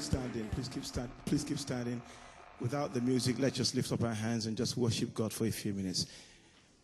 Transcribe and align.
standing. 0.00 0.48
Please 0.48 0.68
keep 0.68 0.84
stand. 0.84 1.10
Please 1.24 1.44
keep 1.44 1.58
standing. 1.58 2.00
Without 2.60 2.92
the 2.92 3.00
music, 3.00 3.36
let's 3.38 3.56
just 3.56 3.74
lift 3.74 3.90
up 3.92 4.02
our 4.02 4.14
hands 4.14 4.46
and 4.46 4.56
just 4.56 4.76
worship 4.76 5.14
God 5.14 5.32
for 5.32 5.46
a 5.46 5.50
few 5.50 5.72
minutes. 5.72 6.06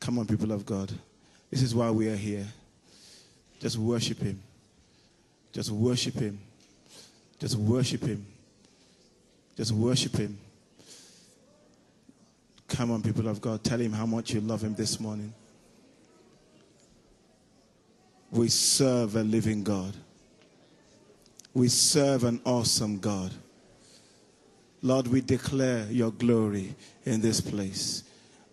Come 0.01 0.19
on, 0.19 0.27
people 0.27 0.53
of 0.53 0.65
God. 0.65 0.93
This 1.51 1.63
is 1.63 1.75
why 1.75 1.91
we 1.91 2.09
are 2.09 2.17
here. 2.17 2.47
Just 3.61 3.79
worship 3.79 4.19
Him. 4.19 4.43
Just 5.53 5.71
worship 5.71 6.15
Him. 6.15 6.39
Just 7.39 7.57
worship 7.57 8.03
Him. 8.03 8.27
Just 9.57 9.73
worship 9.73 10.17
Him. 10.17 10.39
Come 12.69 12.91
on, 12.91 13.03
people 13.03 13.29
of 13.29 13.41
God. 13.41 13.63
Tell 13.63 13.79
Him 13.79 13.93
how 13.93 14.07
much 14.07 14.33
you 14.33 14.41
love 14.41 14.63
Him 14.63 14.75
this 14.75 14.99
morning. 14.99 15.33
We 18.31 18.49
serve 18.49 19.17
a 19.17 19.23
living 19.23 19.63
God. 19.63 19.95
We 21.57 21.69
serve 21.69 22.25
an 22.25 22.43
awesome 22.45 22.99
God. 22.99 23.33
Lord, 24.83 25.07
we 25.07 25.23
declare 25.23 25.87
your 25.91 26.11
glory 26.11 26.75
in 27.07 27.23
this 27.23 27.41
place. 27.41 28.03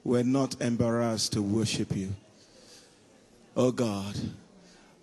We're 0.05 0.23
not 0.23 0.61
embarrassed 0.61 1.33
to 1.33 1.41
worship 1.41 1.93
you. 1.97 2.15
Oh 3.57 3.73
God, 3.73 4.15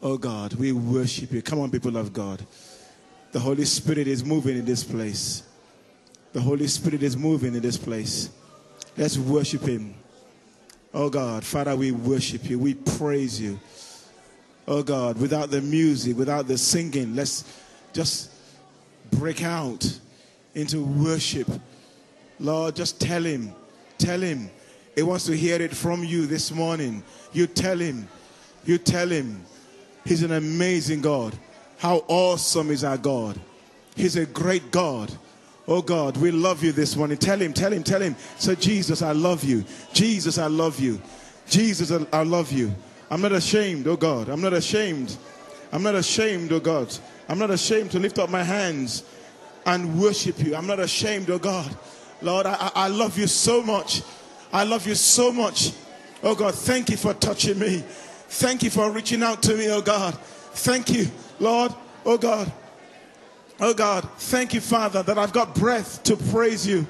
oh 0.01 0.17
God, 0.17 0.55
we 0.55 0.73
worship 0.73 1.31
you. 1.31 1.43
Come 1.43 1.61
on, 1.61 1.71
people 1.71 1.99
of 1.99 2.15
God. 2.15 2.43
The 3.33 3.39
Holy 3.39 3.67
Spirit 3.67 4.09
is 4.09 4.25
moving 4.25 4.57
in 4.57 4.65
this 4.65 4.83
place. 4.83 5.43
The 6.33 6.41
Holy 6.41 6.69
Spirit 6.69 7.03
is 7.03 7.19
moving 7.19 7.55
in 7.55 7.61
this 7.61 7.77
place. 7.77 8.31
Let's 8.97 9.19
worship 9.19 9.61
Him. 9.61 9.95
Oh 10.95 11.11
God, 11.11 11.45
Father, 11.45 11.77
we 11.77 11.93
worship 11.93 12.49
you. 12.49 12.59
We 12.59 12.73
praise 12.73 13.39
you. 13.39 13.61
Oh 14.67 14.83
God, 14.83 15.19
without 15.19 15.51
the 15.51 15.61
music, 15.61 16.17
without 16.17 16.49
the 16.49 16.57
singing, 16.57 17.15
let's 17.15 17.45
just 17.93 18.31
break 19.13 19.43
out 19.43 19.99
into 20.55 20.83
worship. 20.83 21.49
Lord, 22.39 22.77
just 22.77 23.01
tell 23.01 23.23
him, 23.23 23.53
tell 23.99 24.21
him. 24.21 24.51
He 24.95 25.03
wants 25.03 25.27
to 25.27 25.37
hear 25.37 25.61
it 25.61 25.75
from 25.75 26.05
you 26.05 26.27
this 26.27 26.51
morning. 26.51 27.03
You 27.33 27.47
tell 27.47 27.79
him, 27.79 28.09
you 28.65 28.79
tell 28.79 29.09
him. 29.09 29.43
He's 30.05 30.23
an 30.23 30.33
amazing 30.33 31.03
God. 31.03 31.39
How 31.79 32.05
awesome 32.09 32.71
is 32.71 32.85
our 32.85 32.99
God? 32.99 33.39
He's 33.97 34.17
a 34.17 34.27
great 34.27 34.71
God. 34.71 35.13
Oh 35.69 35.83
God, 35.83 36.17
we 36.17 36.31
love 36.31 36.65
you 36.65 36.73
this 36.73 36.97
morning. 36.97 37.17
Tell 37.17 37.39
him, 37.39 37.53
tell 37.53 37.73
him, 37.73 37.85
tell 37.85 38.01
him. 38.01 38.17
So, 38.39 38.55
Jesus, 38.55 39.03
I 39.03 39.13
love 39.13 39.45
you. 39.45 39.65
Jesus, 39.93 40.39
I 40.39 40.47
love 40.47 40.81
you. 40.81 41.01
Jesus, 41.49 41.93
I 42.13 42.23
love 42.23 42.51
you. 42.51 42.75
I'm 43.11 43.21
not 43.21 43.33
ashamed, 43.33 43.87
oh 43.87 43.97
God. 43.97 44.29
I'm 44.29 44.41
not 44.41 44.53
ashamed. 44.53 45.17
I'm 45.73 45.83
not 45.83 45.95
ashamed, 45.95 46.53
oh 46.53 46.61
God. 46.61 46.93
I'm 47.31 47.39
not 47.39 47.53
ashamed 47.53 47.93
to 47.93 48.01
lift 48.01 48.19
up 48.19 48.29
my 48.29 48.43
hands 48.43 49.05
and 49.65 50.01
worship 50.01 50.41
you. 50.41 50.57
I'm 50.57 50.67
not 50.67 50.81
ashamed, 50.81 51.31
oh 51.31 51.39
God. 51.39 51.73
Lord, 52.21 52.45
I, 52.45 52.73
I 52.75 52.89
love 52.89 53.17
you 53.17 53.29
so 53.29 53.63
much. 53.63 54.03
I 54.53 54.65
love 54.65 54.85
you 54.85 54.97
so 54.97 55.31
much. 55.31 55.71
Oh 56.25 56.35
God, 56.35 56.57
thank 56.57 56.91
you 56.91 56.97
for 56.97 57.15
touching 57.15 57.57
me. 57.57 57.85
Thank 57.87 58.65
you 58.65 58.71
for 58.71 58.91
reaching 58.91 59.23
out 59.23 59.45
to 59.45 59.55
me, 59.55 59.71
oh 59.71 59.81
God. 59.81 60.15
Thank 60.55 60.91
you, 60.91 61.07
Lord. 61.39 61.73
Oh 62.05 62.19
God. 62.19 62.51
Oh 63.61 63.75
God, 63.75 64.09
thank 64.19 64.53
you, 64.53 64.61
Father, 64.61 65.05
that 65.05 65.17
I've 65.17 65.33
got 65.33 65.55
breath 65.55 66.03
to 66.05 66.17
praise 66.17 66.67
you. 66.67 66.85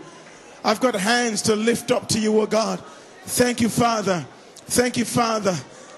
I've 0.64 0.80
got 0.80 0.94
hands 0.94 1.42
to 1.42 1.54
lift 1.54 1.90
up 1.90 2.08
to 2.08 2.18
you, 2.18 2.40
oh 2.40 2.46
God. 2.46 2.80
Thank 3.24 3.60
you, 3.60 3.68
Father. 3.68 4.24
Thank 4.54 4.96
you, 4.96 5.04
Father, 5.04 5.54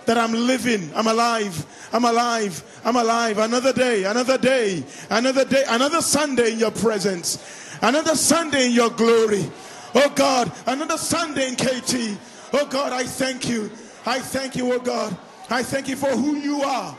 that 0.06 0.18
I'm 0.18 0.32
living. 0.32 0.90
I'm 0.94 1.06
alive. 1.06 1.66
I'm 1.92 2.04
alive. 2.04 2.80
I'm 2.84 2.96
alive. 2.96 3.38
Another 3.38 3.72
day, 3.72 4.04
another 4.04 4.38
day, 4.38 4.84
another 5.10 5.44
day, 5.44 5.64
another 5.68 6.00
Sunday 6.00 6.52
in 6.52 6.58
your 6.58 6.70
presence, 6.70 7.76
another 7.82 8.14
Sunday 8.14 8.66
in 8.66 8.72
your 8.72 8.90
glory. 8.90 9.50
Oh 9.94 10.10
God, 10.14 10.50
another 10.66 10.96
Sunday 10.96 11.48
in 11.48 11.56
KT. 11.56 12.18
Oh 12.54 12.66
God, 12.66 12.92
I 12.92 13.04
thank 13.04 13.48
you. 13.48 13.70
I 14.04 14.18
thank 14.18 14.56
you, 14.56 14.72
oh 14.72 14.78
God. 14.78 15.16
I 15.50 15.62
thank 15.62 15.88
you 15.88 15.96
for 15.96 16.10
who 16.10 16.36
you 16.36 16.62
are. 16.62 16.96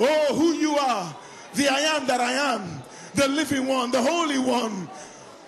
Oh, 0.00 0.34
who 0.34 0.52
you 0.52 0.76
are. 0.76 1.14
The 1.54 1.68
I 1.68 1.80
am 1.80 2.06
that 2.06 2.20
I 2.20 2.32
am. 2.54 2.82
The 3.14 3.26
living 3.28 3.66
one, 3.66 3.90
the 3.90 4.00
holy 4.02 4.38
one. 4.38 4.88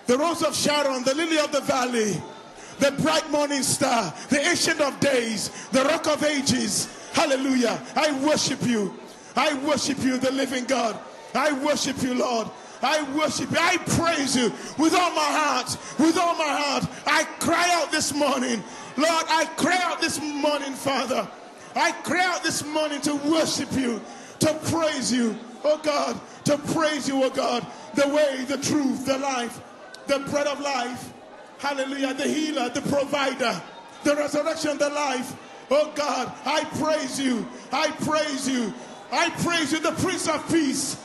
The 0.07 0.17
rose 0.17 0.43
of 0.43 0.55
Sharon, 0.55 1.03
the 1.03 1.15
lily 1.15 1.39
of 1.39 1.51
the 1.51 1.61
valley. 1.61 2.21
The 2.79 2.91
bright 2.91 3.29
morning 3.29 3.63
star, 3.63 4.13
the 4.29 4.39
ancient 4.39 4.81
of 4.81 4.99
days, 4.99 5.49
the 5.71 5.83
rock 5.83 6.07
of 6.07 6.23
ages. 6.23 6.89
Hallelujah. 7.13 7.81
I 7.95 8.11
worship 8.25 8.63
you. 8.63 8.97
I 9.35 9.53
worship 9.65 9.99
you, 9.99 10.17
the 10.17 10.31
living 10.31 10.65
God. 10.65 10.97
I 11.33 11.51
worship 11.63 12.01
you, 12.01 12.13
Lord. 12.15 12.47
I 12.81 13.03
worship 13.15 13.51
you. 13.51 13.57
I 13.59 13.77
praise 13.77 14.35
you 14.35 14.51
with 14.77 14.93
all 14.93 15.11
my 15.11 15.21
heart. 15.21 15.77
With 15.99 16.17
all 16.17 16.35
my 16.35 16.47
heart. 16.47 16.85
I 17.05 17.23
cry 17.39 17.69
out 17.71 17.91
this 17.91 18.13
morning. 18.13 18.63
Lord, 18.97 19.25
I 19.29 19.45
cry 19.57 19.79
out 19.83 20.01
this 20.01 20.19
morning, 20.21 20.73
Father. 20.73 21.27
I 21.75 21.91
cry 22.03 22.25
out 22.25 22.43
this 22.43 22.65
morning 22.65 22.99
to 23.01 23.15
worship 23.15 23.71
you, 23.73 24.01
to 24.39 24.53
praise 24.65 25.13
you, 25.13 25.37
oh 25.63 25.77
God, 25.77 26.19
to 26.45 26.57
praise 26.57 27.07
you, 27.07 27.23
oh 27.23 27.29
God, 27.29 27.65
the 27.93 28.07
way, 28.09 28.43
the 28.45 28.57
truth, 28.57 29.05
the 29.05 29.17
life, 29.17 29.61
the 30.07 30.19
bread 30.19 30.47
of 30.47 30.59
life. 30.59 31.13
Hallelujah. 31.59 32.13
The 32.13 32.27
healer, 32.27 32.69
the 32.69 32.81
provider, 32.81 33.61
the 34.03 34.15
resurrection, 34.15 34.77
the 34.79 34.89
life. 34.89 35.35
Oh 35.73 35.89
God, 35.95 36.33
I 36.45 36.65
praise 36.65 37.17
you. 37.17 37.47
I 37.71 37.91
praise 37.91 38.47
you. 38.47 38.73
I 39.09 39.29
praise 39.41 39.71
you, 39.71 39.79
the 39.79 39.93
Prince 39.93 40.27
of 40.27 40.45
Peace. 40.49 41.01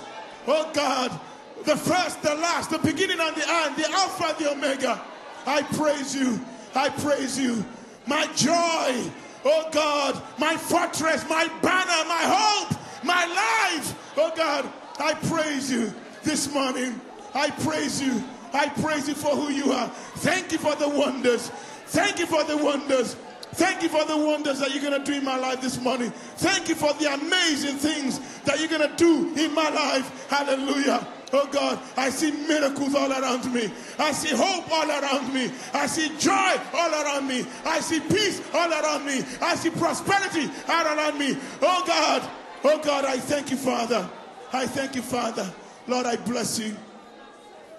Oh 0.49 0.69
God, 0.75 1.19
the 1.65 1.77
first, 1.77 2.21
the 2.22 2.34
last, 2.34 2.71
the 2.71 2.78
beginning 2.78 3.19
and 3.21 3.37
the 3.37 3.49
end, 3.49 3.76
the 3.76 3.88
Alpha, 3.93 4.34
the 4.43 4.50
Omega. 4.50 5.00
I 5.47 5.62
praise 5.62 6.15
you. 6.15 6.41
I 6.75 6.88
praise 6.88 7.38
you. 7.38 7.65
My 8.06 8.26
joy. 8.34 9.10
Oh 9.44 9.69
God, 9.71 10.21
my 10.38 10.56
fortress, 10.56 11.25
my 11.28 11.47
banner, 11.62 12.09
my 12.09 12.25
hope, 12.26 12.76
my 13.05 13.25
life. 13.26 14.15
Oh 14.16 14.32
God, 14.37 14.69
I 14.99 15.15
praise 15.15 15.71
you 15.71 15.93
this 16.25 16.53
morning. 16.53 17.00
I 17.34 17.50
praise 17.50 18.03
you. 18.03 18.22
I 18.53 18.69
praise 18.69 19.09
you 19.09 19.15
for 19.15 19.37
who 19.37 19.50
you 19.50 19.71
are. 19.71 19.88
Thank 20.16 20.50
you 20.50 20.59
for 20.59 20.75
the 20.75 20.88
wonders. 20.88 21.50
Thank 21.87 22.19
you 22.19 22.26
for 22.26 22.43
the 22.43 22.56
wonders. 22.56 23.15
Thank 23.56 23.83
you 23.83 23.89
for 23.89 24.05
the 24.05 24.17
wonders 24.17 24.59
that 24.61 24.75
you're 24.75 24.83
going 24.83 25.03
to 25.03 25.11
do 25.11 25.17
in 25.17 25.25
my 25.25 25.39
life 25.39 25.62
this 25.62 25.81
morning. 25.81 26.11
Thank 26.37 26.69
you 26.69 26.75
for 26.75 26.93
the 26.94 27.15
amazing 27.15 27.77
things 27.77 28.21
that 28.44 28.61
you're 28.61 28.69
going 28.69 28.87
to 28.87 28.94
do 28.97 29.34
in 29.34 29.55
my 29.55 29.71
life. 29.71 30.28
Hallelujah. 30.28 31.06
Oh 31.33 31.49
God, 31.50 31.81
I 31.97 32.11
see 32.11 32.33
miracles 32.33 32.94
all 32.94 33.11
around 33.11 33.50
me. 33.55 33.72
I 33.99 34.12
see 34.12 34.37
hope 34.37 34.71
all 34.71 34.91
around 34.91 35.33
me. 35.33 35.50
I 35.72 35.87
see 35.87 36.11
joy 36.19 36.61
all 36.75 36.91
around 36.93 37.27
me. 37.27 37.47
I 37.65 37.81
see 37.81 38.00
peace 38.00 38.43
all 38.53 38.71
around 38.71 39.06
me. 39.06 39.22
I 39.41 39.55
see 39.56 39.71
prosperity 39.71 40.50
all 40.69 40.84
around 40.84 41.19
me. 41.19 41.38
Oh 41.62 41.83
God, 41.87 42.31
oh 42.62 42.78
God, 42.78 43.06
I 43.06 43.17
thank 43.17 43.50
you, 43.50 43.56
Father. 43.56 44.06
I 44.53 44.67
thank 44.67 44.94
you, 44.94 45.03
Father. 45.03 45.50
Lord, 45.87 46.05
I 46.05 46.17
bless 46.17 46.59
you. 46.59 46.77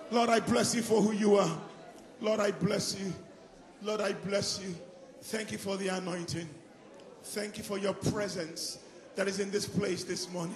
Lord, 0.10 0.30
I 0.30 0.40
bless 0.40 0.74
you 0.74 0.82
for 0.82 1.04
who 1.04 1.12
you 1.12 1.36
are. 1.36 1.58
Lord, 2.20 2.40
I 2.40 2.50
bless 2.50 3.00
you. 3.00 3.14
Lord, 3.84 4.02
I 4.02 4.14
bless 4.14 4.60
you. 4.60 4.74
Thank 5.28 5.52
you 5.52 5.58
for 5.58 5.76
the 5.76 5.90
anointing. 5.90 6.48
Thank 7.22 7.58
you 7.58 7.64
for 7.66 7.78
your 7.78 7.94
presence 7.94 8.80
that 9.18 9.28
is 9.28 9.42
in 9.42 9.52
this 9.52 9.68
place 9.68 10.06
this 10.06 10.32
morning. 10.32 10.56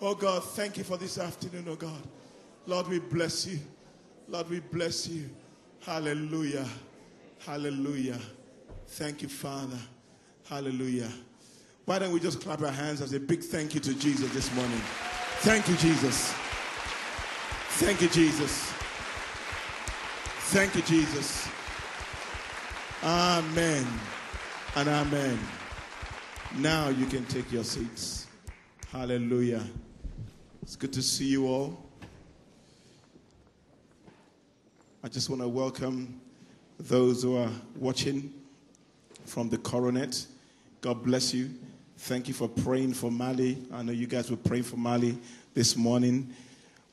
Oh 0.00 0.16
God, 0.16 0.42
thank 0.42 0.76
you 0.76 0.82
for 0.82 0.96
this 0.96 1.16
afternoon, 1.16 1.66
oh 1.68 1.76
God. 1.76 2.02
Lord, 2.66 2.88
we 2.88 2.98
bless 2.98 3.46
you. 3.46 3.60
Lord, 4.26 4.50
we 4.50 4.58
bless 4.58 5.06
you. 5.06 5.30
Hallelujah. 5.82 6.66
Hallelujah. 7.46 8.18
Thank 8.88 9.22
you, 9.22 9.28
Father. 9.28 9.78
Hallelujah. 10.48 11.12
Why 11.84 12.00
don't 12.00 12.12
we 12.12 12.18
just 12.18 12.40
clap 12.40 12.62
our 12.62 12.72
hands 12.72 13.00
as 13.00 13.12
a 13.12 13.20
big 13.20 13.44
thank 13.44 13.74
you 13.74 13.80
to 13.80 13.94
Jesus 13.94 14.28
this 14.32 14.52
morning? 14.56 14.80
Thank 15.42 15.68
you, 15.68 15.76
Jesus. 15.76 16.34
Thank 17.78 18.02
you, 18.02 18.08
Jesus. 18.08 18.72
Thank 20.50 20.74
you, 20.74 20.82
Jesus. 20.82 21.48
Amen 23.02 23.86
and 24.76 24.86
amen. 24.86 25.38
Now 26.58 26.90
you 26.90 27.06
can 27.06 27.24
take 27.24 27.50
your 27.50 27.64
seats. 27.64 28.26
Hallelujah. 28.92 29.64
It's 30.60 30.76
good 30.76 30.92
to 30.92 31.00
see 31.00 31.24
you 31.24 31.46
all. 31.46 31.82
I 35.02 35.08
just 35.08 35.30
want 35.30 35.40
to 35.40 35.48
welcome 35.48 36.20
those 36.78 37.22
who 37.22 37.38
are 37.38 37.48
watching 37.76 38.34
from 39.24 39.48
the 39.48 39.56
coronet. 39.56 40.26
God 40.82 41.02
bless 41.02 41.32
you. 41.32 41.48
Thank 41.96 42.28
you 42.28 42.34
for 42.34 42.48
praying 42.48 42.92
for 42.92 43.10
Mali. 43.10 43.66
I 43.72 43.82
know 43.82 43.92
you 43.92 44.08
guys 44.08 44.30
were 44.30 44.36
praying 44.36 44.64
for 44.64 44.76
Mali 44.76 45.18
this 45.54 45.74
morning. 45.74 46.34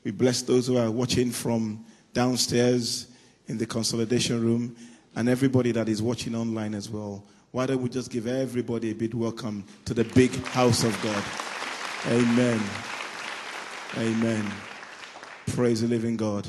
We 0.04 0.12
bless 0.12 0.40
those 0.40 0.68
who 0.68 0.78
are 0.78 0.90
watching 0.90 1.30
from 1.30 1.84
downstairs 2.14 3.08
in 3.46 3.58
the 3.58 3.66
consolidation 3.66 4.42
room 4.42 4.74
and 5.16 5.28
everybody 5.28 5.72
that 5.72 5.88
is 5.88 6.02
watching 6.02 6.34
online 6.34 6.74
as 6.74 6.88
well. 6.88 7.24
Why 7.50 7.66
don't 7.66 7.82
we 7.82 7.88
just 7.88 8.10
give 8.10 8.26
everybody 8.26 8.90
a 8.90 8.94
big 8.94 9.14
welcome 9.14 9.64
to 9.86 9.94
the 9.94 10.04
big 10.04 10.34
house 10.46 10.84
of 10.84 11.00
God? 11.02 11.24
Amen. 12.12 12.60
Amen. 13.96 14.50
Praise 15.48 15.80
the 15.80 15.88
living 15.88 16.16
God. 16.16 16.46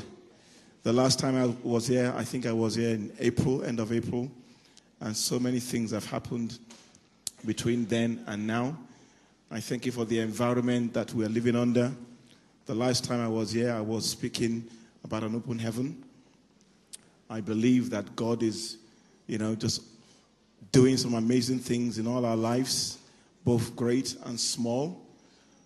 The 0.82 0.92
last 0.92 1.18
time 1.18 1.36
I 1.36 1.46
was 1.66 1.86
here, 1.86 2.12
I 2.16 2.24
think 2.24 2.46
I 2.46 2.52
was 2.52 2.74
here 2.74 2.90
in 2.90 3.12
April, 3.18 3.64
end 3.64 3.80
of 3.80 3.92
April, 3.92 4.30
and 5.00 5.16
so 5.16 5.38
many 5.38 5.60
things 5.60 5.90
have 5.90 6.06
happened 6.06 6.58
between 7.44 7.86
then 7.86 8.22
and 8.26 8.46
now. 8.46 8.76
I 9.50 9.60
thank 9.60 9.86
you 9.86 9.92
for 9.92 10.04
the 10.04 10.20
environment 10.20 10.94
that 10.94 11.12
we 11.12 11.24
are 11.24 11.28
living 11.28 11.56
under. 11.56 11.92
The 12.66 12.74
last 12.74 13.04
time 13.04 13.20
I 13.20 13.28
was 13.28 13.50
here, 13.50 13.72
I 13.72 13.80
was 13.80 14.08
speaking 14.08 14.68
about 15.02 15.24
an 15.24 15.34
open 15.34 15.58
heaven. 15.58 16.04
I 17.30 17.40
believe 17.40 17.90
that 17.90 18.16
God 18.16 18.42
is, 18.42 18.78
you 19.28 19.38
know, 19.38 19.54
just 19.54 19.82
doing 20.72 20.96
some 20.96 21.14
amazing 21.14 21.60
things 21.60 21.98
in 21.98 22.08
all 22.08 22.26
our 22.26 22.36
lives, 22.36 22.98
both 23.44 23.76
great 23.76 24.16
and 24.24 24.38
small. 24.38 25.00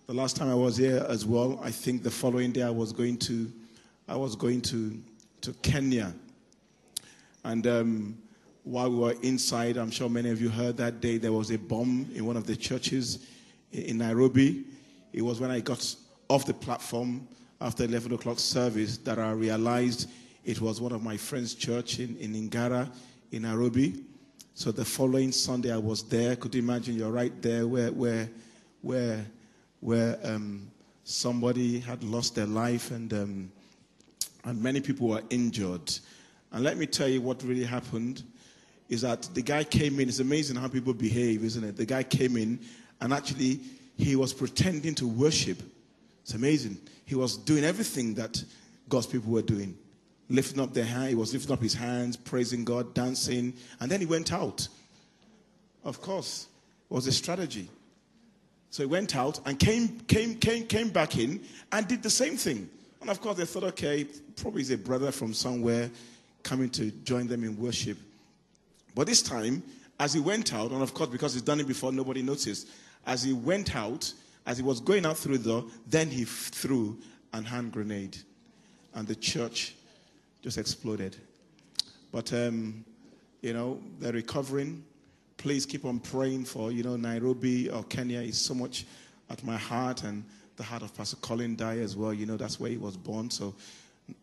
The 0.05 0.13
last 0.13 0.35
time 0.37 0.47
I 0.47 0.53
was 0.53 0.77
here 0.77 1.03
as 1.09 1.25
well, 1.25 1.59
I 1.63 1.71
think 1.71 2.03
the 2.03 2.11
following 2.11 2.51
day 2.51 2.61
I 2.61 2.69
was 2.69 2.93
going 2.93 3.17
to, 3.17 3.51
I 4.07 4.15
was 4.15 4.35
going 4.35 4.61
to, 4.61 4.95
to 5.41 5.53
Kenya. 5.63 6.13
And 7.43 7.65
um, 7.65 8.17
while 8.63 8.91
we 8.91 8.97
were 8.97 9.15
inside, 9.23 9.77
I'm 9.77 9.89
sure 9.89 10.07
many 10.07 10.29
of 10.29 10.39
you 10.39 10.49
heard 10.49 10.77
that 10.77 11.01
day 11.01 11.17
there 11.17 11.33
was 11.33 11.49
a 11.49 11.57
bomb 11.57 12.07
in 12.13 12.25
one 12.27 12.37
of 12.37 12.45
the 12.45 12.55
churches 12.55 13.25
in 13.71 13.97
Nairobi. 13.97 14.65
It 15.13 15.23
was 15.23 15.39
when 15.39 15.49
I 15.49 15.61
got 15.61 15.95
off 16.29 16.45
the 16.45 16.53
platform 16.53 17.27
after 17.59 17.85
11 17.85 18.13
o'clock 18.13 18.37
service 18.37 18.97
that 18.97 19.17
I 19.17 19.31
realized 19.31 20.09
it 20.45 20.61
was 20.61 20.79
one 20.79 20.91
of 20.91 21.03
my 21.03 21.17
friend's 21.17 21.53
church 21.55 21.99
in, 21.99 22.15
in 22.17 22.49
Ngara 22.49 22.89
in 23.31 23.41
Nairobi. 23.41 24.03
So 24.53 24.71
the 24.71 24.85
following 24.85 25.31
Sunday 25.31 25.71
I 25.73 25.77
was 25.77 26.03
there. 26.03 26.35
Could 26.35 26.55
you 26.55 26.61
imagine 26.61 26.95
you're 26.95 27.11
right 27.11 27.33
there 27.41 27.67
where, 27.67 27.91
where, 27.91 28.29
where, 28.81 29.25
where 29.81 30.17
um, 30.23 30.71
somebody 31.03 31.79
had 31.79 32.03
lost 32.03 32.35
their 32.35 32.45
life 32.45 32.91
and, 32.91 33.11
um, 33.13 33.51
and 34.45 34.61
many 34.61 34.79
people 34.79 35.09
were 35.09 35.23
injured. 35.29 35.91
And 36.51 36.63
let 36.63 36.77
me 36.77 36.85
tell 36.85 37.07
you 37.07 37.21
what 37.21 37.43
really 37.43 37.65
happened 37.65 38.23
is 38.87 39.01
that 39.01 39.23
the 39.33 39.41
guy 39.41 39.63
came 39.63 39.99
in. 39.99 40.07
It's 40.07 40.19
amazing 40.19 40.55
how 40.55 40.67
people 40.67 40.93
behave, 40.93 41.43
isn't 41.43 41.63
it? 41.63 41.75
The 41.75 41.85
guy 41.85 42.03
came 42.03 42.37
in 42.37 42.59
and 43.01 43.11
actually 43.11 43.59
he 43.97 44.15
was 44.15 44.33
pretending 44.33 44.95
to 44.95 45.07
worship 45.07 45.61
it's 46.25 46.33
amazing. 46.33 46.79
He 47.05 47.13
was 47.13 47.37
doing 47.37 47.63
everything 47.63 48.15
that 48.15 48.43
God's 48.89 49.05
people 49.05 49.31
were 49.31 49.43
doing. 49.43 49.77
Lifting 50.29 50.59
up 50.59 50.73
their 50.73 50.85
hand, 50.85 51.09
he 51.09 51.15
was 51.15 51.33
lifting 51.33 51.51
up 51.51 51.61
his 51.61 51.73
hands, 51.73 52.17
praising 52.17 52.65
God, 52.65 52.93
dancing, 52.93 53.53
and 53.79 53.91
then 53.91 53.99
he 53.99 54.05
went 54.05 54.33
out. 54.33 54.67
Of 55.83 56.01
course, 56.01 56.47
it 56.89 56.93
was 56.93 57.05
a 57.05 57.11
strategy. 57.11 57.69
So 58.71 58.83
he 58.83 58.87
went 58.87 59.15
out 59.15 59.39
and 59.45 59.59
came, 59.59 59.99
came, 60.01 60.35
came, 60.35 60.65
came 60.65 60.89
back 60.89 61.17
in 61.17 61.41
and 61.71 61.87
did 61.87 62.01
the 62.01 62.09
same 62.09 62.37
thing. 62.37 62.69
And 63.01 63.09
of 63.09 63.21
course, 63.21 63.37
they 63.37 63.45
thought, 63.45 63.63
okay, 63.65 64.05
probably 64.35 64.63
is 64.63 64.71
a 64.71 64.77
brother 64.77 65.11
from 65.11 65.33
somewhere 65.33 65.91
coming 66.41 66.69
to 66.71 66.91
join 67.03 67.27
them 67.27 67.43
in 67.43 67.57
worship. 67.57 67.97
But 68.95 69.07
this 69.07 69.21
time, 69.21 69.61
as 69.99 70.13
he 70.13 70.19
went 70.19 70.53
out, 70.53 70.71
and 70.71 70.81
of 70.81 70.93
course, 70.93 71.09
because 71.09 71.33
he's 71.33 71.41
done 71.41 71.59
it 71.59 71.67
before, 71.67 71.91
nobody 71.91 72.21
noticed, 72.21 72.67
as 73.05 73.23
he 73.23 73.33
went 73.33 73.75
out, 73.75 74.11
as 74.45 74.57
he 74.57 74.63
was 74.63 74.79
going 74.79 75.05
out 75.05 75.17
through 75.17 75.37
the 75.37 75.49
door, 75.49 75.65
then 75.87 76.09
he 76.09 76.23
threw 76.25 76.97
an 77.33 77.43
hand 77.43 77.71
grenade, 77.71 78.17
and 78.93 79.07
the 79.07 79.15
church 79.15 79.75
just 80.45 80.59
exploded. 80.59 81.15
But 82.11 82.31
um, 82.31 82.85
you 83.41 83.51
know 83.51 83.81
they're 83.99 84.13
recovering. 84.13 84.83
Please 85.37 85.65
keep 85.65 85.85
on 85.85 85.99
praying 85.99 86.45
for 86.45 86.71
you 86.71 86.83
know 86.83 86.95
Nairobi 86.95 87.71
or 87.71 87.83
Kenya 87.85 88.19
is 88.19 88.39
so 88.39 88.53
much 88.53 88.85
at 89.31 89.43
my 89.43 89.57
heart 89.57 90.03
and 90.03 90.23
the 90.55 90.61
heart 90.61 90.83
of 90.83 90.95
Pastor 90.95 91.15
Colin 91.17 91.55
Dye 91.55 91.79
as 91.79 91.95
well. 91.97 92.13
You 92.13 92.27
know 92.27 92.37
that's 92.37 92.59
where 92.59 92.69
he 92.69 92.77
was 92.77 92.95
born, 92.95 93.31
so 93.31 93.55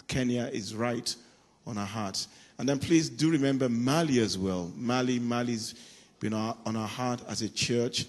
Kenya 0.06 0.48
is 0.52 0.76
right 0.76 1.12
on 1.66 1.76
our 1.76 1.86
heart. 1.86 2.24
And 2.58 2.68
then 2.68 2.78
please 2.78 3.08
do 3.10 3.28
remember 3.28 3.68
Mali 3.68 4.20
as 4.20 4.38
well. 4.38 4.70
Mali, 4.76 5.18
Mali's 5.18 5.74
been 6.20 6.34
on 6.34 6.76
our 6.76 6.86
heart 6.86 7.20
as 7.28 7.42
a 7.42 7.48
church. 7.48 8.06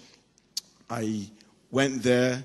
I 0.88 1.28
Went 1.74 2.04
there, 2.04 2.44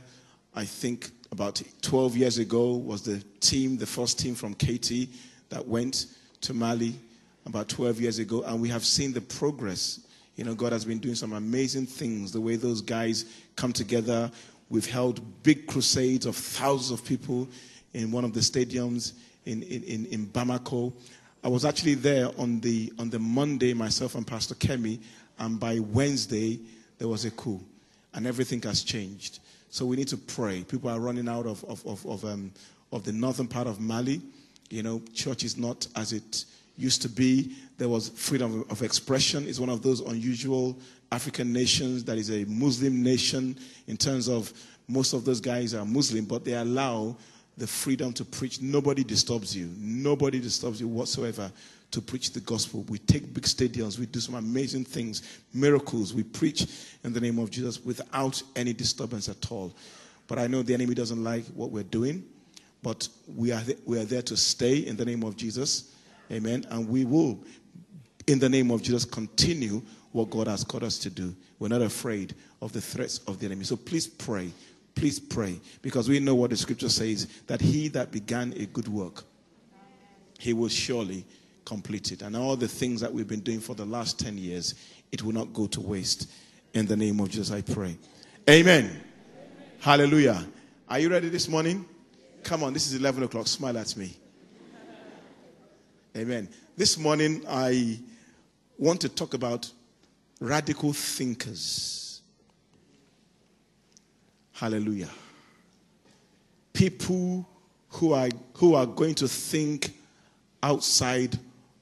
I 0.56 0.66
think 0.66 1.12
about 1.32 1.62
12 1.84 2.18
years 2.18 2.40
ago, 2.40 2.78
was 2.78 3.04
the 3.04 3.24
team, 3.42 3.78
the 3.78 3.86
first 3.86 4.18
team 4.18 4.34
from 4.34 4.56
KT 4.56 5.08
that 5.50 5.68
went 5.68 6.08
to 6.42 6.54
Mali 6.54 6.96
about 7.46 7.70
12 7.70 8.00
years 8.00 8.20
ago, 8.20 8.44
and 8.44 8.62
we 8.62 8.70
have 8.70 8.86
seen 8.86 9.14
the 9.14 9.22
progress. 9.22 10.02
You 10.36 10.46
know, 10.46 10.56
God 10.56 10.72
has 10.72 10.86
been 10.86 11.00
doing 11.00 11.16
some 11.16 11.34
amazing 11.34 11.86
things, 11.86 12.32
the 12.32 12.42
way 12.42 12.56
those 12.56 12.82
guys 12.82 13.26
come 13.56 13.74
together. 13.74 14.32
We've 14.70 14.90
held 14.90 15.44
big 15.44 15.68
crusades 15.68 16.26
of 16.26 16.36
thousands 16.36 17.00
of 17.00 17.06
people 17.06 17.48
in 17.94 18.12
one 18.12 18.24
of 18.24 18.34
the 18.34 18.40
stadiums 18.40 19.14
in, 19.46 19.64
in, 19.64 20.06
in 20.06 20.28
Bamako. 20.28 20.94
I 21.44 21.48
was 21.48 21.66
actually 21.66 21.96
there 21.96 22.30
on 22.38 22.60
the, 22.60 22.92
on 23.00 23.10
the 23.10 23.20
Monday, 23.20 23.74
myself 23.74 24.16
and 24.16 24.28
Pastor 24.28 24.56
Kemi, 24.56 25.00
and 25.40 25.60
by 25.60 25.80
Wednesday, 25.80 26.60
there 26.98 27.08
was 27.08 27.26
a 27.26 27.32
coup 27.32 27.62
and 28.14 28.28
everything 28.28 28.62
has 28.64 28.84
changed. 28.84 29.40
So 29.70 29.86
we 29.86 29.96
need 29.96 30.08
to 30.10 30.18
pray. 30.18 30.64
People 30.64 30.90
are 30.90 31.00
running 31.00 31.30
out 31.30 31.46
of, 31.46 31.64
of, 31.66 31.86
of, 31.86 32.06
of, 32.06 32.26
um, 32.26 32.52
of 32.92 33.04
the 33.04 33.12
northern 33.12 33.48
part 33.48 33.68
of 33.68 33.80
Mali. 33.80 34.22
You 34.70 34.84
know, 34.84 35.02
church 35.14 35.44
is 35.44 35.58
not 35.58 35.88
as 35.96 36.14
it 36.14 36.46
used 36.78 37.02
to 37.02 37.10
be. 37.10 37.56
There 37.78 37.90
was 37.90 38.10
freedom 38.10 38.66
of 38.70 38.82
expression. 38.82 39.48
It's 39.48 39.60
one 39.60 39.70
of 39.70 39.82
those 39.82 40.00
unusual 40.02 40.78
African 41.12 41.52
nations 41.52 42.04
that 42.06 42.18
is 42.18 42.30
a 42.30 42.46
Muslim 42.46 43.04
nation 43.04 43.58
in 43.88 43.98
terms 43.98 44.30
of 44.30 44.54
most 44.88 45.14
of 45.14 45.26
those 45.26 45.40
guys 45.40 45.74
are 45.74 45.86
Muslim, 45.86 46.26
but 46.26 46.46
they 46.46 46.54
allow 46.54 47.16
the 47.58 47.68
freedom 47.68 48.14
to 48.14 48.24
preach. 48.26 48.62
Nobody 48.62 49.04
disturbs 49.04 49.56
you. 49.56 49.70
Nobody 49.78 50.40
disturbs 50.40 50.80
you 50.80 50.88
whatsoever 50.88 51.52
to 51.92 52.02
preach 52.02 52.32
the 52.32 52.40
gospel. 52.42 52.86
We 52.88 53.00
take 53.00 53.34
big 53.34 53.44
stadiums, 53.44 53.98
we 53.98 54.06
do 54.06 54.20
some 54.20 54.36
amazing 54.36 54.86
things, 54.86 55.42
miracles. 55.54 56.14
We 56.14 56.24
preach 56.24 56.68
in 57.04 57.14
the 57.14 57.20
name 57.20 57.40
of 57.40 57.50
Jesus 57.50 57.84
without 57.84 58.42
any 58.56 58.74
disturbance 58.74 59.28
at 59.28 59.52
all. 59.52 59.74
But 60.28 60.38
I 60.38 60.48
know 60.48 60.62
the 60.62 60.74
enemy 60.74 60.94
doesn't 60.94 61.24
like 61.24 61.46
what 61.48 61.72
we're 61.72 61.84
doing, 61.84 62.24
but 62.82 63.08
we 63.28 63.52
are, 63.52 63.62
th- 63.62 63.80
we 63.86 64.00
are 64.00 64.06
there 64.06 64.22
to 64.24 64.38
stay 64.38 64.78
in 64.78 64.96
the 64.96 65.06
name 65.06 65.24
of 65.24 65.36
Jesus. 65.36 65.96
Amen. 66.32 66.66
And 66.70 66.88
we 66.88 67.06
will, 67.06 67.40
in 68.28 68.40
the 68.40 68.50
name 68.50 68.72
of 68.72 68.82
Jesus, 68.82 69.06
continue 69.06 69.82
what 70.12 70.30
God 70.30 70.48
has 70.48 70.64
called 70.64 70.84
us 70.84 70.98
to 71.00 71.10
do. 71.10 71.36
We're 71.60 71.68
not 71.68 71.82
afraid 71.82 72.36
of 72.62 72.72
the 72.72 72.82
threats 72.82 73.20
of 73.28 73.40
the 73.40 73.48
enemy. 73.48 73.66
So 73.66 73.76
please 73.76 74.08
pray. 74.08 74.52
Please 74.96 75.20
pray. 75.20 75.60
Because 75.82 76.10
we 76.10 76.20
know 76.20 76.36
what 76.36 76.50
the 76.50 76.58
scripture 76.58 76.90
says 76.90 77.28
that 77.48 77.62
he 77.62 77.88
that 77.90 78.12
began 78.12 78.54
a 78.58 78.66
good 78.68 78.88
work, 78.88 79.24
he 80.40 80.54
will 80.54 80.70
surely 80.70 81.26
complete 81.66 82.12
it. 82.12 82.22
And 82.22 82.36
all 82.36 82.56
the 82.56 82.68
things 82.68 83.02
that 83.02 83.14
we've 83.14 83.28
been 83.28 83.42
doing 83.42 83.60
for 83.60 83.76
the 83.76 83.86
last 83.86 84.20
10 84.20 84.38
years, 84.38 84.76
it 85.12 85.22
will 85.22 85.34
not 85.34 85.54
go 85.54 85.68
to 85.68 85.82
waste. 85.82 86.32
In 86.74 86.86
the 86.86 86.96
name 86.96 87.20
of 87.20 87.30
Jesus, 87.30 87.52
I 87.52 87.62
pray. 87.62 87.98
Amen. 88.50 88.86
Amen. 88.86 89.04
Hallelujah. 89.80 90.46
Are 90.88 91.00
you 91.00 91.10
ready 91.10 91.30
this 91.30 91.48
morning? 91.48 91.86
Come 92.44 92.64
on, 92.64 92.74
this 92.74 92.88
is 92.88 93.00
11 93.00 93.24
o'clock. 93.24 93.48
Smile 93.48 93.78
at 93.78 93.96
me. 93.96 94.16
Amen. 96.18 96.50
This 96.76 96.98
morning, 96.98 97.44
I 97.48 98.00
want 98.78 99.02
to 99.02 99.10
talk 99.10 99.34
about 99.34 99.72
radical 100.40 100.94
thinkers. 100.94 102.22
Hallelujah. 104.54 105.10
People 106.74 107.48
who 107.90 108.14
are, 108.14 108.30
who 108.54 108.76
are 108.76 108.86
going 108.86 109.16
to 109.16 109.28
think 109.28 109.94
outside 110.64 111.38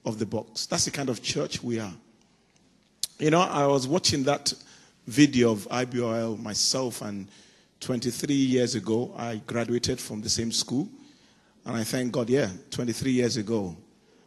of 0.05 0.19
the 0.19 0.25
box. 0.25 0.65
That's 0.65 0.85
the 0.85 0.91
kind 0.91 1.09
of 1.09 1.21
church 1.21 1.63
we 1.63 1.79
are. 1.79 1.93
You 3.19 3.31
know, 3.31 3.41
I 3.41 3.65
was 3.65 3.87
watching 3.87 4.23
that 4.23 4.53
video 5.07 5.51
of 5.51 5.67
IBOL 5.69 6.39
myself, 6.39 7.01
and 7.01 7.27
23 7.79 8.33
years 8.33 8.75
ago, 8.75 9.13
I 9.17 9.41
graduated 9.45 9.99
from 9.99 10.21
the 10.21 10.29
same 10.29 10.51
school. 10.51 10.89
And 11.65 11.75
I 11.75 11.83
thank 11.83 12.11
God, 12.11 12.29
yeah, 12.29 12.49
23 12.71 13.11
years 13.11 13.37
ago. 13.37 13.75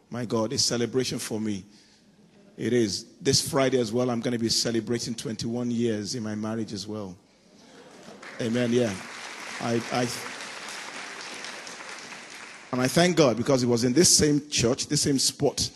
My 0.09 0.25
God, 0.25 0.53
it's 0.53 0.63
celebration 0.63 1.19
for 1.19 1.39
me. 1.39 1.65
It 2.57 2.73
is. 2.73 3.05
This 3.21 3.47
Friday 3.47 3.79
as 3.79 3.91
well, 3.91 4.09
I'm 4.09 4.19
going 4.19 4.33
to 4.33 4.39
be 4.39 4.49
celebrating 4.49 5.15
21 5.15 5.71
years 5.71 6.15
in 6.15 6.23
my 6.23 6.35
marriage 6.35 6.73
as 6.73 6.87
well. 6.87 7.15
Amen, 8.39 8.71
yeah. 8.71 8.93
I, 9.61 9.81
I 9.91 10.07
and 12.71 12.79
I 12.79 12.87
thank 12.87 13.17
God 13.17 13.35
because 13.37 13.63
it 13.63 13.67
was 13.67 13.83
in 13.83 13.91
this 13.93 14.15
same 14.15 14.47
church, 14.49 14.87
this 14.87 15.01
same 15.01 15.19
spot, 15.19 15.69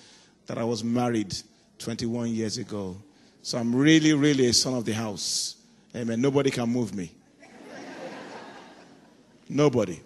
that 0.48 0.58
I 0.58 0.63
was 0.63 0.84
married 0.84 1.36
21 1.79 2.29
years 2.29 2.58
ago. 2.58 2.96
So 3.41 3.58
I'm 3.58 3.75
really, 3.75 4.13
really 4.13 4.48
a 4.48 4.53
son 4.53 4.75
of 4.75 4.86
the 4.86 4.94
house. 4.94 5.58
Amen. 5.96 6.22
Nobody 6.22 6.51
can 6.51 6.70
move 6.70 6.96
me. 6.96 7.12
Nobody. 9.49 9.99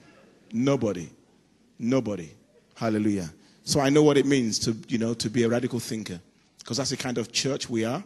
Nobody. 0.51 1.09
Nobody. 1.77 2.29
Hallelujah. 2.75 3.29
So 3.63 3.79
I 3.79 3.89
know 3.89 4.03
what 4.03 4.17
it 4.17 4.25
means 4.25 4.59
to, 4.59 4.75
you 4.87 4.97
know, 4.97 5.13
to 5.15 5.29
be 5.29 5.43
a 5.43 5.49
radical 5.49 5.79
thinker. 5.79 6.19
Because 6.57 6.77
that's 6.77 6.89
the 6.89 6.97
kind 6.97 7.17
of 7.17 7.31
church 7.31 7.69
we 7.69 7.85
are. 7.85 8.03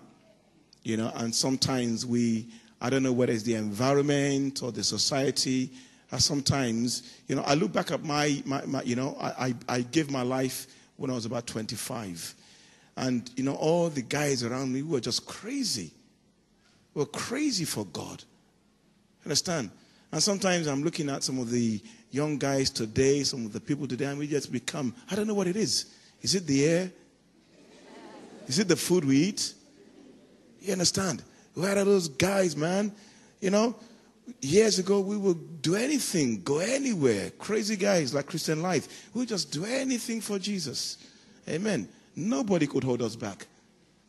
You 0.83 0.97
know, 0.97 1.11
and 1.15 1.33
sometimes 1.33 2.05
we, 2.05 2.47
I 2.81 2.89
don't 2.89 3.03
know 3.03 3.13
whether 3.13 3.31
it's 3.31 3.43
the 3.43 3.55
environment 3.55 4.61
or 4.61 4.71
the 4.71 4.83
society 4.83 5.71
uh, 6.13 6.17
sometimes, 6.19 7.11
you 7.27 7.35
know, 7.35 7.41
I 7.41 7.55
look 7.55 7.73
back 7.73 7.89
at 7.89 8.03
my, 8.03 8.43
my, 8.45 8.63
my 8.67 8.83
you 8.83 8.95
know, 8.95 9.17
I, 9.19 9.27
I, 9.27 9.55
I 9.67 9.81
gave 9.81 10.11
my 10.11 10.21
life 10.21 10.67
when 10.95 11.09
I 11.09 11.15
was 11.15 11.25
about 11.25 11.47
25. 11.47 12.35
And, 12.97 13.27
you 13.35 13.43
know, 13.43 13.55
all 13.55 13.89
the 13.89 14.03
guys 14.03 14.43
around 14.43 14.71
me 14.71 14.83
were 14.83 14.99
just 14.99 15.25
crazy. 15.25 15.91
Were 16.93 17.07
crazy 17.07 17.65
for 17.65 17.85
God. 17.85 18.23
Understand? 19.25 19.71
And 20.13 20.21
sometimes 20.21 20.67
I'm 20.67 20.83
looking 20.83 21.09
at 21.09 21.23
some 21.23 21.39
of 21.39 21.49
the 21.49 21.81
young 22.11 22.37
guys 22.37 22.69
today, 22.69 23.23
some 23.23 23.47
of 23.47 23.51
the 23.51 23.59
people 23.59 23.87
today, 23.87 24.05
and 24.05 24.19
we 24.19 24.27
just 24.27 24.51
become, 24.51 24.93
I 25.09 25.15
don't 25.15 25.25
know 25.25 25.33
what 25.33 25.47
it 25.47 25.55
is. 25.55 25.87
Is 26.21 26.35
it 26.35 26.45
the 26.45 26.65
air? 26.65 26.91
Is 28.45 28.59
it 28.59 28.67
the 28.67 28.75
food 28.75 29.05
we 29.05 29.17
eat? 29.17 29.55
You 30.61 30.73
understand? 30.73 31.23
Where 31.55 31.75
are 31.75 31.83
those 31.83 32.09
guys, 32.09 32.55
man? 32.55 32.93
You 33.41 33.49
know, 33.49 33.75
years 34.39 34.77
ago 34.77 34.99
we 34.99 35.17
would 35.17 35.63
do 35.63 35.73
anything, 35.73 36.43
go 36.43 36.59
anywhere. 36.59 37.31
Crazy 37.39 37.75
guys 37.75 38.13
like 38.13 38.27
Christian 38.27 38.61
Life. 38.61 39.09
We 39.15 39.25
just 39.25 39.51
do 39.51 39.65
anything 39.65 40.21
for 40.21 40.37
Jesus. 40.37 40.99
Amen. 41.49 41.89
Nobody 42.15 42.67
could 42.67 42.83
hold 42.83 43.01
us 43.01 43.15
back. 43.15 43.47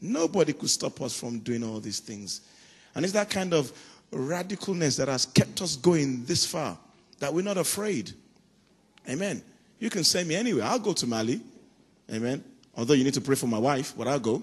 Nobody 0.02 0.52
could 0.52 0.68
stop 0.68 1.00
us 1.00 1.18
from 1.18 1.38
doing 1.38 1.64
all 1.64 1.80
these 1.80 2.00
things. 2.00 2.42
And 2.94 3.06
it's 3.06 3.14
that 3.14 3.30
kind 3.30 3.54
of 3.54 3.72
radicalness 4.14 4.96
that 4.98 5.08
has 5.08 5.26
kept 5.26 5.60
us 5.62 5.76
going 5.76 6.24
this 6.24 6.46
far 6.46 6.78
that 7.18 7.32
we're 7.32 7.42
not 7.42 7.58
afraid. 7.58 8.12
Amen. 9.08 9.42
You 9.78 9.90
can 9.90 10.04
send 10.04 10.28
me 10.28 10.34
anywhere. 10.34 10.64
I'll 10.64 10.78
go 10.78 10.92
to 10.92 11.06
Mali. 11.06 11.40
Amen. 12.12 12.42
Although 12.76 12.94
you 12.94 13.04
need 13.04 13.14
to 13.14 13.20
pray 13.20 13.36
for 13.36 13.46
my 13.46 13.58
wife, 13.58 13.94
but 13.96 14.08
I'll 14.08 14.18
go. 14.18 14.42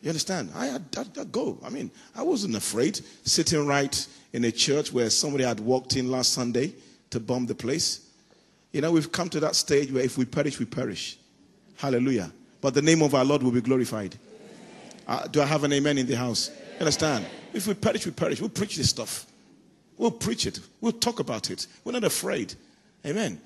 You 0.00 0.08
understand? 0.08 0.50
I, 0.54 0.70
I, 0.70 0.78
I, 1.20 1.24
go. 1.24 1.58
I 1.64 1.70
mean, 1.70 1.90
I 2.16 2.22
wasn't 2.22 2.56
afraid 2.56 3.00
sitting 3.22 3.64
right 3.66 4.06
in 4.32 4.44
a 4.44 4.50
church 4.50 4.92
where 4.92 5.08
somebody 5.10 5.44
had 5.44 5.60
walked 5.60 5.96
in 5.96 6.10
last 6.10 6.32
Sunday 6.32 6.74
to 7.10 7.20
bomb 7.20 7.46
the 7.46 7.54
place. 7.54 8.08
You 8.72 8.80
know, 8.80 8.90
we've 8.90 9.12
come 9.12 9.28
to 9.28 9.40
that 9.40 9.54
stage 9.54 9.92
where 9.92 10.02
if 10.02 10.18
we 10.18 10.24
perish, 10.24 10.58
we 10.58 10.64
perish. 10.64 11.18
Hallelujah. 11.76 12.32
But 12.60 12.74
the 12.74 12.82
name 12.82 13.02
of 13.02 13.14
our 13.14 13.24
Lord 13.24 13.42
will 13.42 13.52
be 13.52 13.60
glorified. 13.60 14.16
Uh, 15.06 15.26
do 15.28 15.40
I 15.40 15.46
have 15.46 15.62
an 15.62 15.72
amen 15.72 15.98
in 15.98 16.06
the 16.06 16.16
house? 16.16 16.50
Understand? 16.82 17.24
If 17.54 17.68
we 17.68 17.74
perish, 17.74 18.04
we 18.04 18.10
perish. 18.10 18.40
We'll 18.40 18.50
preach 18.50 18.74
this 18.74 18.90
stuff. 18.90 19.26
We'll 19.96 20.10
preach 20.10 20.46
it. 20.46 20.58
We'll 20.80 20.90
talk 20.90 21.20
about 21.20 21.48
it. 21.48 21.68
We're 21.84 21.92
not 21.92 22.02
afraid. 22.02 22.54
Amen. 23.06 23.40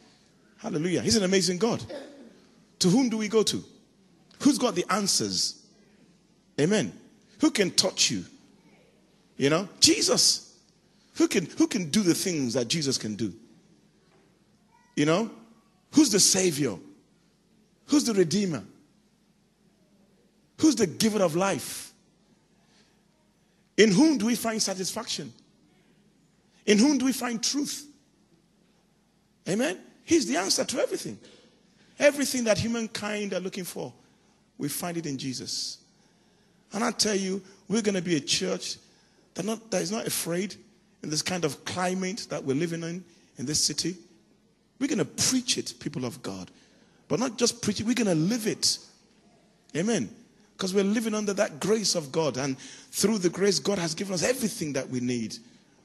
Hallelujah. 0.57 1.03
He's 1.03 1.17
an 1.17 1.23
amazing 1.23 1.59
God. 1.59 1.85
To 2.79 2.89
whom 2.89 3.11
do 3.11 3.19
we 3.19 3.29
go 3.29 3.43
to? 3.43 3.63
Who's 4.41 4.57
got 4.57 4.75
the 4.75 4.87
answers? 4.91 5.63
Amen. 6.59 6.99
Who 7.43 7.51
can 7.51 7.73
touch 7.73 8.11
you? 8.11 8.25
You 9.37 9.51
know, 9.51 9.69
Jesus. 9.81 10.57
Who 11.17 11.29
can 11.29 11.45
who 11.59 11.67
can 11.67 11.91
do 11.91 12.03
the 12.03 12.15
things 12.15 12.55
that 12.55 12.69
Jesus 12.69 12.97
can 12.97 13.17
do? 13.17 13.35
You 14.95 15.05
know, 15.05 15.31
who's 15.93 16.11
the 16.11 16.21
savior? 16.21 16.77
Who's 17.89 18.05
the 18.05 18.15
redeemer? 18.15 18.63
Who's 20.59 20.77
the 20.77 20.87
giver 20.87 21.23
of 21.23 21.37
life? 21.37 21.86
In 23.77 23.91
whom 23.91 24.19
do 24.19 24.27
we 24.27 24.35
find 24.35 24.61
satisfaction? 24.61 25.33
In 26.65 26.79
whom 26.79 26.99
do 26.99 27.05
we 27.05 27.13
find 27.13 27.43
truth? 27.43 27.87
Amen. 29.49 29.79
He's 30.05 30.27
the 30.27 30.37
answer 30.37 30.65
to 30.65 30.79
everything. 30.79 31.19
Everything 31.99 32.45
that 32.45 32.59
humankind 32.59 33.33
are 33.33 33.41
looking 33.41 33.65
for, 33.65 33.93
we 34.59 34.69
find 34.69 34.97
it 34.97 35.07
in 35.07 35.17
Jesus. 35.17 35.79
And 36.73 36.83
I 36.83 36.91
tell 36.91 37.15
you, 37.15 37.43
we're 37.69 37.83
going 37.83 37.95
to 37.95 38.03
be 38.03 38.17
a 38.17 38.21
church 38.21 38.77
that, 39.35 39.45
not, 39.45 39.71
that 39.71 39.83
is 39.83 39.93
not 39.93 40.07
afraid 40.07 40.55
in 41.03 41.11
this 41.11 41.23
kind 41.23 41.45
of 41.45 41.65
climate 41.65 42.27
that 42.31 42.43
we're 42.43 42.57
living 42.57 42.83
in 42.83 43.05
in 43.39 43.47
this 43.47 43.63
city. 43.63 43.97
We're 44.79 44.89
going 44.89 44.99
to 44.99 45.05
preach 45.05 45.59
it, 45.59 45.75
people 45.79 46.05
of 46.05 46.23
God. 46.23 46.51
But 47.09 47.21
not 47.21 47.39
just 47.39 47.63
preach 47.63 47.81
it, 47.81 47.87
we're 47.87 47.95
going 47.95 48.09
to 48.09 48.15
live 48.15 48.47
it. 48.47 48.79
Amen. 49.77 50.11
Because 50.57 50.73
we're 50.73 50.85
living 50.85 51.15
under 51.15 51.35
that 51.35 51.61
grace 51.61 51.95
of 51.95 52.11
God. 52.11 52.39
And 52.39 52.59
through 52.59 53.19
the 53.19 53.29
grace, 53.29 53.59
God 53.59 53.79
has 53.79 53.95
given 53.95 54.15
us 54.15 54.23
everything 54.23 54.73
that 54.73 54.89
we 54.89 55.01
need. 55.01 55.37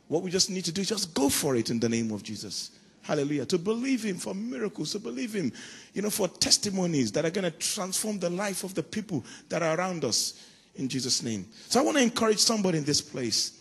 What 0.08 0.24
we 0.24 0.32
just 0.32 0.50
need 0.50 0.64
to 0.66 0.72
do 0.72 0.82
is 0.82 0.90
just 0.90 1.14
go 1.14 1.28
for 1.28 1.56
it 1.56 1.70
in 1.70 1.80
the 1.80 1.90
name 1.90 2.12
of 2.12 2.24
Jesus. 2.24 2.72
Hallelujah. 3.02 3.46
To 3.48 3.58
believe 3.58 4.04
Him 4.04 4.18
for 4.18 4.34
miracles, 4.34 4.92
to 4.94 5.00
believe 5.00 5.34
Him, 5.34 5.52
you 5.94 6.02
know, 6.02 6.10
for 6.10 6.28
testimonies 6.28 7.12
that 7.12 7.26
are 7.26 7.32
going 7.32 7.52
to 7.52 7.58
transform 7.58 8.20
the 8.20 8.30
life 8.30 8.64
of 8.64 8.74
the 8.74 8.84
people 8.84 9.26
that 9.50 9.62
are 9.62 9.78
around 9.78 10.06
us 10.06 10.48
in 10.76 10.88
Jesus' 10.88 11.22
name. 11.22 11.46
So 11.68 11.80
I 11.80 11.84
want 11.84 11.98
to 11.98 12.04
encourage 12.04 12.40
somebody 12.40 12.78
in 12.78 12.84
this 12.86 13.02
place 13.02 13.60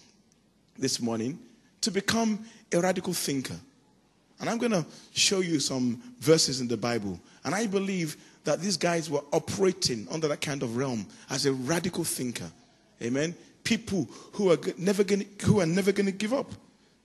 this 0.79 1.00
morning 1.00 1.38
to 1.81 1.90
become 1.90 2.45
a 2.73 2.81
radical 2.81 3.12
thinker. 3.12 3.57
And 4.40 4.49
I'm 4.49 4.59
going 4.59 4.73
to 4.73 4.87
show 5.12 5.40
you 5.40 5.61
some 5.61 6.00
verses 6.21 6.61
in 6.61 6.69
the 6.69 6.76
Bible. 6.76 7.19
And 7.45 7.55
I 7.55 7.67
believe 7.67 8.17
that 8.44 8.61
these 8.61 8.76
guys 8.76 9.11
were 9.11 9.23
operating 9.32 10.06
under 10.11 10.28
that 10.28 10.40
kind 10.40 10.62
of 10.62 10.76
realm 10.76 11.06
as 11.28 11.47
a 11.47 11.52
radical 11.52 12.04
thinker. 12.04 12.50
Amen. 13.02 13.35
People 13.64 14.09
who 14.32 14.50
are 14.50 14.59
never 14.78 15.04
going 15.04 15.26
who 15.42 15.61
are 15.61 15.66
never 15.66 15.92
going 15.92 16.06
to 16.06 16.12
give 16.12 16.32
up. 16.32 16.50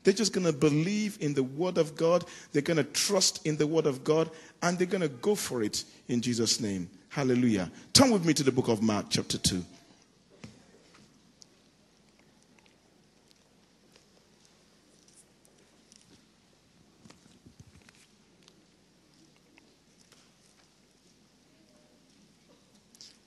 They're 0.03 0.13
just 0.13 0.33
going 0.33 0.45
to 0.45 0.53
believe 0.53 1.17
in 1.19 1.33
the 1.33 1.43
word 1.43 1.77
of 1.77 1.95
God. 1.95 2.25
They're 2.51 2.61
going 2.61 2.77
to 2.77 2.83
trust 2.83 3.45
in 3.45 3.57
the 3.57 3.65
word 3.65 3.87
of 3.87 4.03
God 4.03 4.29
and 4.61 4.77
they're 4.77 4.85
going 4.85 5.01
to 5.01 5.09
go 5.09 5.33
for 5.33 5.63
it 5.63 5.83
in 6.07 6.21
Jesus 6.21 6.59
name. 6.59 6.89
Hallelujah. 7.09 7.71
Turn 7.91 8.11
with 8.11 8.23
me 8.23 8.33
to 8.35 8.43
the 8.43 8.51
book 8.51 8.67
of 8.67 8.83
Mark 8.83 9.07
chapter 9.09 9.37
2. 9.37 9.63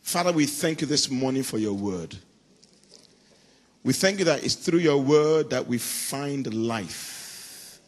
Father, 0.08 0.32
we 0.32 0.46
thank 0.46 0.80
you 0.80 0.86
this 0.86 1.10
morning 1.10 1.42
for 1.42 1.58
your 1.58 1.74
word. 1.74 2.16
We 3.84 3.92
thank 3.92 4.20
you 4.20 4.24
that 4.24 4.42
it's 4.42 4.54
through 4.54 4.78
your 4.78 4.96
word 4.96 5.50
that 5.50 5.66
we 5.66 5.76
find 5.76 6.50
life. 6.54 7.78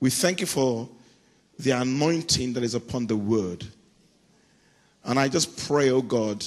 We 0.00 0.08
thank 0.08 0.40
you 0.40 0.46
for 0.46 0.88
the 1.58 1.72
anointing 1.72 2.54
that 2.54 2.62
is 2.62 2.74
upon 2.74 3.06
the 3.06 3.18
word. 3.18 3.66
And 5.04 5.18
I 5.18 5.28
just 5.28 5.68
pray, 5.68 5.90
oh 5.90 6.00
God, 6.00 6.42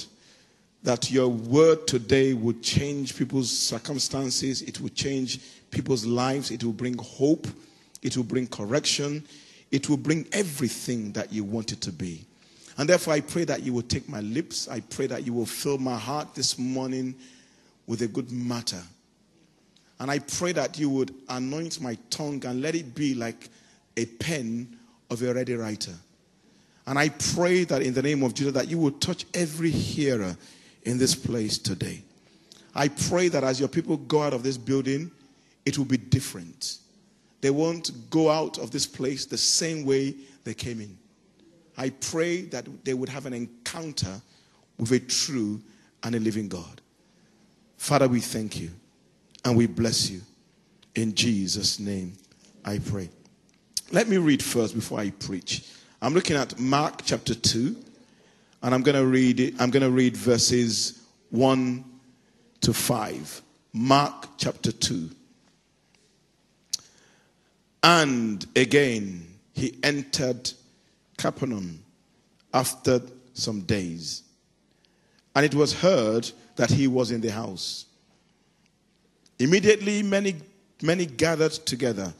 that 0.82 1.08
your 1.08 1.28
word 1.28 1.86
today 1.86 2.34
would 2.34 2.60
change 2.60 3.16
people's 3.16 3.56
circumstances, 3.56 4.62
it 4.62 4.80
will 4.80 4.88
change 4.88 5.38
people's 5.70 6.04
lives, 6.04 6.50
it 6.50 6.64
will 6.64 6.72
bring 6.72 6.98
hope, 6.98 7.46
it 8.02 8.16
will 8.16 8.24
bring 8.24 8.48
correction, 8.48 9.24
it 9.70 9.88
will 9.88 9.96
bring 9.96 10.26
everything 10.32 11.12
that 11.12 11.32
you 11.32 11.44
want 11.44 11.70
it 11.70 11.80
to 11.82 11.92
be. 11.92 12.27
And 12.78 12.88
therefore, 12.88 13.14
I 13.14 13.20
pray 13.20 13.44
that 13.44 13.62
you 13.64 13.72
will 13.72 13.82
take 13.82 14.08
my 14.08 14.20
lips. 14.20 14.68
I 14.68 14.80
pray 14.80 15.08
that 15.08 15.26
you 15.26 15.32
will 15.32 15.46
fill 15.46 15.78
my 15.78 15.98
heart 15.98 16.34
this 16.36 16.58
morning 16.58 17.16
with 17.88 18.02
a 18.02 18.06
good 18.06 18.30
matter. 18.30 18.80
And 19.98 20.10
I 20.10 20.20
pray 20.20 20.52
that 20.52 20.78
you 20.78 20.88
would 20.90 21.12
anoint 21.28 21.80
my 21.80 21.98
tongue 22.08 22.44
and 22.46 22.62
let 22.62 22.76
it 22.76 22.94
be 22.94 23.14
like 23.14 23.48
a 23.96 24.06
pen 24.06 24.78
of 25.10 25.22
a 25.22 25.34
ready 25.34 25.54
writer. 25.54 25.94
And 26.86 26.98
I 26.98 27.08
pray 27.08 27.64
that 27.64 27.82
in 27.82 27.94
the 27.94 28.02
name 28.02 28.22
of 28.22 28.32
Jesus 28.32 28.54
that 28.54 28.68
you 28.68 28.78
will 28.78 28.92
touch 28.92 29.26
every 29.34 29.70
hearer 29.70 30.36
in 30.84 30.98
this 30.98 31.16
place 31.16 31.58
today. 31.58 32.02
I 32.76 32.88
pray 32.88 33.26
that 33.28 33.42
as 33.42 33.58
your 33.58 33.68
people 33.68 33.96
go 33.96 34.22
out 34.22 34.32
of 34.32 34.44
this 34.44 34.56
building, 34.56 35.10
it 35.66 35.76
will 35.76 35.84
be 35.84 35.96
different. 35.96 36.78
They 37.40 37.50
won't 37.50 38.08
go 38.08 38.30
out 38.30 38.58
of 38.58 38.70
this 38.70 38.86
place 38.86 39.26
the 39.26 39.36
same 39.36 39.84
way 39.84 40.14
they 40.44 40.54
came 40.54 40.80
in. 40.80 40.96
I 41.78 41.90
pray 41.90 42.42
that 42.42 42.84
they 42.84 42.92
would 42.92 43.08
have 43.08 43.24
an 43.24 43.32
encounter 43.32 44.20
with 44.78 44.92
a 44.92 44.98
true 44.98 45.62
and 46.02 46.14
a 46.14 46.18
living 46.18 46.48
God. 46.48 46.80
Father, 47.76 48.08
we 48.08 48.20
thank 48.20 48.60
you 48.60 48.70
and 49.44 49.56
we 49.56 49.66
bless 49.66 50.10
you. 50.10 50.20
In 50.96 51.14
Jesus' 51.14 51.78
name, 51.78 52.16
I 52.64 52.80
pray. 52.80 53.08
Let 53.92 54.08
me 54.08 54.16
read 54.16 54.42
first 54.42 54.74
before 54.74 54.98
I 54.98 55.10
preach. 55.10 55.64
I'm 56.02 56.12
looking 56.12 56.36
at 56.36 56.58
Mark 56.58 57.02
chapter 57.04 57.34
2, 57.34 57.76
and 58.62 58.74
I'm 58.74 58.82
going 58.82 58.96
to 58.96 59.06
read 59.06 59.40
it. 59.40 59.54
I'm 59.60 59.70
going 59.70 59.82
to 59.82 59.90
read 59.90 60.16
verses 60.16 61.02
1 61.30 61.84
to 62.60 62.72
5. 62.72 63.42
Mark 63.72 64.28
chapter 64.36 64.72
2. 64.72 65.10
And 67.84 68.44
again, 68.56 69.26
he 69.54 69.78
entered 69.82 70.52
Capernaum 71.18 71.84
after 72.54 73.02
some 73.34 73.60
days. 73.60 74.22
And 75.34 75.44
it 75.44 75.54
was 75.54 75.74
heard 75.74 76.30
that 76.56 76.70
he 76.70 76.86
was 76.86 77.10
in 77.10 77.20
the 77.20 77.30
house. 77.30 77.84
Immediately, 79.38 80.02
many, 80.02 80.36
many 80.82 81.06
gathered 81.06 81.52
together 81.52 82.14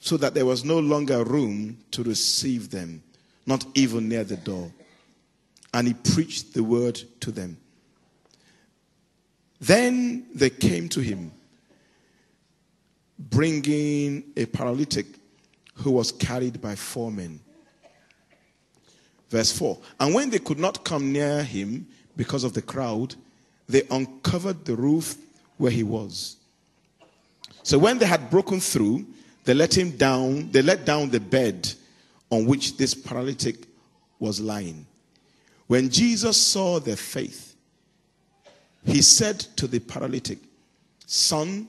so 0.00 0.16
that 0.16 0.34
there 0.34 0.46
was 0.46 0.64
no 0.64 0.78
longer 0.78 1.22
room 1.24 1.78
to 1.90 2.02
receive 2.02 2.70
them, 2.70 3.02
not 3.46 3.64
even 3.74 4.08
near 4.08 4.24
the 4.24 4.36
door. 4.36 4.72
And 5.74 5.88
he 5.88 5.94
preached 5.94 6.54
the 6.54 6.62
word 6.62 7.00
to 7.20 7.30
them. 7.30 7.56
Then 9.60 10.26
they 10.34 10.50
came 10.50 10.88
to 10.90 11.00
him, 11.00 11.30
bringing 13.18 14.24
a 14.36 14.46
paralytic 14.46 15.06
who 15.74 15.92
was 15.92 16.10
carried 16.10 16.60
by 16.60 16.74
four 16.74 17.12
men. 17.12 17.40
Verse 19.32 19.50
4 19.50 19.78
And 19.98 20.14
when 20.14 20.28
they 20.28 20.38
could 20.38 20.58
not 20.58 20.84
come 20.84 21.10
near 21.10 21.42
him 21.42 21.86
because 22.18 22.44
of 22.44 22.52
the 22.52 22.60
crowd, 22.60 23.14
they 23.66 23.82
uncovered 23.90 24.66
the 24.66 24.76
roof 24.76 25.16
where 25.56 25.70
he 25.70 25.82
was. 25.82 26.36
So 27.62 27.78
when 27.78 27.96
they 27.96 28.04
had 28.04 28.30
broken 28.30 28.60
through, 28.60 29.06
they 29.44 29.54
let 29.54 29.76
him 29.76 29.92
down, 29.96 30.50
they 30.50 30.60
let 30.60 30.84
down 30.84 31.08
the 31.08 31.18
bed 31.18 31.72
on 32.28 32.44
which 32.44 32.76
this 32.76 32.92
paralytic 32.92 33.56
was 34.18 34.38
lying. 34.38 34.84
When 35.66 35.88
Jesus 35.88 36.36
saw 36.36 36.78
their 36.78 36.96
faith, 36.96 37.56
he 38.84 39.00
said 39.00 39.40
to 39.56 39.66
the 39.66 39.78
paralytic, 39.80 40.40
Son, 41.06 41.68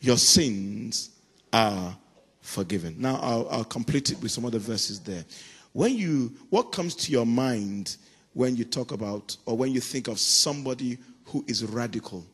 your 0.00 0.16
sins 0.16 1.10
are 1.52 1.94
forgiven. 2.40 2.94
Now 2.98 3.18
I'll, 3.20 3.48
I'll, 3.50 3.64
complete 3.64 4.10
it 4.10 4.22
with 4.22 4.30
some 4.30 4.46
other 4.46 4.58
verses 4.58 5.00
there. 5.00 5.24
When 5.74 5.96
you, 5.96 6.32
what 6.50 6.70
comes 6.70 6.94
to 6.94 7.12
your 7.12 7.26
mind 7.26 7.96
when 8.32 8.54
you 8.54 8.64
talk 8.64 8.92
about 8.92 9.36
or 9.44 9.56
when 9.56 9.72
you 9.72 9.80
think 9.80 10.06
of 10.06 10.20
somebody 10.20 10.98
who 11.26 11.44
is 11.48 11.64
radical? 11.64 12.24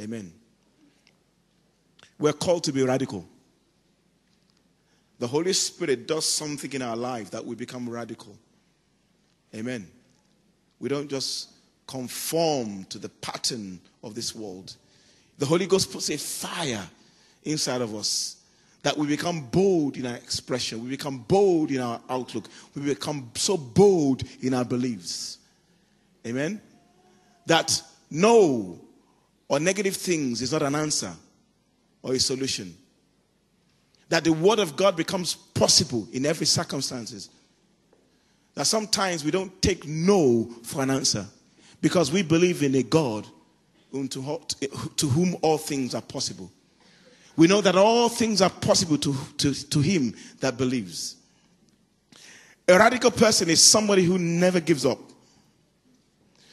Amen. 0.00 0.32
We're 2.20 2.32
called 2.32 2.62
to 2.64 2.72
be 2.72 2.84
radical. 2.84 3.26
The 5.18 5.26
Holy 5.26 5.52
Spirit 5.52 6.06
does 6.06 6.24
something 6.24 6.72
in 6.72 6.82
our 6.82 6.96
life 6.96 7.32
that 7.32 7.44
we 7.44 7.56
become 7.56 7.90
radical. 7.90 8.36
Amen. 9.52 9.88
We 10.78 10.88
don't 10.88 11.08
just 11.08 11.50
conform 11.88 12.84
to 12.84 12.98
the 12.98 13.08
pattern 13.08 13.80
of 14.04 14.14
this 14.14 14.36
world. 14.36 14.76
The 15.38 15.46
Holy 15.46 15.66
Ghost 15.66 15.90
puts 15.90 16.10
a 16.10 16.16
fire 16.16 16.86
inside 17.42 17.80
of 17.80 17.92
us 17.92 18.35
that 18.86 18.96
we 18.96 19.04
become 19.04 19.40
bold 19.40 19.96
in 19.96 20.06
our 20.06 20.14
expression, 20.14 20.80
we 20.80 20.90
become 20.90 21.18
bold 21.26 21.72
in 21.72 21.80
our 21.80 22.00
outlook, 22.08 22.48
we 22.72 22.82
become 22.82 23.28
so 23.34 23.56
bold 23.56 24.22
in 24.42 24.54
our 24.54 24.64
beliefs. 24.64 25.38
Amen. 26.24 26.60
That 27.46 27.82
no 28.12 28.78
or 29.48 29.58
negative 29.58 29.96
things 29.96 30.40
is 30.40 30.52
not 30.52 30.62
an 30.62 30.76
answer 30.76 31.12
or 32.00 32.12
a 32.12 32.20
solution. 32.20 32.76
That 34.08 34.22
the 34.22 34.32
word 34.32 34.60
of 34.60 34.76
God 34.76 34.96
becomes 34.96 35.34
possible 35.34 36.06
in 36.12 36.24
every 36.24 36.46
circumstances. 36.46 37.28
That 38.54 38.68
sometimes 38.68 39.24
we 39.24 39.32
don't 39.32 39.60
take 39.60 39.84
no 39.84 40.44
for 40.62 40.82
an 40.82 40.90
answer 40.90 41.26
because 41.80 42.12
we 42.12 42.22
believe 42.22 42.62
in 42.62 42.76
a 42.76 42.84
God 42.84 43.26
to 43.90 45.08
whom 45.08 45.36
all 45.42 45.58
things 45.58 45.92
are 45.92 46.02
possible. 46.02 46.52
We 47.36 47.46
know 47.46 47.60
that 47.60 47.76
all 47.76 48.08
things 48.08 48.40
are 48.40 48.50
possible 48.50 48.96
to, 48.98 49.14
to, 49.38 49.68
to 49.68 49.80
him 49.80 50.14
that 50.40 50.56
believes. 50.56 51.16
A 52.68 52.78
radical 52.78 53.10
person 53.10 53.48
is 53.50 53.62
somebody 53.62 54.02
who 54.02 54.18
never 54.18 54.58
gives 54.58 54.84
up, 54.86 54.98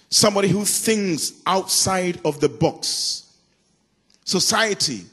somebody 0.09 0.49
who 0.49 0.65
thinks 0.65 1.33
outside 1.47 2.19
of 2.25 2.39
the 2.39 2.49
box. 2.49 3.35
Society, 4.25 5.05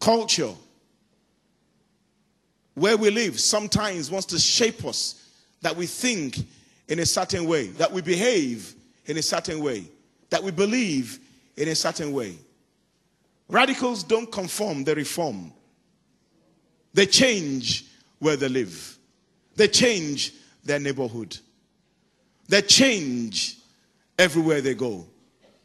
culture, 0.00 0.54
where 2.74 2.96
we 2.96 3.10
live 3.10 3.38
sometimes 3.38 4.10
wants 4.10 4.26
to 4.28 4.38
shape 4.38 4.84
us 4.84 5.28
that 5.60 5.76
we 5.76 5.86
think 5.86 6.38
in 6.86 7.00
a 7.00 7.06
certain 7.06 7.44
way, 7.44 7.66
that 7.68 7.92
we 7.92 8.00
behave 8.00 8.74
in 9.06 9.18
a 9.18 9.22
certain 9.22 9.60
way, 9.60 9.84
that 10.30 10.42
we 10.42 10.50
believe 10.50 11.18
in 11.56 11.68
a 11.68 11.74
certain 11.74 12.12
way. 12.12 12.36
Radicals 13.48 14.04
don't 14.04 14.30
conform, 14.30 14.84
they 14.84 14.94
reform. 14.94 15.52
They 16.92 17.06
change 17.06 17.84
where 18.18 18.36
they 18.36 18.48
live, 18.48 18.98
they 19.56 19.68
change 19.68 20.34
their 20.64 20.80
neighborhood, 20.80 21.36
they 22.48 22.62
change 22.62 23.56
everywhere 24.18 24.60
they 24.60 24.74
go 24.74 25.06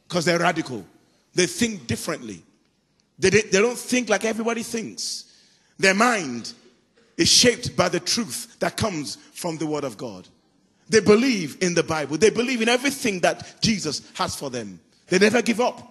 because 0.07 0.25
they're 0.25 0.39
radical. 0.39 0.85
They 1.33 1.47
think 1.47 1.87
differently. 1.87 2.43
They, 3.17 3.29
they 3.29 3.59
don't 3.59 3.77
think 3.77 4.09
like 4.09 4.25
everybody 4.25 4.61
thinks. 4.61 5.25
Their 5.79 5.95
mind 5.95 6.53
is 7.17 7.29
shaped 7.29 7.75
by 7.75 7.89
the 7.89 7.99
truth 7.99 8.57
that 8.59 8.77
comes 8.77 9.15
from 9.33 9.57
the 9.57 9.65
Word 9.65 9.83
of 9.83 9.97
God. 9.97 10.27
They 10.89 10.99
believe 10.99 11.57
in 11.61 11.73
the 11.73 11.83
Bible. 11.83 12.17
They 12.17 12.29
believe 12.29 12.61
in 12.61 12.69
everything 12.69 13.21
that 13.21 13.61
Jesus 13.61 14.01
has 14.13 14.35
for 14.35 14.49
them. 14.49 14.79
They 15.07 15.17
never 15.17 15.41
give 15.41 15.59
up. 15.59 15.81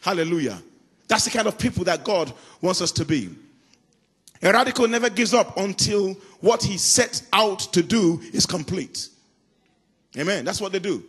Hallelujah. 0.00 0.60
That's 1.08 1.24
the 1.24 1.30
kind 1.30 1.48
of 1.48 1.58
people 1.58 1.84
that 1.84 2.04
God 2.04 2.32
wants 2.60 2.80
us 2.80 2.92
to 2.92 3.04
be. 3.04 3.30
A 4.42 4.52
radical 4.52 4.86
never 4.86 5.10
gives 5.10 5.34
up 5.34 5.56
until 5.56 6.14
what 6.40 6.62
he 6.62 6.78
sets 6.78 7.24
out 7.32 7.60
to 7.72 7.82
do 7.82 8.20
is 8.32 8.46
complete. 8.46 9.08
Amen. 10.16 10.44
That's 10.44 10.60
what 10.60 10.70
they 10.70 10.78
do. 10.78 11.02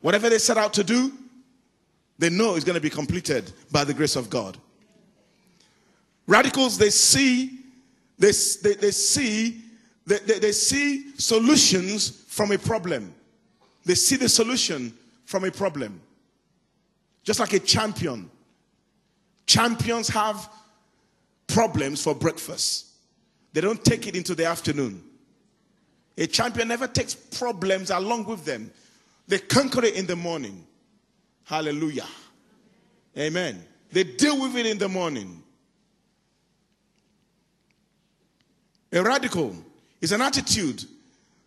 Whatever 0.00 0.30
they 0.30 0.38
set 0.38 0.56
out 0.56 0.72
to 0.74 0.84
do, 0.84 1.12
they 2.18 2.30
know 2.30 2.54
is 2.54 2.64
going 2.64 2.74
to 2.74 2.80
be 2.80 2.90
completed 2.90 3.52
by 3.70 3.84
the 3.84 3.92
grace 3.92 4.16
of 4.16 4.30
God. 4.30 4.56
Radicals, 6.26 6.78
they 6.78 6.90
see, 6.90 7.58
they, 8.18 8.32
they, 8.62 8.74
they 8.74 8.90
see 8.92 9.62
they, 10.10 10.18
they, 10.18 10.38
they 10.38 10.52
see 10.52 11.16
solutions 11.18 12.24
from 12.26 12.50
a 12.50 12.58
problem. 12.58 13.14
They 13.84 13.94
see 13.94 14.16
the 14.16 14.28
solution 14.28 14.92
from 15.24 15.44
a 15.44 15.50
problem. 15.50 16.00
Just 17.22 17.38
like 17.38 17.52
a 17.52 17.60
champion. 17.60 18.28
Champions 19.50 20.06
have 20.10 20.48
problems 21.48 22.04
for 22.04 22.14
breakfast. 22.14 22.86
They 23.52 23.60
don't 23.60 23.84
take 23.84 24.06
it 24.06 24.14
into 24.14 24.36
the 24.36 24.44
afternoon. 24.44 25.02
A 26.16 26.28
champion 26.28 26.68
never 26.68 26.86
takes 26.86 27.16
problems 27.16 27.90
along 27.90 28.26
with 28.26 28.44
them. 28.44 28.70
They 29.26 29.40
conquer 29.40 29.84
it 29.84 29.96
in 29.96 30.06
the 30.06 30.14
morning. 30.14 30.64
Hallelujah. 31.42 32.06
Amen. 33.18 33.66
They 33.90 34.04
deal 34.04 34.40
with 34.40 34.54
it 34.54 34.66
in 34.66 34.78
the 34.78 34.88
morning. 34.88 35.42
A 38.92 39.02
radical 39.02 39.56
is 40.00 40.12
an 40.12 40.20
attitude 40.20 40.84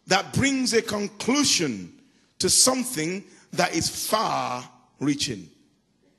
that 0.08 0.34
brings 0.34 0.74
a 0.74 0.82
conclusion 0.82 1.94
to 2.40 2.50
something 2.50 3.24
that 3.54 3.74
is 3.74 3.88
far 3.88 4.70
reaching 5.00 5.50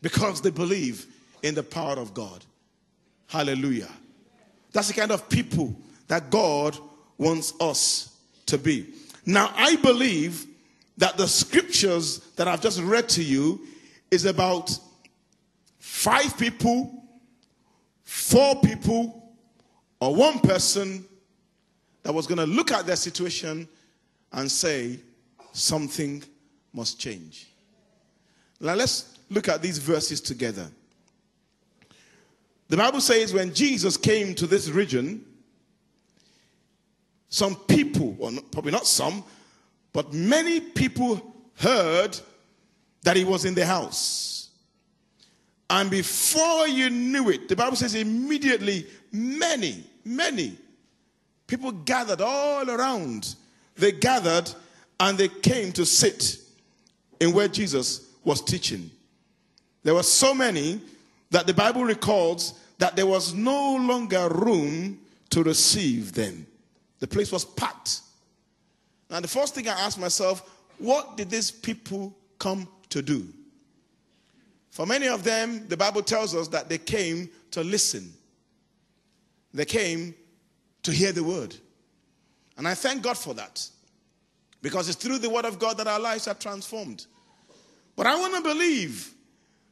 because 0.01 0.41
they 0.41 0.49
believe 0.49 1.09
in 1.45 1.55
the 1.55 1.63
power 1.63 1.97
of 1.97 2.15
God. 2.15 2.43
Hallelujah. 3.27 3.91
That's 4.73 4.89
the 4.89 4.95
kind 4.95 5.13
of 5.13 5.29
people 5.29 5.77
that 6.09 6.31
God 6.31 6.77
wants 7.19 7.53
us 7.61 8.17
to 8.47 8.57
be. 8.57 8.95
Now, 9.27 9.53
I 9.55 9.77
believe 9.77 10.47
that 10.97 11.19
the 11.19 11.29
scriptures 11.29 12.19
that 12.37 12.49
I've 12.49 12.63
just 12.63 12.81
read 12.81 13.11
to 13.11 13.23
you 13.23 13.61
is 14.11 14.25
about 14.25 14.77
five 15.79 16.37
people, 16.39 17.05
four 18.05 18.57
people, 18.63 19.35
or 20.01 20.15
one 20.15 20.39
person 20.41 21.05
that 22.05 22.15
was 22.15 22.27
going 22.27 22.39
to 22.39 22.47
look 22.47 22.73
at 22.73 22.87
their 22.87 22.97
situation 22.97 23.69
and 24.33 24.51
say, 24.51 24.99
something 25.53 26.25
must 26.73 26.99
change. 26.99 27.49
Now 28.61 28.75
let's 28.75 29.19
look 29.29 29.49
at 29.49 29.61
these 29.61 29.77
verses 29.77 30.23
together. 30.23 30.71
The 32.69 32.77
Bible 32.77 33.01
says 33.01 33.33
when 33.33 33.53
Jesus 33.55 33.97
came 33.97 34.35
to 34.37 34.47
this 34.47 34.69
region, 34.71 35.25
some 37.29 37.57
people, 37.57 38.17
or 38.19 38.31
probably 38.51 38.73
not 38.73 38.87
some, 38.87 39.25
but 39.93 40.13
many 40.13 40.61
people 40.61 41.35
heard 41.57 42.19
that 43.03 43.17
he 43.17 43.25
was 43.25 43.45
in 43.45 43.55
the 43.55 43.67
house. 43.67 44.49
And 45.69 45.91
before 45.91 46.69
you 46.69 46.91
knew 46.91 47.31
it, 47.31 47.49
the 47.49 47.57
Bible 47.57 47.77
says 47.77 47.95
immediately 47.95 48.87
many, 49.13 49.85
many 50.05 50.59
People 51.47 51.73
gathered 51.73 52.21
all 52.21 52.71
around. 52.71 53.35
They 53.77 53.93
gathered 53.93 54.51
and 55.01 55.19
they 55.19 55.29
came 55.29 55.73
to 55.73 55.85
sit 55.85 56.39
in 57.21 57.33
where 57.33 57.49
Jesus 57.49 58.09
was 58.25 58.41
teaching. 58.41 58.91
There 59.83 59.95
were 59.95 60.03
so 60.03 60.35
many 60.35 60.81
that 61.35 61.49
the 61.49 61.53
Bible 61.53 61.83
records 61.83 62.55
that 62.79 62.95
there 62.95 63.07
was 63.07 63.35
no 63.35 63.75
longer 63.75 64.29
room 64.29 65.01
to 65.31 65.43
receive 65.43 66.13
them. 66.13 66.47
The 67.01 67.09
place 67.09 67.33
was 67.33 67.45
packed. 67.45 68.03
Now, 69.11 69.19
the 69.19 69.27
first 69.27 69.53
thing 69.53 69.67
I 69.67 69.73
asked 69.73 69.99
myself, 69.99 70.49
what 70.79 71.17
did 71.17 71.31
these 71.31 71.51
people 71.51 72.17
come 72.39 72.69
to 72.91 73.03
do? 73.03 73.27
For 74.71 74.87
many 74.87 75.09
of 75.09 75.25
them, 75.25 75.67
the 75.67 75.77
Bible 75.77 76.03
tells 76.03 76.37
us 76.37 76.47
that 76.49 76.69
they 76.69 76.79
came 76.79 77.29
to 77.51 77.65
listen. 77.65 78.13
They 79.53 79.65
came 79.65 80.15
to 80.85 80.93
hear 80.93 81.11
the 81.11 81.25
word. 81.25 81.57
And 82.57 82.69
I 82.69 82.75
thank 82.75 83.03
God 83.03 83.19
for 83.19 83.35
that. 83.35 83.69
Because 84.63 84.89
it's 84.89 85.03
through 85.03 85.19
the 85.19 85.31
word 85.31 85.47
of 85.47 85.59
God 85.59 85.79
that 85.79 85.89
our 85.89 85.99
lives 85.99 86.29
are 86.29 86.35
transformed. 86.35 87.07
But 87.97 88.07
I 88.07 88.15
want 88.21 88.37
to 88.37 88.41
believe 88.41 89.15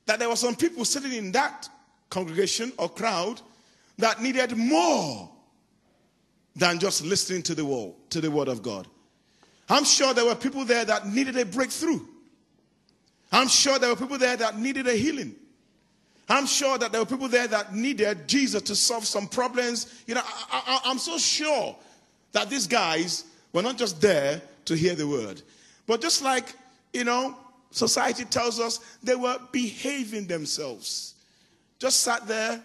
that 0.07 0.19
there 0.19 0.29
were 0.29 0.37
some 0.37 0.55
people 0.55 0.85
sitting 0.85 1.13
in 1.13 1.33
that 1.33 1.69
congregation 2.11 2.73
or 2.79 2.89
crowd 2.89 3.41
that 3.99 4.21
needed 4.21 4.57
more 4.57 5.31
than 6.57 6.79
just 6.79 7.05
listening 7.05 7.43
to 7.43 7.55
the 7.55 7.65
word, 7.65 7.93
to 8.11 8.21
the 8.21 8.31
word 8.31 8.49
of 8.49 8.63
God. 8.63 8.87
I'm 9.69 9.85
sure 9.85 10.13
there 10.13 10.25
were 10.25 10.35
people 10.35 10.65
there 10.65 10.85
that 10.85 11.09
needed 11.09 11.37
a 11.39 11.47
breakthrough. 11.47 12.01
I'm 13.31 13.49
sure 13.49 13.79
there 13.79 13.89
were 13.89 13.97
people 13.97 14.19
there 14.19 14.37
that 14.37 14.59
needed 14.59 14.87
a 14.87 14.93
healing. 14.93 15.35
I'm 16.29 16.47
sure 16.47 16.79
that 16.79 16.93
there 16.93 17.01
were 17.01 17.07
people 17.07 17.29
there 17.29 17.47
that 17.49 17.75
needed 17.75 18.29
Jesus 18.29 18.63
to 18.63 18.77
solve 18.77 19.07
some 19.07 19.27
problems. 19.27 20.03
You 20.07 20.15
know, 20.15 20.23
I, 20.25 20.81
am 20.85 20.99
so 20.99 21.19
sure 21.19 21.77
that 22.33 22.51
these 22.51 22.67
guys 22.67 23.25
were 23.53 23.63
not 23.63 23.79
just 23.79 24.01
there 24.01 24.41
to 24.67 24.75
hear 24.75 24.95
the 24.95 25.07
word, 25.07 25.43
but 25.87 26.01
just 26.01 26.23
like, 26.23 26.55
you 26.93 27.05
know, 27.05 27.37
society 27.73 28.25
tells 28.25 28.61
us, 28.61 28.79
they 29.03 29.17
were 29.17 29.39
behaving 29.51 30.27
themselves. 30.27 31.15
Just 31.79 32.01
sat 32.01 32.27
there, 32.29 32.63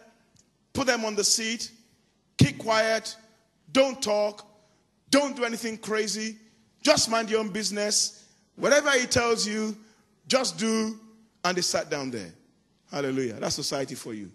put 0.73 0.85
them 0.85 1.03
on 1.03 1.15
the 1.15 1.23
seat, 1.23 1.71
keep 2.37 2.59
quiet, 2.59 3.15
don't 3.71 4.01
talk, 4.01 4.45
don't 5.09 5.35
do 5.35 5.43
anything 5.43 5.77
crazy, 5.77 6.37
just 6.83 7.09
mind 7.09 7.29
your 7.29 7.39
own 7.39 7.49
business. 7.49 8.25
Whatever 8.55 8.91
he 8.91 9.05
tells 9.05 9.47
you, 9.47 9.75
just 10.27 10.57
do. 10.57 10.99
And 11.43 11.57
they 11.57 11.61
sat 11.61 11.89
down 11.89 12.11
there. 12.11 12.33
Hallelujah. 12.91 13.33
That's 13.33 13.55
society 13.55 13.95
for 13.95 14.13
you. 14.13 14.31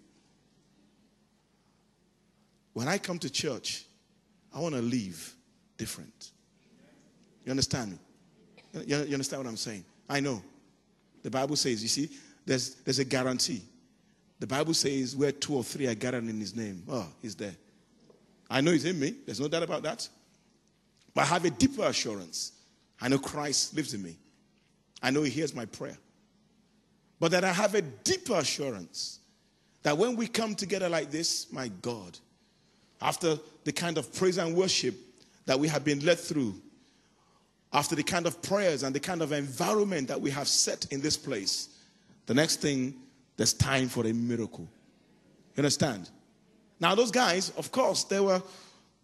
When 2.73 2.87
I 2.87 2.97
come 2.97 3.19
to 3.19 3.29
church, 3.29 3.85
I 4.53 4.59
want 4.59 4.75
to 4.75 4.81
leave 4.81 5.33
different. 5.77 6.31
You 7.45 7.51
understand 7.51 7.91
me? 7.91 8.83
You 8.85 8.97
understand 8.97 9.43
what 9.43 9.49
I'm 9.49 9.57
saying? 9.57 9.83
I 10.09 10.19
know. 10.19 10.41
The 11.23 11.31
Bible 11.31 11.55
says, 11.55 11.81
you 11.81 11.89
see, 11.89 12.09
there's, 12.45 12.75
there's 12.75 12.99
a 12.99 13.05
guarantee. 13.05 13.63
The 14.39 14.47
Bible 14.47 14.73
says, 14.73 15.15
where 15.15 15.31
two 15.31 15.55
or 15.55 15.63
three 15.63 15.87
are 15.87 15.95
gathered 15.95 16.27
in 16.27 16.39
his 16.39 16.55
name, 16.55 16.83
oh, 16.89 17.07
he's 17.21 17.35
there. 17.35 17.55
I 18.49 18.61
know 18.61 18.71
he's 18.71 18.85
in 18.85 18.99
me. 18.99 19.15
There's 19.25 19.39
no 19.39 19.47
doubt 19.47 19.63
about 19.63 19.83
that. 19.83 20.07
But 21.13 21.21
I 21.21 21.25
have 21.25 21.45
a 21.45 21.49
deeper 21.49 21.83
assurance. 21.83 22.51
I 22.99 23.07
know 23.07 23.17
Christ 23.17 23.75
lives 23.75 23.93
in 23.93 24.03
me. 24.03 24.17
I 25.01 25.11
know 25.11 25.23
he 25.23 25.29
hears 25.29 25.55
my 25.55 25.65
prayer. 25.65 25.97
But 27.19 27.31
that 27.31 27.43
I 27.43 27.53
have 27.53 27.73
a 27.75 27.81
deeper 27.81 28.35
assurance 28.35 29.19
that 29.83 29.97
when 29.97 30.15
we 30.15 30.27
come 30.27 30.55
together 30.55 30.89
like 30.89 31.09
this, 31.11 31.51
my 31.51 31.69
God, 31.81 32.17
after 33.01 33.37
the 33.63 33.71
kind 33.71 33.97
of 33.97 34.13
praise 34.13 34.37
and 34.37 34.55
worship 34.55 34.95
that 35.45 35.59
we 35.59 35.67
have 35.67 35.83
been 35.83 36.03
led 36.05 36.19
through, 36.19 36.55
after 37.73 37.95
the 37.95 38.03
kind 38.03 38.25
of 38.25 38.41
prayers 38.41 38.83
and 38.83 38.93
the 38.93 38.99
kind 38.99 39.21
of 39.21 39.31
environment 39.31 40.07
that 40.07 40.19
we 40.19 40.29
have 40.31 40.47
set 40.47 40.85
in 40.91 41.01
this 41.01 41.17
place, 41.17 41.69
the 42.27 42.33
next 42.33 42.61
thing, 42.61 42.95
there's 43.35 43.53
time 43.53 43.89
for 43.89 44.05
a 44.05 44.13
miracle. 44.13 44.67
You 45.55 45.61
understand? 45.61 46.09
Now, 46.79 46.95
those 46.95 47.11
guys, 47.11 47.49
of 47.57 47.71
course, 47.71 48.03
they 48.03 48.19
were 48.19 48.41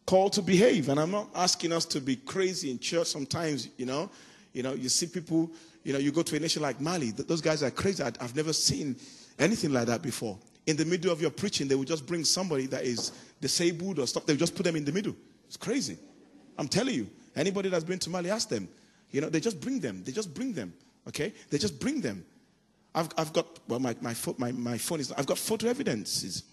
called 0.05 0.33
to 0.33 0.41
behave, 0.41 0.89
and 0.89 0.99
I'm 0.99 1.11
not 1.11 1.29
asking 1.35 1.71
us 1.71 1.85
to 1.85 2.01
be 2.01 2.15
crazy 2.15 2.71
in 2.71 2.79
church. 2.79 3.07
Sometimes, 3.07 3.69
you 3.77 3.85
know, 3.85 4.09
you 4.53 4.63
know, 4.63 4.73
you 4.73 4.89
see 4.89 5.07
people 5.07 5.51
you 5.83 5.93
know, 5.93 5.99
you 5.99 6.11
go 6.11 6.21
to 6.21 6.35
a 6.35 6.39
nation 6.39 6.61
like 6.61 6.79
Mali, 6.81 7.11
those 7.11 7.41
guys 7.41 7.63
are 7.63 7.71
crazy. 7.71 8.03
I've 8.03 8.35
never 8.35 8.53
seen 8.53 8.95
anything 9.37 9.71
like 9.71 9.87
that 9.87 10.01
before. 10.01 10.37
In 10.67 10.75
the 10.75 10.85
middle 10.85 11.11
of 11.11 11.21
your 11.21 11.31
preaching, 11.31 11.67
they 11.67 11.75
will 11.75 11.85
just 11.85 12.05
bring 12.05 12.23
somebody 12.23 12.67
that 12.67 12.83
is 12.83 13.11
disabled 13.41 13.99
or 13.99 14.05
stuff. 14.05 14.25
They 14.25 14.33
will 14.33 14.39
just 14.39 14.55
put 14.55 14.65
them 14.65 14.75
in 14.75 14.85
the 14.85 14.91
middle. 14.91 15.15
It's 15.47 15.57
crazy. 15.57 15.97
I'm 16.57 16.67
telling 16.67 16.95
you. 16.95 17.09
Anybody 17.35 17.69
that's 17.69 17.83
been 17.83 17.99
to 17.99 18.09
Mali, 18.09 18.29
ask 18.29 18.49
them. 18.49 18.67
You 19.11 19.21
know, 19.21 19.29
they 19.29 19.39
just 19.39 19.59
bring 19.59 19.79
them. 19.79 20.03
They 20.03 20.11
just 20.11 20.33
bring 20.33 20.53
them. 20.53 20.73
Okay? 21.07 21.33
They 21.49 21.57
just 21.57 21.79
bring 21.79 22.01
them. 22.01 22.25
I've, 22.93 23.09
I've 23.17 23.33
got, 23.33 23.47
well, 23.67 23.79
my, 23.79 23.95
my, 24.01 24.15
my, 24.37 24.51
my 24.51 24.77
phone 24.77 24.99
is, 24.99 25.11
I've 25.11 25.25
got 25.25 25.37
photo 25.37 25.67
evidences 25.67 26.43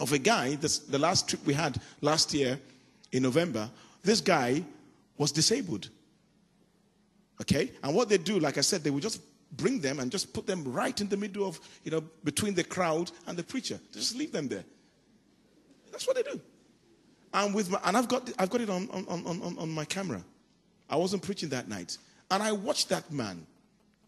of 0.00 0.12
a 0.12 0.18
guy, 0.18 0.54
this, 0.56 0.78
the 0.78 0.98
last 0.98 1.28
trip 1.28 1.44
we 1.44 1.54
had 1.54 1.80
last 2.00 2.32
year 2.32 2.58
in 3.12 3.22
November, 3.22 3.68
this 4.02 4.20
guy 4.20 4.62
was 5.16 5.32
disabled. 5.32 5.88
Okay? 7.40 7.72
And 7.82 7.94
what 7.94 8.08
they 8.08 8.18
do, 8.18 8.38
like 8.38 8.58
I 8.58 8.62
said, 8.62 8.82
they 8.82 8.90
will 8.90 9.00
just 9.00 9.20
bring 9.52 9.80
them 9.80 9.98
and 10.00 10.10
just 10.10 10.32
put 10.32 10.46
them 10.46 10.64
right 10.64 10.98
in 11.00 11.08
the 11.08 11.16
middle 11.16 11.46
of, 11.46 11.60
you 11.84 11.90
know, 11.90 12.02
between 12.24 12.54
the 12.54 12.64
crowd 12.64 13.10
and 13.26 13.36
the 13.36 13.42
preacher. 13.42 13.78
They 13.92 14.00
Just 14.00 14.16
leave 14.16 14.32
them 14.32 14.48
there. 14.48 14.64
That's 15.90 16.06
what 16.06 16.16
they 16.16 16.22
do. 16.22 16.40
And 17.34 17.54
with 17.54 17.70
my, 17.70 17.78
and 17.84 17.96
I've 17.96 18.08
got 18.08 18.30
I've 18.38 18.50
got 18.50 18.60
it 18.60 18.70
on, 18.70 18.88
on, 18.90 19.06
on, 19.08 19.58
on 19.58 19.70
my 19.70 19.84
camera. 19.84 20.22
I 20.88 20.96
wasn't 20.96 21.22
preaching 21.22 21.48
that 21.50 21.68
night. 21.68 21.98
And 22.30 22.42
I 22.42 22.52
watched 22.52 22.88
that 22.88 23.10
man. 23.10 23.46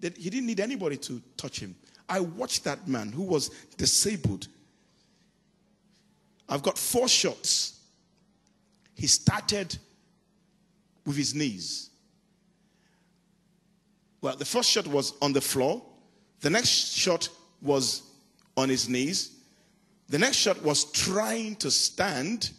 That 0.01 0.17
he 0.17 0.31
didn't 0.31 0.47
need 0.47 0.61
anybody 0.61 0.97
to 0.97 1.21
touch 1.37 1.61
him. 1.61 1.77
I 2.09 2.21
watched 2.21 2.65
that 2.65 2.89
man 2.89 3.13
who 3.13 3.23
was 3.23 3.51
disabled. 3.77 4.49
I've 6.49 6.63
got 6.63 6.79
four 6.79 7.07
shots. 7.07 7.81
He 8.95 9.07
started 9.07 9.77
with 11.07 11.17
his 11.17 11.35
knees. 11.35 11.91
Well, 14.21 14.37
the 14.37 14.45
first 14.45 14.69
shot 14.69 14.87
was 14.87 15.15
on 15.23 15.33
the 15.33 15.41
floor. 15.41 15.83
The 16.41 16.51
next 16.51 16.93
shot 16.95 17.29
was 17.63 18.03
on 18.57 18.69
his 18.69 18.89
knees. 18.89 19.37
The 20.09 20.19
next 20.19 20.37
shot 20.37 20.63
was 20.63 20.91
trying 20.93 21.57
to 21.57 21.71
stand. 21.71 22.51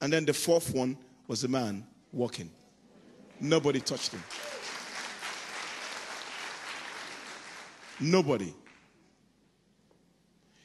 And 0.00 0.12
then 0.12 0.24
the 0.24 0.32
fourth 0.32 0.74
one 0.74 0.96
was 1.26 1.42
the 1.42 1.48
man 1.48 1.86
walking. 2.12 2.50
Nobody 3.40 3.80
touched 3.80 4.12
him. 4.12 4.22
Nobody. 8.00 8.54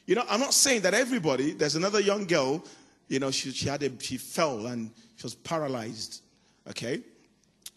You 0.06 0.16
know, 0.16 0.24
I'm 0.30 0.40
not 0.40 0.54
saying 0.54 0.82
that 0.82 0.94
everybody, 0.94 1.54
there's 1.54 1.76
another 1.76 2.00
young 2.00 2.26
girl, 2.26 2.64
you 3.08 3.20
know, 3.20 3.32
she, 3.32 3.52
she 3.52 3.68
had 3.68 3.84
a, 3.84 3.92
she 4.00 4.18
fell 4.18 4.68
and 4.68 4.92
she 5.16 5.24
was 5.24 5.36
paralyzed. 5.36 6.22
Okay? 6.70 7.02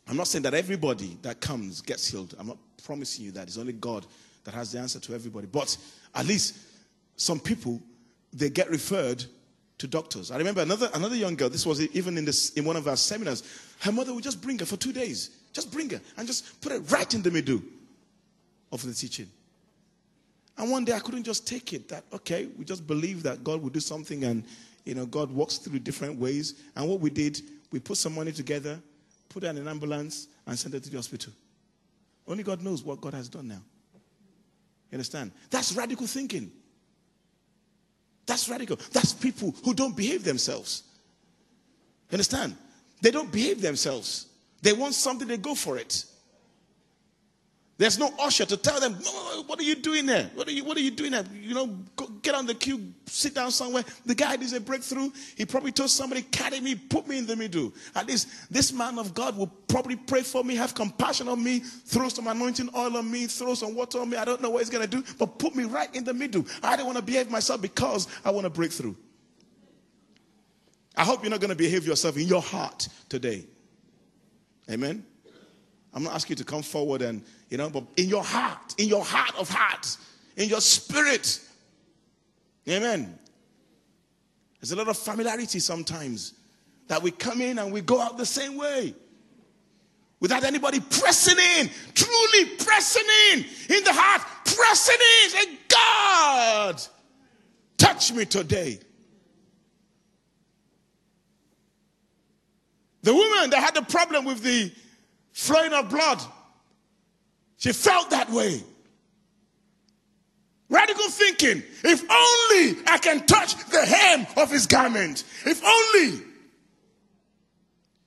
I'm 0.07 0.17
not 0.17 0.29
saying 0.29 0.43
that 0.43 0.55
everybody 0.55 1.19
that 1.23 1.41
comes 1.41 1.81
gets 1.81 2.09
healed. 2.09 2.35
I'm 2.39 2.49
not 2.49 2.59
promising 2.85 3.25
you 3.27 3.33
that. 3.33 3.49
It's 3.49 3.59
only 3.59 3.73
God 3.73 4.07
that 4.45 4.55
has 4.55 4.73
the 4.73 4.79
answer 4.79 5.01
to 5.01 5.15
everybody. 5.15 5.47
But 5.47 5.77
at 6.15 6.27
least 6.27 6.57
some 7.17 7.41
people, 7.41 7.81
they 8.33 8.51
get 8.51 8.71
referred 8.71 9.25
to 9.79 9.87
doctors. 9.87 10.31
I 10.31 10.37
remember 10.37 10.61
another, 10.61 10.91
another 10.95 11.17
young 11.17 11.37
girl, 11.37 11.49
this 11.49 11.65
was 11.65 11.81
even 11.81 12.19
in, 12.19 12.25
this, 12.25 12.51
in 12.51 12.65
one 12.65 12.77
of 12.77 12.89
our 12.89 12.97
seminars. 12.97 13.43
Her 13.81 13.93
mother 13.93 14.13
would 14.13 14.25
just 14.25 14.43
bring 14.43 14.59
her 14.59 14.67
for 14.67 14.77
two 14.77 14.93
days. 14.93 15.31
Just 15.53 15.73
bring 15.73 15.89
her 15.91 16.01
and 16.17 16.27
just 16.27 16.61
put 16.61 16.73
her 16.73 16.81
right 16.81 17.13
in 17.15 17.23
the 17.23 17.31
middle 17.31 17.61
of 18.73 18.85
the 18.85 18.93
teaching. 18.93 19.29
And 20.57 20.71
one 20.71 20.85
day 20.85 20.93
I 20.93 20.99
couldn't 20.99 21.23
just 21.23 21.47
take 21.47 21.73
it 21.73 21.89
that, 21.89 22.05
okay, 22.13 22.49
we 22.59 22.65
just 22.65 22.87
believe 22.87 23.23
that 23.23 23.45
God 23.45 23.63
will 23.63 23.71
do 23.71 23.81
something 23.81 24.25
and, 24.25 24.45
you 24.85 24.95
know, 24.95 25.07
God 25.07 25.31
walks 25.31 25.59
through 25.59 25.79
different 25.79 26.19
ways. 26.19 26.55
And 26.75 26.89
what 26.89 27.01
we 27.01 27.11
did, 27.11 27.41
we 27.71 27.79
put 27.79 27.97
some 27.97 28.15
money 28.15 28.33
together 28.33 28.81
put 29.29 29.43
her 29.43 29.51
in 29.51 29.59
an 29.59 29.69
ambulance, 29.69 30.29
and 30.47 30.59
sent 30.59 30.75
her 30.75 30.81
to 30.81 30.91
the 30.91 30.97
hospital. 30.97 31.33
Only 32.27 32.43
God 32.43 32.63
knows 32.63 32.83
what 32.83 33.01
God 33.01 33.15
has 33.15 33.29
done 33.29 33.49
now. 33.49 33.63
You 34.91 34.97
understand? 34.97 35.33
That's 35.51 35.73
radical 35.75 36.07
thinking. 36.07 36.51
That's 38.29 38.47
radical. 38.49 38.77
That's 38.93 39.15
people 39.15 39.55
who 39.65 39.73
don't 39.73 39.97
behave 39.97 40.23
themselves. 40.23 40.83
You 42.11 42.17
understand? 42.17 42.57
They 43.01 43.11
don't 43.11 43.33
behave 43.33 43.63
themselves. 43.63 44.27
They 44.61 44.75
want 44.75 44.93
something, 44.93 45.27
they 45.27 45.39
go 45.39 45.55
for 45.55 45.79
it. 45.79 46.05
There's 47.79 47.97
no 47.97 48.13
usher 48.19 48.45
to 48.45 48.57
tell 48.57 48.81
them, 48.81 48.95
what 49.47 49.61
are 49.61 49.63
you 49.63 49.77
doing 49.77 50.05
there? 50.05 50.29
What 50.35 50.49
are 50.49 50.51
you, 50.51 50.65
what 50.65 50.77
are 50.77 50.81
you 50.81 50.91
doing 50.91 51.13
there? 51.13 51.25
You 51.33 51.55
know, 51.55 51.79
go, 51.95 52.09
get 52.23 52.35
on 52.35 52.45
the 52.45 52.55
queue, 52.55 52.93
sit 53.07 53.37
down 53.37 53.53
somewhere. 53.53 53.85
The 54.05 54.17
guy 54.17 54.35
needs 54.35 54.53
a 54.53 54.61
breakthrough. 54.61 55.11
He 55.37 55.47
probably 55.47 55.71
told 55.71 55.91
somebody, 55.91 56.23
carry 56.23 56.59
me, 56.59 56.75
put 56.75 57.07
me 57.07 57.19
in 57.19 57.27
the 57.27 57.37
middle. 57.37 57.73
At 57.95 58.09
least 58.09 58.51
this 58.51 58.73
man 58.73 58.99
of 58.99 59.15
God 59.15 59.39
will 59.39 59.47
probably 59.47 59.95
pray 59.95 60.23
for 60.23 60.43
me, 60.43 60.57
have 60.57 60.75
compassion 60.75 61.29
on 61.29 61.43
me, 61.43 61.61
throw 61.61 62.09
some 62.09 62.27
anointing 62.27 62.69
oil 62.75 62.97
on 62.97 63.09
me, 63.09 63.29
throw 63.29 63.55
some 63.55 63.77
water 63.77 64.01
on 64.01 64.11
me. 64.11 64.17
I 64.17 64.25
don't 64.25 64.43
know 64.43 64.51
what 64.51 64.59
he's 64.59 64.71
going 64.71 64.89
to 64.89 64.97
do, 65.01 65.05
but 65.17 65.39
put 65.39 65.55
me 65.55 65.63
right 65.63 65.95
in 65.95 66.03
the 66.03 66.15
middle. 66.15 66.45
I 66.65 66.77
don't 66.77 66.87
want 66.87 66.99
to 66.99 67.05
behave 67.05 67.31
myself 67.31 67.63
because 67.63 68.09
I 68.25 68.33
want 68.33 68.43
to 68.45 68.51
break 68.51 68.73
through. 68.73 68.97
I 70.97 71.05
hope 71.05 71.23
you're 71.23 71.31
not 71.31 71.41
going 71.41 71.51
to 71.51 71.57
behave 71.57 71.87
yourself 71.87 72.17
in 72.17 72.27
your 72.27 72.43
heart 72.43 72.89
today. 73.09 73.47
Amen. 74.69 75.05
I'm 75.95 76.03
not 76.05 76.15
asking 76.15 76.35
you 76.35 76.37
to 76.37 76.45
come 76.45 76.63
forward 76.63 77.03
and, 77.03 77.23
you 77.49 77.57
know, 77.57 77.71
but 77.71 77.85
in 77.97 78.09
your 78.09 78.23
heart, 78.23 78.75
in 78.79 78.89
your 78.89 79.05
heart 79.05 79.35
of 79.39 79.49
hearts, 79.49 79.99
in 80.37 80.49
your 80.49 80.61
spirit. 80.61 81.41
Amen. 82.69 83.19
There's 84.61 84.73
a 84.73 84.77
lot 84.77 84.89
of 84.89 84.99
familiarity 84.99 85.61
sometimes 85.61 86.35
that 86.89 87.03
we 87.03 87.11
come 87.11 87.41
in 87.41 87.59
and 87.59 87.73
we 87.73 87.81
go 87.81 88.01
out 88.01 88.19
the 88.19 88.27
same 88.27 88.57
way 88.57 88.95
without 90.21 90.45
anybody 90.45 90.81
pressing 90.81 91.39
in, 91.59 91.71
truly 91.95 92.57
pressing 92.57 93.07
in, 93.33 93.39
in 93.41 93.85
the 93.85 93.93
heart, 93.93 94.23
pressing 94.45 94.97
in. 95.25 95.31
Say, 95.31 95.59
God, 95.69 96.83
touch 97.77 98.13
me 98.13 98.25
today. 98.25 98.81
The 103.03 103.15
woman 103.15 103.51
that 103.51 103.63
had 103.63 103.75
the 103.75 103.83
problem 103.83 104.25
with 104.25 104.43
the 104.43 104.73
flowing 105.39 105.73
of 105.73 105.89
blood. 105.89 106.21
She 107.59 107.73
felt 107.73 108.11
that 108.11 108.29
way. 108.29 108.61
Radical 110.69 111.09
thinking. 111.09 111.63
If 111.85 112.03
only 112.03 112.77
I 112.87 112.99
can 112.99 113.25
touch 113.25 113.55
the 113.69 113.85
hem 113.87 114.27
of 114.37 114.51
his 114.51 114.67
garment. 114.67 115.23
If 115.47 115.65
only. 115.65 116.23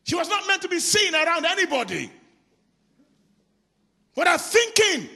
She 0.03 0.15
was 0.15 0.27
not 0.27 0.45
meant 0.45 0.61
to 0.63 0.67
be 0.67 0.79
seen 0.79 1.15
around 1.15 1.45
anybody. 1.45 2.11
But 4.13 4.27
I'm 4.27 4.37
thinking, 4.37 5.07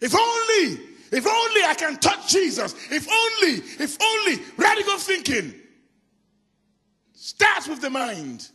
if 0.00 0.14
only, 0.14 0.80
if 1.12 1.26
only 1.26 1.64
I 1.64 1.74
can 1.76 1.98
touch 1.98 2.32
Jesus. 2.32 2.74
If 2.90 3.06
only, 3.06 3.58
if 3.78 3.98
only, 4.02 4.42
radical 4.56 4.96
thinking 4.96 5.52
starts 7.12 7.68
with 7.68 7.82
the 7.82 7.90
mind. 7.90 8.48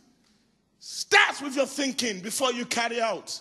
Starts 0.90 1.42
with 1.42 1.54
your 1.54 1.66
thinking 1.66 2.20
before 2.20 2.50
you 2.50 2.64
carry 2.64 2.98
out. 2.98 3.38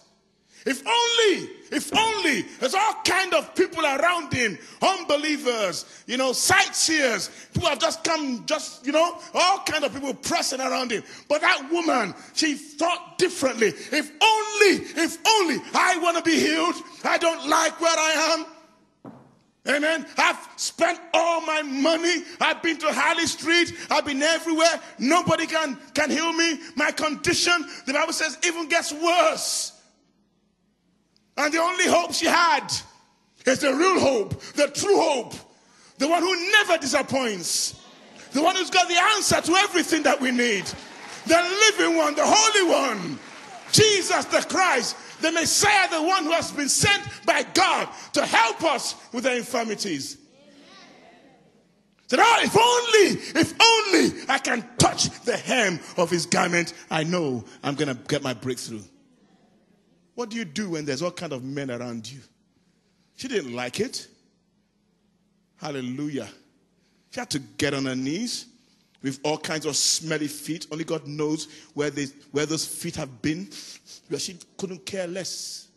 If 0.65 0.85
only, 0.85 1.49
if 1.71 1.95
only, 1.97 2.41
there's 2.59 2.73
all 2.73 2.95
kind 3.05 3.33
of 3.33 3.55
people 3.55 3.85
around 3.85 4.33
him, 4.33 4.57
unbelievers, 4.81 5.85
you 6.07 6.17
know, 6.17 6.33
sightseers, 6.33 7.29
who 7.57 7.65
have 7.65 7.79
just 7.79 8.03
come, 8.03 8.45
just, 8.45 8.85
you 8.85 8.91
know, 8.91 9.17
all 9.33 9.59
kind 9.59 9.85
of 9.85 9.93
people 9.93 10.13
pressing 10.13 10.59
around 10.59 10.91
him. 10.91 11.03
But 11.29 11.39
that 11.39 11.71
woman, 11.71 12.13
she 12.33 12.55
thought 12.55 13.17
differently. 13.17 13.67
If 13.67 14.11
only, 14.21 14.83
if 15.01 15.17
only 15.25 15.61
I 15.73 15.99
want 15.99 16.17
to 16.17 16.23
be 16.23 16.37
healed, 16.37 16.75
I 17.05 17.17
don't 17.17 17.47
like 17.47 17.79
where 17.79 17.97
I 17.97 18.35
am. 18.35 18.56
Amen. 19.67 20.05
I've 20.17 20.37
spent 20.55 20.99
all 21.13 21.41
my 21.41 21.61
money. 21.61 22.23
I've 22.39 22.63
been 22.63 22.77
to 22.77 22.87
Harley 22.91 23.25
Street. 23.25 23.73
I've 23.89 24.05
been 24.05 24.23
everywhere. 24.23 24.79
Nobody 24.97 25.45
can, 25.45 25.77
can 25.93 26.09
heal 26.09 26.31
me. 26.31 26.59
My 26.75 26.91
condition, 26.91 27.65
the 27.85 27.93
Bible 27.93 28.13
says, 28.13 28.37
even 28.45 28.69
gets 28.69 28.93
worse. 28.93 29.73
And 31.35 31.53
the 31.53 31.59
only 31.59 31.85
hope 31.85 32.13
she 32.13 32.25
had 32.25 32.67
is 33.45 33.59
the 33.59 33.73
real 33.73 33.99
hope, 33.99 34.41
the 34.53 34.67
true 34.67 34.99
hope, 34.99 35.33
the 35.97 36.07
one 36.07 36.21
who 36.21 36.51
never 36.51 36.77
disappoints, 36.77 37.79
the 38.31 38.41
one 38.41 38.55
who's 38.55 38.69
got 38.69 38.87
the 38.87 38.99
answer 39.15 39.41
to 39.41 39.53
everything 39.53 40.03
that 40.03 40.19
we 40.19 40.31
need, 40.31 40.65
the 41.25 41.59
living 41.77 41.97
one, 41.97 42.15
the 42.15 42.25
holy 42.25 42.71
one, 42.71 43.19
Jesus 43.71 44.25
the 44.25 44.45
Christ, 44.49 44.95
the 45.21 45.31
Messiah, 45.31 45.89
the 45.89 46.01
one 46.01 46.23
who 46.23 46.31
has 46.31 46.51
been 46.51 46.69
sent 46.69 47.03
by 47.25 47.43
God 47.53 47.89
to 48.13 48.25
help 48.25 48.63
us 48.63 48.95
with 49.13 49.25
our 49.25 49.35
infirmities. 49.35 50.17
Said, 52.07 52.19
oh, 52.21 52.39
if 52.41 52.55
only, 52.55 53.41
if 53.41 53.53
only 53.59 54.23
I 54.29 54.37
can 54.37 54.65
touch 54.77 55.09
the 55.25 55.35
hem 55.35 55.79
of 55.97 56.09
his 56.09 56.25
garment, 56.25 56.73
I 56.89 57.03
know 57.03 57.43
I'm 57.63 57.75
going 57.75 57.89
to 57.89 58.01
get 58.07 58.23
my 58.23 58.33
breakthrough. 58.33 58.83
What 60.15 60.29
do 60.29 60.37
you 60.37 60.45
do 60.45 60.69
when 60.69 60.85
there's 60.85 61.01
all 61.01 61.11
kind 61.11 61.33
of 61.33 61.43
men 61.43 61.69
around 61.69 62.09
you? 62.09 62.19
She 63.17 63.27
didn't 63.27 63.53
like 63.53 63.79
it. 63.79 64.07
Hallelujah. 65.57 66.29
She 67.11 67.19
had 67.19 67.29
to 67.31 67.39
get 67.39 67.73
on 67.73 67.85
her 67.85 67.95
knees 67.95 68.45
with 69.01 69.19
all 69.23 69.37
kinds 69.37 69.65
of 69.65 69.75
smelly 69.75 70.27
feet. 70.27 70.67
Only 70.71 70.83
God 70.83 71.07
knows 71.07 71.47
where, 71.73 71.89
they, 71.89 72.07
where 72.31 72.45
those 72.45 72.65
feet 72.65 72.95
have 72.95 73.21
been. 73.21 73.49
But 74.09 74.21
she 74.21 74.37
couldn't 74.57 74.85
care 74.85 75.07
less. 75.07 75.67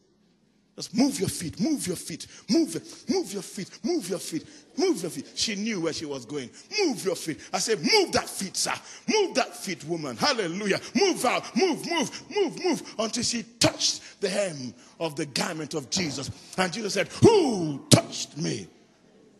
Just 0.76 0.96
move 0.96 1.20
your 1.20 1.28
feet, 1.28 1.60
move 1.60 1.86
your 1.86 1.96
feet, 1.96 2.26
move 2.48 2.74
move 3.06 3.32
your 3.34 3.42
feet, 3.42 3.68
move 3.84 4.08
your 4.08 4.18
feet, 4.18 4.46
move 4.78 5.02
your 5.02 5.10
feet. 5.10 5.26
She 5.34 5.54
knew 5.54 5.82
where 5.82 5.92
she 5.92 6.06
was 6.06 6.24
going. 6.24 6.48
Move 6.78 7.04
your 7.04 7.16
feet. 7.16 7.38
I 7.52 7.58
said, 7.58 7.80
move 7.80 8.12
that 8.12 8.26
feet, 8.26 8.56
sir. 8.56 8.72
Move 9.06 9.34
that 9.34 9.54
feet, 9.54 9.84
woman. 9.84 10.16
Hallelujah. 10.16 10.80
Move 10.94 11.22
out, 11.26 11.54
move, 11.54 11.84
move, 11.86 12.22
move, 12.34 12.64
move 12.64 12.94
until 12.98 13.22
she 13.22 13.42
touched 13.58 14.22
the 14.22 14.30
hem 14.30 14.72
of 14.98 15.16
the 15.16 15.26
garment 15.26 15.74
of 15.74 15.90
Jesus. 15.90 16.30
And 16.56 16.72
Jesus 16.72 16.94
said, 16.94 17.08
Who 17.08 17.84
touched 17.90 18.38
me? 18.38 18.66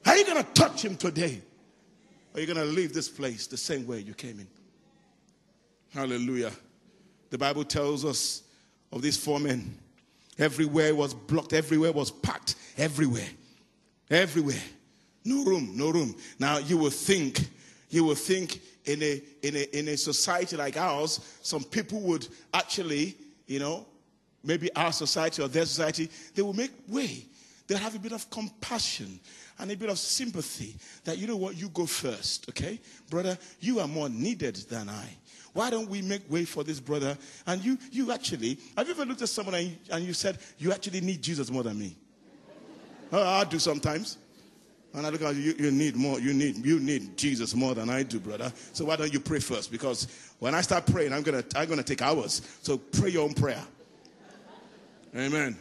Are 0.04 0.16
you 0.16 0.26
going 0.26 0.44
to 0.44 0.52
touch 0.52 0.84
him 0.84 0.96
today? 0.96 1.40
Are 2.34 2.40
you 2.40 2.46
going 2.46 2.58
to 2.58 2.64
leave 2.64 2.92
this 2.92 3.08
place 3.08 3.46
the 3.46 3.56
same 3.56 3.86
way 3.86 4.00
you 4.00 4.14
came 4.14 4.38
in? 4.38 4.46
Hallelujah. 5.92 6.52
The 7.30 7.38
Bible 7.38 7.64
tells 7.64 8.04
us 8.04 8.42
of 8.92 9.02
these 9.02 9.16
four 9.16 9.40
men. 9.40 9.76
Everywhere 10.38 10.94
was 10.94 11.12
blocked, 11.12 11.52
everywhere 11.52 11.92
was 11.92 12.10
packed, 12.10 12.54
everywhere. 12.76 13.28
Everywhere. 14.10 14.62
No 15.24 15.44
room, 15.44 15.72
no 15.74 15.90
room. 15.90 16.14
Now 16.38 16.58
you 16.58 16.78
will 16.78 16.90
think, 16.90 17.48
you 17.90 18.04
will 18.04 18.14
think 18.14 18.60
in 18.86 19.02
a 19.02 19.22
in 19.42 19.56
a 19.56 19.78
in 19.78 19.88
a 19.88 19.96
society 19.96 20.56
like 20.56 20.76
ours, 20.76 21.20
some 21.42 21.62
people 21.62 22.00
would 22.00 22.26
actually, 22.54 23.16
you 23.46 23.58
know, 23.58 23.86
maybe 24.42 24.74
our 24.74 24.92
society 24.92 25.42
or 25.42 25.48
their 25.48 25.66
society, 25.66 26.08
they 26.34 26.42
will 26.42 26.54
make 26.54 26.70
way. 26.88 27.26
They'll 27.66 27.78
have 27.78 27.94
a 27.94 27.98
bit 27.98 28.12
of 28.12 28.28
compassion 28.30 29.20
and 29.60 29.70
a 29.70 29.76
bit 29.76 29.90
of 29.90 29.98
sympathy 29.98 30.76
that 31.04 31.18
you 31.18 31.26
know 31.26 31.36
what, 31.36 31.56
you 31.56 31.68
go 31.68 31.86
first, 31.86 32.48
okay? 32.48 32.80
Brother, 33.08 33.36
you 33.60 33.80
are 33.80 33.88
more 33.88 34.08
needed 34.08 34.56
than 34.56 34.88
I. 34.88 35.08
Why 35.52 35.70
don't 35.70 35.88
we 35.88 36.02
make 36.02 36.30
way 36.30 36.44
for 36.44 36.62
this 36.62 36.80
brother? 36.80 37.16
And 37.46 37.64
you, 37.64 37.78
you 37.90 38.12
actually, 38.12 38.58
have 38.76 38.86
you 38.86 38.94
ever 38.94 39.04
looked 39.04 39.22
at 39.22 39.28
someone 39.28 39.54
and 39.56 39.66
you, 39.68 39.76
and 39.90 40.04
you 40.04 40.12
said, 40.12 40.38
you 40.58 40.72
actually 40.72 41.00
need 41.00 41.22
Jesus 41.22 41.50
more 41.50 41.62
than 41.62 41.78
me? 41.78 41.96
oh, 43.12 43.22
I 43.22 43.44
do 43.44 43.58
sometimes. 43.58 44.18
And 44.92 45.06
I 45.06 45.10
look 45.10 45.22
at 45.22 45.36
you, 45.36 45.54
you 45.56 45.70
need 45.70 45.94
more, 45.94 46.18
you 46.18 46.34
need, 46.34 46.64
you 46.64 46.80
need 46.80 47.16
Jesus 47.16 47.54
more 47.54 47.74
than 47.74 47.88
I 47.88 48.02
do, 48.02 48.18
brother. 48.18 48.52
So 48.72 48.84
why 48.86 48.96
don't 48.96 49.12
you 49.12 49.20
pray 49.20 49.38
first? 49.38 49.70
Because 49.70 50.08
when 50.40 50.54
I 50.54 50.62
start 50.62 50.86
praying, 50.86 51.12
I'm 51.12 51.22
gonna, 51.22 51.44
I'm 51.54 51.68
gonna 51.68 51.84
take 51.84 52.02
hours. 52.02 52.42
So 52.62 52.76
pray 52.76 53.10
your 53.10 53.24
own 53.24 53.34
prayer. 53.34 53.62
Amen. 55.14 55.56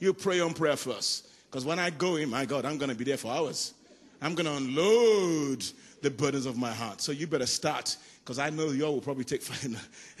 You 0.00 0.12
pray 0.12 0.36
your 0.36 0.46
own 0.46 0.54
prayer 0.54 0.76
first. 0.76 1.28
Because 1.56 1.64
when 1.64 1.78
I 1.78 1.88
go 1.88 2.16
in, 2.16 2.28
my 2.28 2.44
God, 2.44 2.66
I'm 2.66 2.76
gonna 2.76 2.94
be 2.94 3.04
there 3.04 3.16
for 3.16 3.32
hours. 3.32 3.72
I'm 4.20 4.34
gonna 4.34 4.52
unload 4.52 5.64
the 6.02 6.10
burdens 6.10 6.44
of 6.44 6.58
my 6.58 6.70
heart. 6.70 7.00
So 7.00 7.12
you 7.12 7.26
better 7.26 7.46
start 7.46 7.96
because 8.22 8.38
I 8.38 8.50
know 8.50 8.72
y'all 8.72 8.92
will 8.92 9.00
probably 9.00 9.24
take 9.24 9.40
fire. 9.40 9.70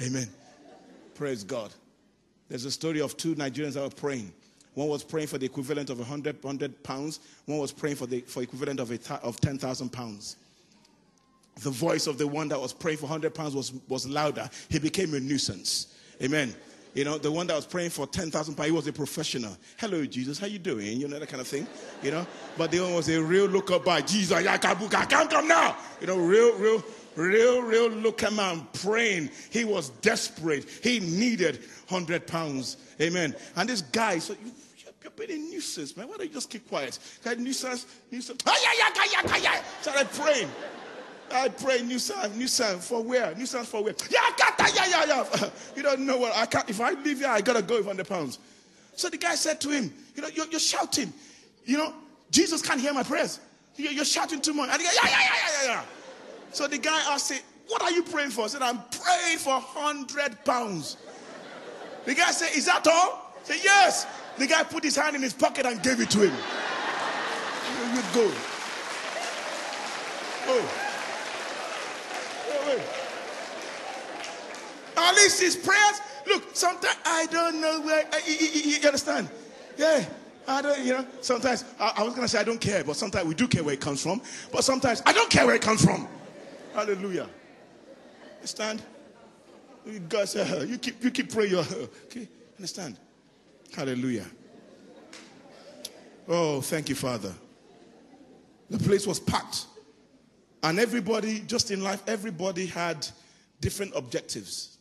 Amen. 0.00 0.30
Praise 1.14 1.44
God. 1.44 1.74
There's 2.48 2.64
a 2.64 2.70
story 2.70 3.02
of 3.02 3.18
two 3.18 3.34
Nigerians 3.34 3.74
that 3.74 3.82
were 3.82 3.90
praying. 3.90 4.32
One 4.72 4.88
was 4.88 5.04
praying 5.04 5.26
for 5.26 5.36
the 5.36 5.44
equivalent 5.44 5.90
of 5.90 5.98
100, 5.98 6.42
100 6.42 6.82
pounds. 6.82 7.20
One 7.44 7.58
was 7.58 7.70
praying 7.70 7.96
for 7.96 8.06
the 8.06 8.22
for 8.22 8.42
equivalent 8.42 8.80
of, 8.80 8.90
a, 8.90 9.14
of 9.22 9.38
10,000 9.38 9.90
pounds. 9.90 10.36
The 11.60 11.70
voice 11.70 12.06
of 12.06 12.16
the 12.16 12.26
one 12.26 12.48
that 12.48 12.58
was 12.58 12.72
praying 12.72 12.96
for 12.96 13.08
100 13.08 13.34
pounds 13.34 13.54
was, 13.54 13.74
was 13.88 14.08
louder. 14.08 14.48
He 14.70 14.78
became 14.78 15.12
a 15.12 15.20
nuisance. 15.20 15.98
Amen. 16.22 16.54
You 16.96 17.04
know, 17.04 17.18
the 17.18 17.30
one 17.30 17.46
that 17.48 17.54
was 17.54 17.66
praying 17.66 17.90
for 17.90 18.06
10,000 18.06 18.54
pounds, 18.54 18.66
he 18.66 18.72
was 18.72 18.86
a 18.86 18.92
professional. 18.92 19.54
Hello, 19.76 20.06
Jesus, 20.06 20.38
how 20.38 20.46
you 20.46 20.58
doing? 20.58 20.98
You 20.98 21.08
know, 21.08 21.18
that 21.18 21.28
kind 21.28 21.42
of 21.42 21.46
thing. 21.46 21.66
You 22.02 22.10
know, 22.10 22.26
but 22.56 22.70
the 22.70 22.80
one 22.80 22.94
was 22.94 23.10
a 23.10 23.22
real 23.22 23.44
looker 23.44 23.78
by 23.78 24.00
Jesus, 24.00 24.32
I 24.32 24.56
can't 24.56 25.30
come 25.30 25.46
now. 25.46 25.76
You 26.00 26.06
know, 26.06 26.16
real, 26.16 26.56
real, 26.56 26.82
real, 27.14 27.60
real 27.60 27.90
looker 27.90 28.30
man 28.30 28.66
praying. 28.72 29.28
He 29.50 29.66
was 29.66 29.90
desperate. 30.00 30.70
He 30.82 31.00
needed 31.00 31.56
100 31.88 32.26
pounds. 32.26 32.78
Amen. 32.98 33.36
And 33.56 33.68
this 33.68 33.82
guy, 33.82 34.18
so 34.18 34.32
you, 34.42 34.52
you're 35.02 35.10
being 35.10 35.38
a 35.38 35.50
nuisance, 35.50 35.98
man. 35.98 36.08
Why 36.08 36.16
don't 36.16 36.28
you 36.28 36.32
just 36.32 36.48
keep 36.48 36.66
quiet? 36.66 36.98
Guy, 37.22 37.34
nuisance, 37.34 37.84
nuisance. 38.10 38.42
Started 39.82 40.10
praying. 40.12 40.48
I 41.32 41.48
pray 41.48 41.82
new 41.82 41.98
sound, 41.98 42.36
new 42.36 42.48
sound 42.48 42.82
for 42.82 43.02
where? 43.02 43.34
New 43.34 43.46
sound 43.46 43.66
for 43.66 43.82
where? 43.82 43.94
Yeah, 44.10 44.20
I 44.20 44.32
yeah, 44.74 45.04
yeah, 45.06 45.24
yeah. 45.40 45.50
You 45.76 45.82
don't 45.82 46.00
know 46.00 46.16
what 46.16 46.34
I 46.36 46.46
can't. 46.46 46.68
If 46.68 46.80
I 46.80 46.92
leave 46.92 47.18
here, 47.18 47.28
I 47.28 47.40
gotta 47.40 47.62
go 47.62 47.76
with 47.76 47.86
100 47.86 48.08
pounds. 48.08 48.38
So 48.94 49.08
the 49.08 49.18
guy 49.18 49.34
said 49.34 49.60
to 49.62 49.70
him, 49.70 49.92
You 50.14 50.22
know, 50.22 50.28
you're, 50.34 50.46
you're 50.46 50.60
shouting. 50.60 51.12
You 51.64 51.78
know, 51.78 51.94
Jesus 52.30 52.62
can't 52.62 52.80
hear 52.80 52.92
my 52.92 53.02
prayers. 53.02 53.40
You're, 53.76 53.92
you're 53.92 54.04
shouting 54.04 54.40
too 54.40 54.54
much. 54.54 54.70
And 54.70 54.80
he 54.80 54.86
goes, 54.86 54.96
Yeah, 55.02 55.10
yeah, 55.10 55.20
yeah, 55.20 55.62
yeah, 55.62 55.68
yeah. 55.68 55.82
So 56.52 56.66
the 56.66 56.78
guy 56.78 56.98
asked, 57.12 57.32
him, 57.32 57.42
What 57.68 57.82
are 57.82 57.90
you 57.90 58.02
praying 58.02 58.30
for? 58.30 58.44
I 58.44 58.48
said, 58.48 58.62
I'm 58.62 58.78
praying 58.90 59.38
for 59.38 59.54
100 59.54 60.44
pounds. 60.44 60.96
The 62.04 62.14
guy 62.14 62.30
said, 62.30 62.56
Is 62.56 62.66
that 62.66 62.86
all? 62.86 63.34
I 63.40 63.44
said, 63.44 63.60
Yes. 63.62 64.06
The 64.38 64.46
guy 64.46 64.62
put 64.64 64.84
his 64.84 64.96
hand 64.96 65.16
in 65.16 65.22
his 65.22 65.32
pocket 65.32 65.66
and 65.66 65.82
gave 65.82 66.00
it 66.00 66.10
to 66.10 66.28
him. 66.28 66.34
You 67.94 68.02
go. 68.14 68.32
Oh. 70.48 70.85
At 74.96 75.14
least 75.14 75.40
his 75.40 75.56
prayers. 75.56 76.00
Look, 76.26 76.56
sometimes 76.56 76.96
I 77.04 77.26
don't 77.26 77.60
know 77.60 77.80
where. 77.82 78.04
You, 78.26 78.76
understand? 78.86 79.28
Yeah. 79.76 80.04
I 80.48 80.62
don't, 80.62 80.78
you 80.84 80.92
know, 80.92 81.06
sometimes 81.20 81.64
I, 81.78 81.94
I 81.96 82.02
was 82.04 82.14
going 82.14 82.24
to 82.24 82.28
say 82.28 82.38
I 82.38 82.44
don't 82.44 82.60
care, 82.60 82.84
but 82.84 82.94
sometimes 82.94 83.26
we 83.26 83.34
do 83.34 83.48
care 83.48 83.64
where 83.64 83.74
it 83.74 83.80
comes 83.80 84.02
from. 84.02 84.22
But 84.52 84.64
sometimes 84.64 85.02
I 85.04 85.12
don't 85.12 85.28
care 85.28 85.44
where 85.44 85.56
it 85.56 85.62
comes 85.62 85.84
from. 85.84 86.06
Hallelujah. 86.72 87.28
Understand? 88.36 88.82
Guys, 90.08 90.34
uh, 90.36 90.64
you 90.68 90.78
keep 90.78 91.02
you 91.02 91.10
keep 91.10 91.32
praying. 91.32 91.52
Your, 91.52 91.64
okay, 92.04 92.28
understand? 92.58 92.98
Hallelujah. 93.74 94.26
Oh, 96.28 96.60
thank 96.60 96.88
you, 96.88 96.94
Father. 96.94 97.32
The 98.68 98.78
place 98.78 99.06
was 99.06 99.20
packed, 99.20 99.66
and 100.62 100.78
everybody, 100.78 101.40
just 101.40 101.70
in 101.70 101.82
life, 101.82 102.02
everybody 102.06 102.66
had 102.66 103.06
different 103.60 103.92
objectives. 103.94 104.78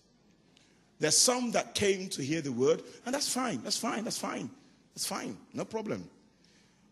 There's 1.00 1.18
some 1.18 1.52
that 1.52 1.76
came 1.76 2.10
to 2.10 2.22
hear 2.22 2.42
the 2.42 2.52
word, 2.52 2.82
and 3.06 3.14
that's 3.14 3.32
fine, 3.32 3.62
that's 3.64 3.78
fine, 3.78 4.04
that's 4.04 4.18
fine, 4.18 4.50
that's 4.94 5.06
fine, 5.06 5.38
no 5.54 5.66
problem. 5.66 6.10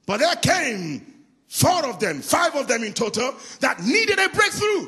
But 0.06 0.20
there 0.20 0.36
came 0.36 1.14
four 1.48 1.86
of 1.86 2.00
them, 2.00 2.22
five 2.22 2.56
of 2.56 2.68
them 2.68 2.84
in 2.84 2.94
total, 2.94 3.34
that 3.62 3.82
needed 3.82 4.20
a 4.20 4.30
breakthrough. 4.30 4.88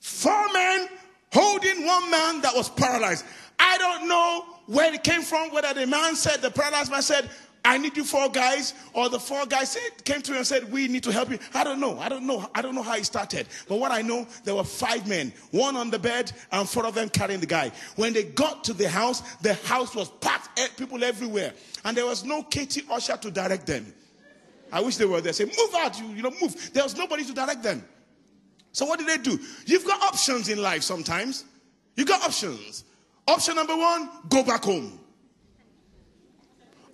Four 0.00 0.52
men 0.52 0.88
holding 1.32 1.86
one 1.86 2.10
man 2.10 2.40
that 2.40 2.54
was 2.54 2.68
paralyzed. 2.70 3.24
I 3.58 3.78
don't 3.78 4.08
know 4.08 4.44
where 4.66 4.92
it 4.92 5.04
came 5.04 5.22
from, 5.22 5.52
whether 5.52 5.72
the 5.74 5.86
man 5.86 6.16
said, 6.16 6.40
the 6.40 6.50
paralyzed 6.50 6.90
man 6.90 7.02
said, 7.02 7.30
I 7.68 7.76
need 7.76 7.98
you 7.98 8.04
four 8.04 8.30
guys, 8.30 8.72
or 8.94 9.10
the 9.10 9.20
four 9.20 9.44
guys 9.44 9.72
said, 9.72 10.02
came 10.02 10.22
to 10.22 10.32
me 10.32 10.38
and 10.38 10.46
said, 10.46 10.72
We 10.72 10.88
need 10.88 11.02
to 11.02 11.12
help 11.12 11.28
you. 11.28 11.38
I 11.52 11.64
don't 11.64 11.80
know. 11.80 11.98
I 11.98 12.08
don't 12.08 12.26
know. 12.26 12.48
I 12.54 12.62
don't 12.62 12.74
know 12.74 12.82
how 12.82 12.96
it 12.96 13.04
started. 13.04 13.46
But 13.68 13.78
what 13.78 13.92
I 13.92 14.00
know, 14.00 14.26
there 14.44 14.54
were 14.54 14.64
five 14.64 15.06
men, 15.06 15.34
one 15.50 15.76
on 15.76 15.90
the 15.90 15.98
bed, 15.98 16.32
and 16.50 16.66
four 16.66 16.86
of 16.86 16.94
them 16.94 17.10
carrying 17.10 17.40
the 17.40 17.46
guy. 17.46 17.70
When 17.96 18.14
they 18.14 18.22
got 18.24 18.64
to 18.64 18.72
the 18.72 18.88
house, 18.88 19.20
the 19.42 19.52
house 19.52 19.94
was 19.94 20.08
packed, 20.08 20.58
eh, 20.58 20.68
people 20.78 21.04
everywhere. 21.04 21.52
And 21.84 21.94
there 21.94 22.06
was 22.06 22.24
no 22.24 22.42
KT 22.42 22.84
Usher 22.90 23.18
to 23.18 23.30
direct 23.30 23.66
them. 23.66 23.92
I 24.72 24.80
wish 24.80 24.96
they 24.96 25.04
were 25.04 25.20
there. 25.20 25.34
Say, 25.34 25.44
move 25.44 25.74
out, 25.76 26.00
you, 26.00 26.06
you 26.08 26.22
know, 26.22 26.32
move. 26.40 26.72
There 26.72 26.84
was 26.84 26.96
nobody 26.96 27.22
to 27.26 27.34
direct 27.34 27.62
them. 27.62 27.84
So 28.72 28.86
what 28.86 28.98
did 28.98 29.08
they 29.08 29.18
do? 29.18 29.38
You've 29.66 29.84
got 29.84 30.02
options 30.02 30.48
in 30.48 30.62
life 30.62 30.82
sometimes. 30.82 31.44
You've 31.96 32.08
got 32.08 32.22
options. 32.24 32.84
Option 33.26 33.56
number 33.56 33.76
one, 33.76 34.08
go 34.30 34.42
back 34.42 34.64
home. 34.64 34.98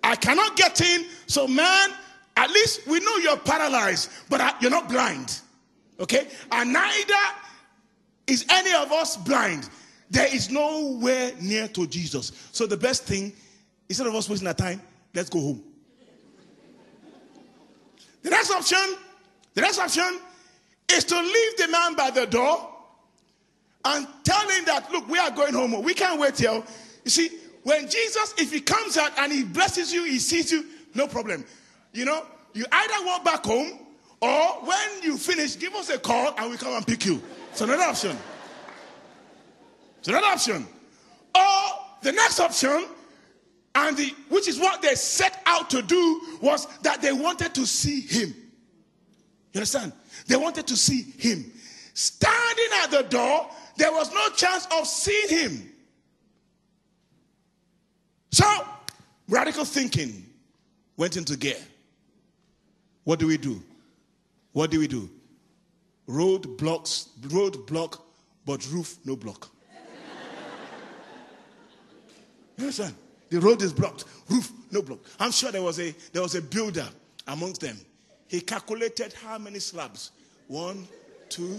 I 0.04 0.16
cannot 0.16 0.56
get 0.56 0.80
in, 0.80 1.06
so 1.26 1.48
man, 1.48 1.90
at 2.36 2.50
least 2.50 2.86
we 2.86 3.00
know 3.00 3.16
you're 3.16 3.38
paralyzed, 3.38 4.10
but 4.28 4.40
uh, 4.40 4.52
you're 4.60 4.70
not 4.70 4.88
blind. 4.88 5.40
Okay? 5.98 6.28
And 6.52 6.72
neither 6.72 7.14
is 8.26 8.44
any 8.50 8.74
of 8.74 8.92
us 8.92 9.16
blind. 9.16 9.68
There 10.10 10.32
is 10.32 10.50
nowhere 10.50 11.32
near 11.40 11.68
to 11.68 11.86
Jesus. 11.86 12.32
So 12.52 12.66
the 12.66 12.76
best 12.76 13.04
thing, 13.04 13.32
instead 13.88 14.06
of 14.06 14.14
us 14.14 14.28
wasting 14.28 14.48
our 14.48 14.54
time, 14.54 14.82
let's 15.14 15.30
go 15.30 15.40
home. 15.40 15.62
The 18.22 18.30
next 18.30 18.50
option, 18.50 18.96
the 19.54 19.62
next 19.62 19.78
option 19.78 20.20
is 20.92 21.04
to 21.04 21.18
leave 21.18 21.56
the 21.56 21.68
man 21.68 21.94
by 21.94 22.10
the 22.10 22.26
door 22.26 22.70
and 23.84 24.06
tell 24.22 24.48
him 24.48 24.64
that, 24.66 24.90
look, 24.92 25.08
we 25.08 25.18
are 25.18 25.30
going 25.30 25.54
home. 25.54 25.82
We 25.82 25.94
can't 25.94 26.20
wait 26.20 26.38
here. 26.38 26.62
You 27.04 27.10
see, 27.10 27.30
when 27.64 27.88
Jesus, 27.88 28.34
if 28.38 28.52
he 28.52 28.60
comes 28.60 28.96
out 28.96 29.12
and 29.18 29.32
he 29.32 29.42
blesses 29.42 29.92
you, 29.92 30.04
he 30.04 30.18
sees 30.18 30.52
you, 30.52 30.66
no 30.94 31.08
problem. 31.08 31.44
You 31.92 32.04
know, 32.04 32.24
you 32.52 32.64
either 32.70 33.06
walk 33.06 33.24
back 33.24 33.44
home 33.44 33.78
or 34.20 34.44
when 34.66 35.02
you 35.02 35.16
finish, 35.16 35.58
give 35.58 35.74
us 35.74 35.90
a 35.90 35.98
call 35.98 36.34
and 36.38 36.50
we 36.50 36.56
come 36.56 36.74
and 36.74 36.86
pick 36.86 37.04
you. 37.04 37.20
It's 37.50 37.62
another 37.62 37.82
option. 37.82 38.16
It's 39.98 40.08
another 40.08 40.26
option. 40.26 40.66
Or 41.34 41.62
the 42.02 42.12
next 42.12 42.38
option, 42.38 42.86
and 43.74 43.96
the, 43.96 44.14
which 44.28 44.46
is 44.46 44.60
what 44.60 44.82
they 44.82 44.94
set 44.94 45.42
out 45.46 45.70
to 45.70 45.82
do, 45.82 46.20
was 46.40 46.66
that 46.82 47.00
they 47.00 47.12
wanted 47.12 47.54
to 47.54 47.66
see 47.66 48.00
him. 48.00 48.34
You 49.52 49.58
understand? 49.60 49.92
They 50.26 50.36
wanted 50.36 50.66
to 50.66 50.76
see 50.76 51.02
him. 51.18 51.50
Standing 51.94 52.68
at 52.82 52.90
the 52.90 53.02
door, 53.04 53.48
there 53.76 53.90
was 53.90 54.12
no 54.12 54.28
chance 54.30 54.68
of 54.78 54.86
seeing 54.86 55.28
him. 55.28 55.73
So, 58.34 58.66
radical 59.28 59.64
thinking 59.64 60.26
went 60.96 61.16
into 61.16 61.36
gear. 61.36 61.54
What 63.04 63.20
do 63.20 63.28
we 63.28 63.36
do? 63.36 63.62
What 64.50 64.72
do 64.72 64.80
we 64.80 64.88
do? 64.88 65.08
Road 66.08 66.56
blocks, 66.58 67.10
road 67.30 67.64
block, 67.68 68.04
but 68.44 68.68
roof 68.72 68.96
no 69.04 69.14
block. 69.14 69.48
you 72.56 72.64
understand? 72.64 72.96
The 73.30 73.38
road 73.38 73.62
is 73.62 73.72
blocked, 73.72 74.04
roof 74.28 74.50
no 74.72 74.82
block. 74.82 74.98
I'm 75.20 75.30
sure 75.30 75.52
there 75.52 75.62
was 75.62 75.78
a 75.78 75.94
there 76.12 76.22
was 76.22 76.34
a 76.34 76.42
builder 76.42 76.88
amongst 77.28 77.60
them. 77.60 77.78
He 78.26 78.40
calculated 78.40 79.12
how 79.12 79.38
many 79.38 79.60
slabs. 79.60 80.10
One, 80.48 80.88
two, 81.28 81.56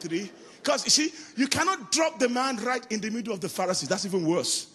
three. 0.00 0.30
Because 0.62 0.86
you 0.86 0.90
see, 0.90 1.12
you 1.36 1.48
cannot 1.48 1.92
drop 1.92 2.18
the 2.18 2.30
man 2.30 2.56
right 2.64 2.90
in 2.90 3.02
the 3.02 3.10
middle 3.10 3.34
of 3.34 3.42
the 3.42 3.48
Pharisees. 3.50 3.90
That's 3.90 4.06
even 4.06 4.24
worse. 4.26 4.73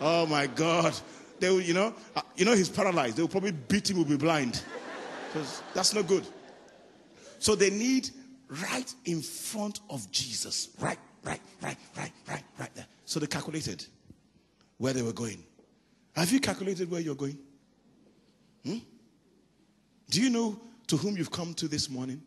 Oh 0.00 0.26
my 0.26 0.46
God. 0.46 0.94
They 1.40 1.50
will, 1.50 1.60
you 1.60 1.74
know, 1.74 1.94
uh, 2.16 2.22
you 2.36 2.44
know 2.44 2.54
he's 2.54 2.68
paralyzed. 2.68 3.16
They 3.16 3.22
will 3.22 3.28
probably 3.28 3.52
beat 3.52 3.90
him, 3.90 3.98
will 3.98 4.04
be 4.04 4.16
blind. 4.16 4.62
Because 5.32 5.62
that's 5.74 5.94
not 5.94 6.06
good. 6.06 6.26
So 7.38 7.54
they 7.54 7.70
need 7.70 8.10
right 8.48 8.92
in 9.04 9.22
front 9.22 9.80
of 9.90 10.10
Jesus. 10.10 10.70
Right, 10.80 10.98
right, 11.22 11.40
right, 11.62 11.76
right, 11.96 12.12
right, 12.28 12.42
right 12.58 12.74
there. 12.74 12.86
So 13.04 13.20
they 13.20 13.26
calculated 13.26 13.84
where 14.78 14.92
they 14.92 15.02
were 15.02 15.12
going. 15.12 15.44
Have 16.16 16.32
you 16.32 16.40
calculated 16.40 16.90
where 16.90 17.00
you're 17.00 17.14
going? 17.14 17.38
Hmm? 18.64 18.78
Do 20.10 20.20
you 20.20 20.30
know 20.30 20.58
to 20.88 20.96
whom 20.96 21.16
you've 21.16 21.30
come 21.30 21.54
to 21.54 21.68
this 21.68 21.88
morning? 21.88 22.22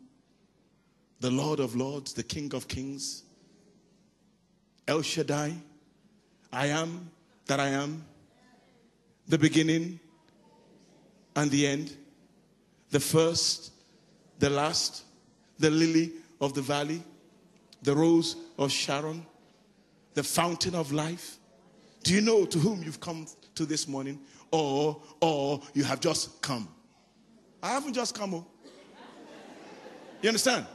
The 1.20 1.30
Lord 1.30 1.60
of 1.60 1.76
Lords, 1.76 2.14
the 2.14 2.22
King 2.22 2.54
of 2.54 2.66
Kings, 2.68 3.24
El 4.88 5.02
Shaddai, 5.02 5.54
I 6.52 6.66
am 6.66 7.10
that 7.46 7.60
I 7.60 7.68
am, 7.68 8.04
the 9.28 9.38
beginning 9.38 10.00
and 11.36 11.50
the 11.50 11.66
end, 11.66 11.96
the 12.90 13.00
first, 13.00 13.72
the 14.38 14.50
last, 14.50 15.04
the 15.58 15.70
lily 15.70 16.12
of 16.40 16.54
the 16.54 16.62
valley, 16.62 17.02
the 17.82 17.94
rose 17.94 18.36
of 18.58 18.70
Sharon, 18.70 19.26
the 20.14 20.22
fountain 20.22 20.74
of 20.74 20.92
life. 20.92 21.38
Do 22.02 22.14
you 22.14 22.20
know 22.20 22.44
to 22.44 22.58
whom 22.58 22.82
you've 22.82 23.00
come 23.00 23.26
to 23.54 23.64
this 23.64 23.88
morning? 23.88 24.20
Or, 24.50 25.00
or 25.20 25.60
you 25.72 25.84
have 25.84 26.00
just 26.00 26.42
come? 26.42 26.68
I 27.62 27.70
haven't 27.70 27.94
just 27.94 28.14
come. 28.14 28.34
Oh. 28.34 28.46
You 30.20 30.28
understand? 30.28 30.66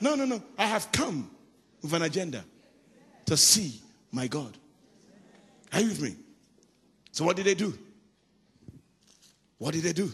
No, 0.00 0.14
no, 0.14 0.24
no. 0.24 0.42
I 0.58 0.66
have 0.66 0.90
come 0.90 1.30
with 1.82 1.92
an 1.92 2.02
agenda 2.02 2.44
to 3.26 3.36
see 3.36 3.80
my 4.10 4.26
God. 4.26 4.56
Are 5.72 5.80
you 5.80 5.88
with 5.88 6.02
me? 6.02 6.16
So, 7.12 7.24
what 7.24 7.36
did 7.36 7.46
they 7.46 7.54
do? 7.54 7.76
What 9.58 9.74
did 9.74 9.82
they 9.82 9.92
do? 9.92 10.10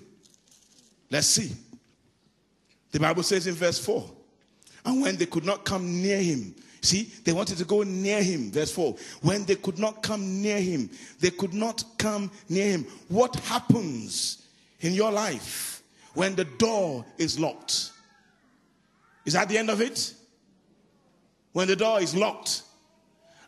Let's 1.10 1.28
see. 1.28 1.52
The 2.90 3.00
Bible 3.00 3.22
says 3.22 3.46
in 3.46 3.54
verse 3.54 3.78
4 3.78 4.10
and 4.86 5.02
when 5.02 5.16
they 5.16 5.26
could 5.26 5.44
not 5.44 5.64
come 5.64 6.00
near 6.02 6.18
him, 6.18 6.54
see, 6.80 7.10
they 7.24 7.32
wanted 7.32 7.58
to 7.58 7.64
go 7.64 7.82
near 7.82 8.22
him. 8.22 8.50
Verse 8.50 8.72
4 8.72 8.96
when 9.22 9.44
they 9.44 9.56
could 9.56 9.78
not 9.78 10.02
come 10.02 10.42
near 10.42 10.60
him, 10.60 10.90
they 11.20 11.30
could 11.30 11.54
not 11.54 11.84
come 11.98 12.30
near 12.48 12.70
him. 12.72 12.86
What 13.08 13.34
happens 13.36 14.46
in 14.80 14.94
your 14.94 15.12
life 15.12 15.82
when 16.14 16.34
the 16.34 16.44
door 16.44 17.04
is 17.18 17.38
locked? 17.38 17.92
Is 19.24 19.34
that 19.34 19.48
the 19.48 19.58
end 19.58 19.70
of 19.70 19.80
it? 19.80 20.14
When 21.52 21.68
the 21.68 21.76
door 21.76 22.00
is 22.00 22.14
locked, 22.14 22.62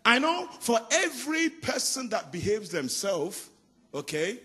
I 0.09 0.19
know 0.19 0.49
for 0.61 0.81
every 0.91 1.51
person 1.51 2.09
that 2.09 2.33
behaves 2.33 2.71
themselves, 2.71 3.51
okay, 3.93 4.39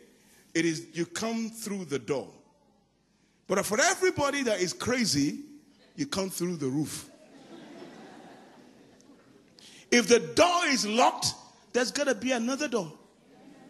it 0.54 0.66
is 0.66 0.88
you 0.92 1.06
come 1.06 1.50
through 1.50 1.86
the 1.86 2.00
door. 2.00 2.28
But 3.48 3.66
for 3.66 3.80
everybody 3.80 4.44
that 4.44 4.60
is 4.60 4.74
crazy, 4.74 5.40
you 5.96 6.06
come 6.06 6.30
through 6.30 6.58
the 6.58 6.68
roof. 6.68 7.10
if 9.90 10.10
the 10.10 10.20
door 10.20 10.66
is 10.66 10.86
locked, 10.86 11.28
there's 11.72 11.92
going 11.92 12.10
to 12.10 12.16
be 12.16 12.34
another 12.34 12.68
door. 12.68 12.92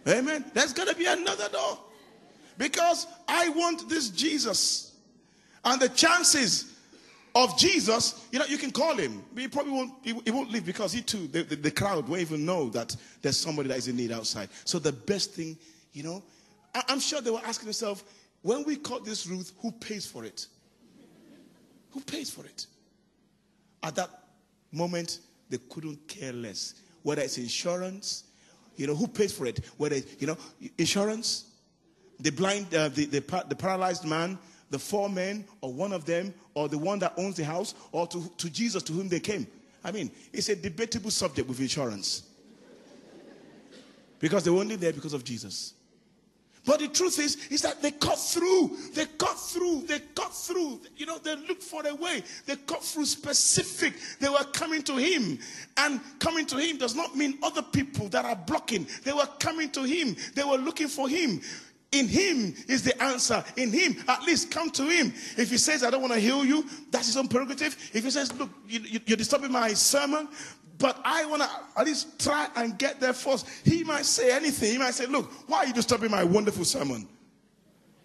Amen. 0.07 0.45
There's 0.55 0.73
going 0.73 0.89
to 0.89 0.95
be 0.95 1.05
another 1.05 1.47
door. 1.49 1.77
Because 2.57 3.05
I 3.27 3.49
want 3.49 3.87
this 3.87 4.09
Jesus. 4.09 4.95
And 5.63 5.79
the 5.79 5.89
chances 5.89 6.72
of 7.35 7.57
Jesus, 7.57 8.27
you 8.31 8.39
know, 8.39 8.45
you 8.45 8.57
can 8.57 8.71
call 8.71 8.95
him. 8.95 9.23
He 9.35 9.47
probably 9.47 9.71
won't, 9.71 9.93
he, 10.03 10.13
he 10.23 10.31
won't 10.31 10.51
leave 10.51 10.65
because 10.65 10.91
he 10.91 11.01
too, 11.01 11.27
the, 11.27 11.43
the, 11.43 11.55
the, 11.55 11.71
crowd 11.71 12.07
won't 12.07 12.21
even 12.21 12.45
know 12.45 12.69
that 12.69 12.95
there's 13.21 13.37
somebody 13.37 13.69
that 13.69 13.77
is 13.77 13.87
in 13.87 13.95
need 13.95 14.11
outside. 14.11 14.49
So 14.65 14.77
the 14.77 14.91
best 14.91 15.31
thing, 15.33 15.57
you 15.93 16.03
know, 16.03 16.23
I, 16.75 16.83
I'm 16.89 16.99
sure 16.99 17.21
they 17.21 17.31
were 17.31 17.41
asking 17.43 17.65
themselves, 17.65 18.03
when 18.43 18.63
we 18.65 18.75
cut 18.75 19.03
this 19.03 19.25
Ruth, 19.25 19.51
who 19.61 19.71
pays 19.71 20.05
for 20.05 20.25
it? 20.25 20.47
Who 21.91 22.01
pays 22.01 22.29
for 22.29 22.45
it? 22.45 22.67
At 23.81 23.95
that 23.95 24.09
moment, 24.71 25.19
they 25.49 25.57
couldn't 25.69 26.07
care 26.07 26.33
less. 26.33 26.75
Whether 27.01 27.23
it's 27.23 27.37
insurance, 27.37 28.25
you 28.75 28.85
know, 28.85 28.95
who 28.95 29.07
pays 29.07 29.31
for 29.31 29.45
it? 29.45 29.65
Whether, 29.77 29.97
you 30.19 30.27
know, 30.27 30.37
insurance, 30.77 31.45
the 32.19 32.31
blind, 32.31 32.73
uh, 32.75 32.89
the, 32.89 33.05
the, 33.05 33.45
the 33.47 33.55
paralyzed 33.55 34.05
man, 34.05 34.37
the 34.73 34.79
four 34.79 35.07
men, 35.07 35.45
or 35.61 35.71
one 35.71 35.93
of 35.93 36.03
them, 36.03 36.33
or 36.55 36.67
the 36.67 36.79
one 36.79 36.97
that 36.97 37.13
owns 37.15 37.35
the 37.35 37.45
house, 37.45 37.75
or 37.91 38.07
to, 38.07 38.27
to 38.37 38.49
Jesus 38.49 38.81
to 38.81 38.91
whom 38.91 39.07
they 39.07 39.19
came. 39.19 39.45
I 39.83 39.91
mean, 39.91 40.09
it's 40.33 40.49
a 40.49 40.55
debatable 40.55 41.11
subject 41.11 41.47
with 41.47 41.59
insurance. 41.59 42.23
Because 44.19 44.43
they 44.43 44.49
were 44.49 44.61
only 44.61 44.75
there 44.75 44.91
because 44.91 45.13
of 45.13 45.23
Jesus. 45.23 45.75
But 46.65 46.79
the 46.79 46.87
truth 46.87 47.19
is, 47.19 47.35
is 47.51 47.61
that 47.61 47.83
they 47.83 47.91
cut 47.91 48.17
through. 48.17 48.77
They 48.95 49.05
cut 49.05 49.37
through. 49.37 49.81
They 49.81 49.99
cut 50.15 50.33
through. 50.33 50.81
You 50.95 51.05
know, 51.05 51.19
they 51.19 51.35
looked 51.35 51.61
for 51.61 51.85
a 51.85 51.93
way. 51.93 52.23
They 52.47 52.55
cut 52.55 52.81
through 52.81 53.05
specific. 53.05 53.93
They 54.19 54.29
were 54.29 54.45
coming 54.53 54.81
to 54.83 54.95
him. 54.95 55.37
And 55.77 55.99
coming 56.19 56.47
to 56.47 56.57
him 56.57 56.77
does 56.77 56.95
not 56.95 57.15
mean 57.15 57.37
other 57.43 57.61
people 57.61 58.07
that 58.09 58.25
are 58.25 58.37
blocking. 58.37 58.87
They 59.03 59.13
were 59.13 59.27
coming 59.39 59.69
to 59.71 59.83
him. 59.83 60.15
They 60.33 60.43
were 60.43 60.57
looking 60.57 60.87
for 60.87 61.07
him. 61.07 61.41
In 61.93 62.07
him 62.07 62.55
is 62.67 62.81
the 62.81 63.01
answer. 63.01 63.43
In 63.55 63.71
him, 63.71 63.95
at 64.07 64.23
least 64.23 64.49
come 64.49 64.71
to 64.71 64.83
him. 64.83 65.13
If 65.37 65.51
he 65.51 65.57
says, 65.57 65.83
I 65.83 65.91
don't 65.91 66.01
want 66.01 66.13
to 66.13 66.19
heal 66.19 66.43
you, 66.43 66.65
that's 66.89 67.05
his 67.05 67.15
own 67.15 67.27
prerogative. 67.27 67.77
If 67.93 68.03
he 68.03 68.09
says, 68.09 68.33
Look, 68.37 68.49
you, 68.67 68.79
you, 68.79 68.99
you're 69.05 69.17
disturbing 69.17 69.51
my 69.51 69.73
sermon, 69.73 70.27
but 70.79 70.99
I 71.05 71.23
want 71.25 71.43
to 71.43 71.49
at 71.77 71.85
least 71.85 72.19
try 72.19 72.47
and 72.55 72.77
get 72.79 72.99
there 72.99 73.13
first. 73.13 73.47
He 73.63 73.83
might 73.83 74.05
say 74.05 74.35
anything. 74.35 74.71
He 74.71 74.77
might 74.79 74.95
say, 74.95 75.05
Look, 75.05 75.31
why 75.47 75.59
are 75.59 75.65
you 75.67 75.73
disturbing 75.73 76.09
my 76.09 76.23
wonderful 76.23 76.65
sermon? 76.65 77.07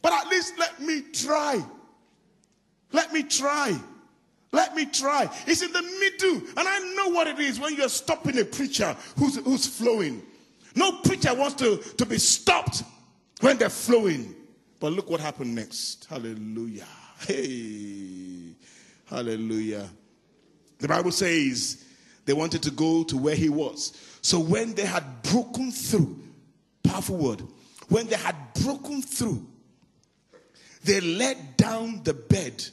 But 0.03 0.13
at 0.13 0.29
least 0.29 0.59
let 0.59 0.79
me 0.81 1.01
try. 1.13 1.65
Let 2.93 3.13
me 3.15 3.23
try. 3.23 3.75
Let 4.53 4.75
me 4.75 4.85
try. 4.85 5.31
It's 5.47 5.63
in 5.63 5.73
the 5.73 5.83
middle. 5.83 6.47
And 6.59 6.69
I 6.69 6.79
know 6.95 7.09
what 7.09 7.27
it 7.27 7.39
is 7.39 7.59
when 7.59 7.75
you're 7.75 7.89
stopping 7.89 8.39
a 8.39 8.45
preacher 8.45 8.95
who's, 9.17 9.37
who's 9.37 9.67
flowing. 9.67 10.23
No 10.75 10.93
preacher 11.01 11.35
wants 11.35 11.55
to, 11.57 11.79
to 11.79 12.05
be 12.05 12.19
stopped 12.19 12.83
when 13.41 13.57
they're 13.59 13.71
flowing. 13.71 14.35
But 14.81 14.93
look 14.93 15.11
what 15.11 15.21
happened 15.21 15.55
next. 15.55 16.07
Hallelujah. 16.09 16.87
Hey. 17.27 18.55
Hallelujah. 19.07 19.89
The 20.79 20.89
Bible 20.89 21.11
says 21.11 21.85
they 22.25 22.33
wanted 22.33 22.63
to 22.63 22.71
go 22.71 23.03
to 23.05 23.17
where 23.17 23.35
he 23.35 23.49
was. 23.49 23.93
So 24.21 24.39
when 24.39 24.75
they 24.75 24.85
had 24.85 25.23
broken 25.23 25.73
through, 25.73 26.23
powerful 26.83 27.17
word, 27.17 27.43
when 27.89 28.07
they 28.07 28.17
had 28.17 28.37
broken 28.63 29.03
through, 29.03 29.45
they 30.85 31.01
let 31.01 31.57
down 31.57 32.03
the 32.05 32.15
bed 32.15 32.65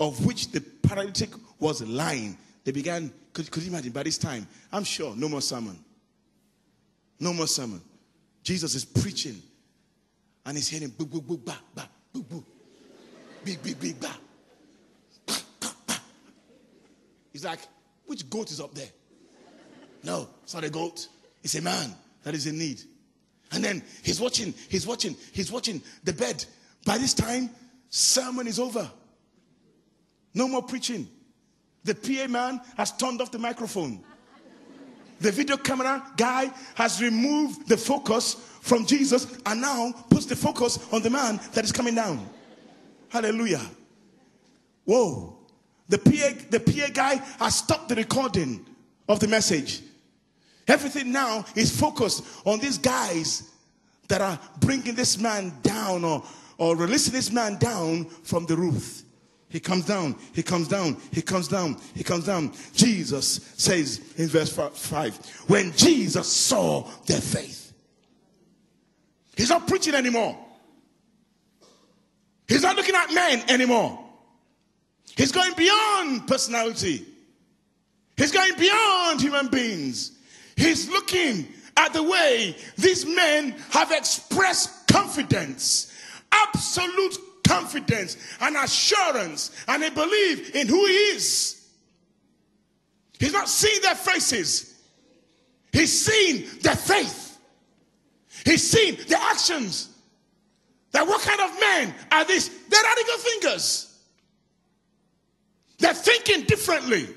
of 0.00 0.24
which 0.24 0.50
the 0.50 0.60
paralytic 0.60 1.30
was 1.58 1.82
lying. 1.82 2.36
They 2.64 2.72
began, 2.72 3.12
could, 3.32 3.50
could 3.50 3.62
you 3.62 3.70
imagine, 3.70 3.92
by 3.92 4.02
this 4.02 4.18
time, 4.18 4.48
I'm 4.72 4.84
sure, 4.84 5.14
no 5.14 5.28
more 5.28 5.42
sermon. 5.42 5.78
No 7.20 7.32
more 7.34 7.46
sermon. 7.46 7.82
Jesus 8.42 8.74
is 8.74 8.84
preaching, 8.84 9.40
and 10.46 10.56
he's 10.56 10.68
hearing 10.68 10.88
boo, 10.88 11.06
boo, 11.06 11.20
boo, 11.20 11.38
ba, 11.38 11.58
ba, 11.74 11.88
boo, 12.12 12.22
boo, 12.22 12.44
big, 13.44 13.62
big, 13.62 13.78
big, 13.78 14.00
ba. 14.00 14.10
He's 17.32 17.44
like, 17.44 17.60
which 18.06 18.28
goat 18.28 18.50
is 18.50 18.60
up 18.60 18.74
there? 18.74 18.88
No, 20.02 20.28
it's 20.42 20.54
not 20.54 20.64
a 20.64 20.70
goat. 20.70 21.08
It's 21.42 21.54
a 21.54 21.62
man 21.62 21.94
that 22.22 22.34
is 22.34 22.46
in 22.46 22.58
need. 22.58 22.80
And 23.52 23.62
then 23.64 23.82
he's 24.02 24.20
watching, 24.20 24.54
he's 24.68 24.86
watching, 24.86 25.16
he's 25.32 25.50
watching 25.50 25.82
the 26.04 26.12
bed. 26.12 26.44
By 26.84 26.98
this 26.98 27.14
time, 27.14 27.50
sermon 27.88 28.46
is 28.46 28.58
over. 28.58 28.90
No 30.34 30.48
more 30.48 30.62
preaching. 30.62 31.08
The 31.84 31.94
PA 31.94 32.28
man 32.28 32.60
has 32.76 32.92
turned 32.92 33.20
off 33.20 33.30
the 33.30 33.38
microphone. 33.38 34.04
The 35.20 35.30
video 35.30 35.56
camera 35.58 36.02
guy 36.16 36.50
has 36.74 37.02
removed 37.02 37.68
the 37.68 37.76
focus 37.76 38.34
from 38.62 38.86
Jesus 38.86 39.26
and 39.44 39.60
now 39.60 39.92
puts 40.08 40.26
the 40.26 40.36
focus 40.36 40.78
on 40.92 41.02
the 41.02 41.10
man 41.10 41.38
that 41.52 41.64
is 41.64 41.72
coming 41.72 41.94
down. 41.94 42.26
Hallelujah. 43.08 43.60
Whoa. 44.84 45.36
The 45.88 45.98
PA, 45.98 46.46
the 46.50 46.60
PA 46.60 46.88
guy 46.92 47.16
has 47.38 47.56
stopped 47.56 47.88
the 47.88 47.96
recording 47.96 48.64
of 49.08 49.20
the 49.20 49.28
message. 49.28 49.82
Everything 50.68 51.10
now 51.10 51.44
is 51.54 51.78
focused 51.78 52.24
on 52.46 52.60
these 52.60 52.78
guys 52.78 53.50
that 54.08 54.20
are 54.20 54.38
bringing 54.60 54.94
this 54.94 55.18
man 55.18 55.52
down 55.62 56.04
or, 56.04 56.22
or 56.58 56.76
releasing 56.76 57.12
this 57.12 57.32
man 57.32 57.56
down 57.58 58.04
from 58.04 58.46
the 58.46 58.56
roof. 58.56 59.02
He 59.50 59.58
comes 59.58 59.84
down, 59.84 60.16
he 60.32 60.44
comes 60.44 60.68
down, 60.68 60.96
he 61.10 61.22
comes 61.22 61.48
down, 61.48 61.76
he 61.94 62.04
comes 62.04 62.24
down. 62.24 62.52
Jesus 62.72 63.52
says 63.56 64.00
in 64.16 64.28
verse 64.28 64.52
5 64.52 65.16
when 65.48 65.72
Jesus 65.72 66.32
saw 66.32 66.88
their 67.06 67.20
faith, 67.20 67.72
he's 69.36 69.50
not 69.50 69.66
preaching 69.66 69.94
anymore. 69.94 70.38
He's 72.46 72.62
not 72.62 72.76
looking 72.76 72.94
at 72.94 73.12
men 73.12 73.42
anymore. 73.48 73.98
He's 75.16 75.32
going 75.32 75.52
beyond 75.56 76.28
personality. 76.28 77.04
He's 78.16 78.32
going 78.32 78.56
beyond 78.56 79.20
human 79.20 79.48
beings. 79.48 80.12
He's 80.56 80.88
looking 80.88 81.48
at 81.76 81.92
the 81.92 82.02
way 82.02 82.56
these 82.76 83.04
men 83.04 83.56
have 83.70 83.90
expressed 83.90 84.86
confidence, 84.88 85.92
absolute 86.30 87.16
confidence 87.50 88.16
and 88.40 88.56
assurance 88.56 89.50
and 89.66 89.82
a 89.82 89.90
belief 89.90 90.54
in 90.54 90.68
who 90.68 90.86
he 90.86 90.92
is. 90.92 91.68
He's 93.18 93.32
not 93.32 93.48
seeing 93.48 93.82
their 93.82 93.96
faces. 93.96 94.80
He's 95.72 96.06
seeing 96.06 96.46
their 96.60 96.76
faith. 96.76 97.38
He's 98.44 98.70
seeing 98.70 98.96
their 99.08 99.18
actions. 99.20 99.88
That 100.92 101.06
what 101.06 101.20
kind 101.22 101.40
of 101.40 101.60
men 101.60 101.94
are 102.12 102.24
these? 102.24 102.48
They're 102.68 102.82
radical 102.82 103.18
thinkers. 103.18 103.98
They're 105.78 105.94
thinking 105.94 106.44
differently. 106.44 107.08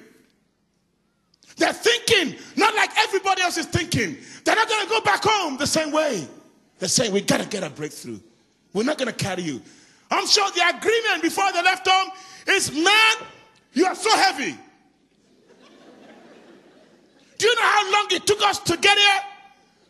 They're 1.57 1.73
thinking 1.73 2.39
not 2.55 2.75
like 2.75 2.89
everybody 2.97 3.43
else 3.43 3.57
is 3.57 3.67
thinking. 3.67 4.17
They're 4.43 4.55
not 4.55 4.67
going 4.67 4.83
to 4.83 4.89
go 4.89 5.01
back 5.01 5.23
home 5.23 5.57
the 5.57 5.67
same 5.67 5.91
way. 5.91 6.27
They're 6.79 6.89
saying, 6.89 7.13
we 7.13 7.21
got 7.21 7.39
to 7.39 7.47
get 7.47 7.63
a 7.63 7.69
breakthrough. 7.69 8.19
We're 8.73 8.83
not 8.83 8.97
going 8.97 9.11
to 9.11 9.13
carry 9.13 9.43
you. 9.43 9.61
I'm 10.13 10.27
sure 10.27 10.49
the 10.51 10.77
agreement 10.77 11.23
before 11.23 11.51
they 11.51 11.63
left 11.63 11.87
home 11.87 12.11
is 12.47 12.71
man, 12.71 13.15
you 13.73 13.85
are 13.85 13.95
so 13.95 14.15
heavy. 14.15 14.55
Do 17.37 17.47
you 17.47 17.55
know 17.55 17.61
how 17.61 17.91
long 17.91 18.07
it 18.11 18.25
took 18.27 18.41
us 18.43 18.59
to 18.59 18.77
get 18.77 18.97
here? 18.97 19.21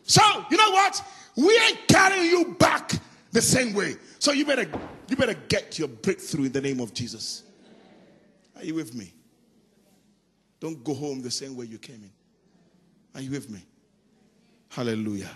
So, 0.04 0.22
you 0.50 0.58
know 0.58 0.72
what? 0.72 1.04
We 1.36 1.60
ain't 1.68 1.88
carrying 1.88 2.30
you 2.30 2.56
back 2.58 2.94
the 3.32 3.42
same 3.42 3.74
way. 3.74 3.96
So 4.20 4.32
you 4.32 4.46
better 4.46 4.66
you 5.10 5.16
better 5.18 5.36
get 5.50 5.78
your 5.78 5.90
breakthrough 5.90 6.46
in 6.46 6.52
the 6.54 6.62
name 6.62 6.80
of 6.80 6.94
Jesus. 6.94 7.44
Are 8.56 8.64
you 8.64 8.76
with 8.76 8.96
me? 8.96 9.14
Don't 10.60 10.82
go 10.84 10.94
home 10.94 11.22
the 11.22 11.32
same 11.32 11.58
way 11.58 11.66
you 11.66 11.78
came 11.78 12.02
in. 12.04 12.12
Are 13.14 13.22
you 13.22 13.32
with 13.32 13.50
me? 13.50 13.60
Hallelujah. 14.70 15.30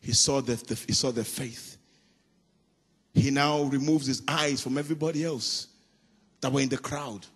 He 0.00 0.12
saw 0.12 0.40
the, 0.40 0.56
the 0.56 0.74
he 0.86 0.92
saw 0.92 1.10
the 1.10 1.24
faith. 1.24 1.78
He 3.14 3.30
now 3.30 3.62
removes 3.64 4.06
his 4.06 4.22
eyes 4.28 4.62
from 4.62 4.78
everybody 4.78 5.24
else 5.24 5.68
that 6.40 6.52
were 6.52 6.60
in 6.60 6.68
the 6.68 6.78
crowd. 6.78 7.26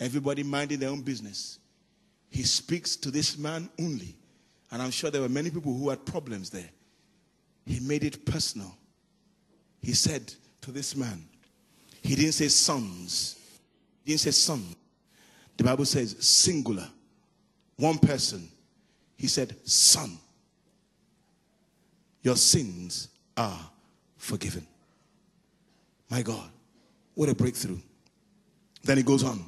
Everybody 0.00 0.42
minding 0.42 0.78
their 0.78 0.90
own 0.90 1.00
business. 1.00 1.58
He 2.30 2.42
speaks 2.42 2.94
to 2.96 3.10
this 3.10 3.38
man 3.38 3.68
only. 3.80 4.14
And 4.70 4.82
I'm 4.82 4.90
sure 4.90 5.10
there 5.10 5.22
were 5.22 5.28
many 5.28 5.50
people 5.50 5.74
who 5.74 5.88
had 5.88 6.04
problems 6.04 6.50
there. 6.50 6.68
He 7.64 7.80
made 7.80 8.04
it 8.04 8.24
personal. 8.24 8.74
He 9.80 9.92
said 9.92 10.32
to 10.60 10.70
this 10.70 10.94
man, 10.94 11.24
he 12.02 12.14
didn't 12.14 12.32
say 12.32 12.48
sons. 12.48 13.38
He 14.04 14.12
didn't 14.12 14.20
say 14.20 14.30
son. 14.30 14.62
The 15.56 15.64
Bible 15.64 15.84
says 15.84 16.16
singular. 16.20 16.88
One 17.76 17.98
person. 17.98 18.48
He 19.18 19.26
said, 19.26 19.56
Son, 19.64 20.16
your 22.22 22.36
sins 22.36 23.08
are 23.36 23.58
forgiven. 24.16 24.64
My 26.10 26.22
God, 26.22 26.50
what 27.14 27.28
a 27.28 27.34
breakthrough. 27.34 27.78
Then 28.82 28.96
he 28.96 29.02
goes 29.02 29.24
on, 29.24 29.44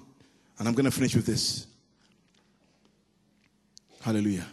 and 0.59 0.69
I'm 0.69 0.75
going 0.75 0.85
to 0.85 0.91
finish 0.91 1.15
with 1.15 1.27
this. 1.27 1.67
Hallelujah. 4.01 4.47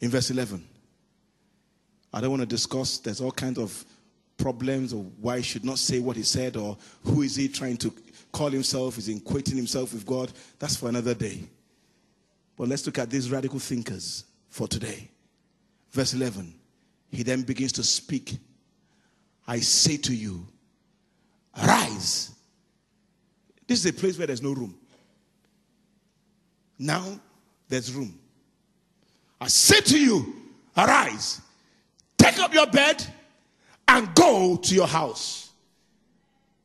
In 0.00 0.10
verse 0.10 0.30
11, 0.30 0.64
I 2.12 2.20
don't 2.20 2.30
want 2.30 2.40
to 2.40 2.46
discuss, 2.46 2.98
there's 2.98 3.20
all 3.20 3.30
kinds 3.30 3.58
of 3.58 3.84
problems 4.36 4.92
or 4.92 5.04
why 5.20 5.36
he 5.38 5.42
should 5.42 5.64
not 5.64 5.78
say 5.78 6.00
what 6.00 6.16
he 6.16 6.22
said 6.22 6.56
or 6.56 6.76
who 7.04 7.22
is 7.22 7.36
he 7.36 7.48
trying 7.48 7.76
to 7.76 7.92
call 8.32 8.48
himself, 8.48 8.96
is 8.98 9.06
he 9.06 9.14
equating 9.16 9.56
himself 9.56 9.92
with 9.92 10.06
God. 10.06 10.32
That's 10.58 10.76
for 10.76 10.88
another 10.88 11.14
day. 11.14 11.40
But 12.56 12.68
let's 12.68 12.86
look 12.86 12.98
at 12.98 13.10
these 13.10 13.30
radical 13.30 13.58
thinkers 13.58 14.24
for 14.48 14.66
today. 14.66 15.10
Verse 15.90 16.14
11, 16.14 16.54
he 17.10 17.22
then 17.22 17.42
begins 17.42 17.72
to 17.72 17.82
speak. 17.82 18.36
I 19.46 19.58
say 19.60 19.96
to 19.98 20.14
you, 20.14 20.46
Arise. 21.56 22.34
This 23.66 23.80
is 23.80 23.86
a 23.86 23.92
place 23.92 24.18
where 24.18 24.26
there's 24.26 24.42
no 24.42 24.52
room. 24.52 24.74
Now 26.78 27.20
there's 27.68 27.92
room. 27.92 28.18
I 29.40 29.48
say 29.48 29.80
to 29.80 29.98
you, 29.98 30.34
arise, 30.76 31.40
take 32.18 32.38
up 32.38 32.52
your 32.52 32.66
bed, 32.66 33.06
and 33.88 34.14
go 34.14 34.56
to 34.56 34.74
your 34.74 34.86
house. 34.86 35.50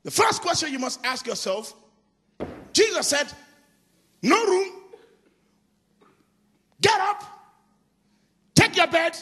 The 0.03 0.11
first 0.11 0.41
question 0.41 0.71
you 0.71 0.79
must 0.79 1.03
ask 1.05 1.25
yourself 1.25 1.73
Jesus 2.75 3.07
said, 3.07 3.31
No 4.21 4.35
room. 4.45 4.69
Get 6.81 6.99
up, 6.99 7.23
take 8.53 8.75
your 8.75 8.87
bed, 8.87 9.17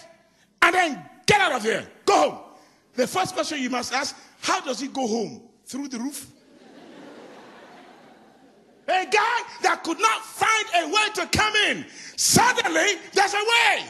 and 0.61 0.73
then 0.73 1.09
get 1.27 1.39
out 1.39 1.53
of 1.53 1.61
here. 1.61 1.87
Go 2.03 2.31
home. 2.31 2.39
The 2.95 3.05
first 3.05 3.35
question 3.35 3.61
you 3.61 3.69
must 3.69 3.93
ask 3.93 4.15
how 4.41 4.59
does 4.61 4.79
he 4.79 4.87
go 4.87 5.07
home? 5.07 5.41
Through 5.73 5.87
the 5.87 5.97
roof? 5.97 6.27
a 8.87 9.05
guy 9.05 9.39
that 9.63 9.81
could 9.83 9.99
not 9.99 10.21
find 10.21 10.65
a 10.75 10.87
way 10.87 11.07
to 11.15 11.25
come 11.35 11.55
in. 11.69 11.85
Suddenly, 12.15 12.99
there's 13.13 13.33
a 13.33 13.37
way. 13.37 13.85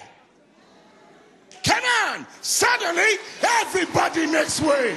Come 1.65 1.83
on! 2.05 2.27
Suddenly, 2.41 3.17
everybody 3.43 4.27
makes 4.27 4.61
way. 4.61 4.95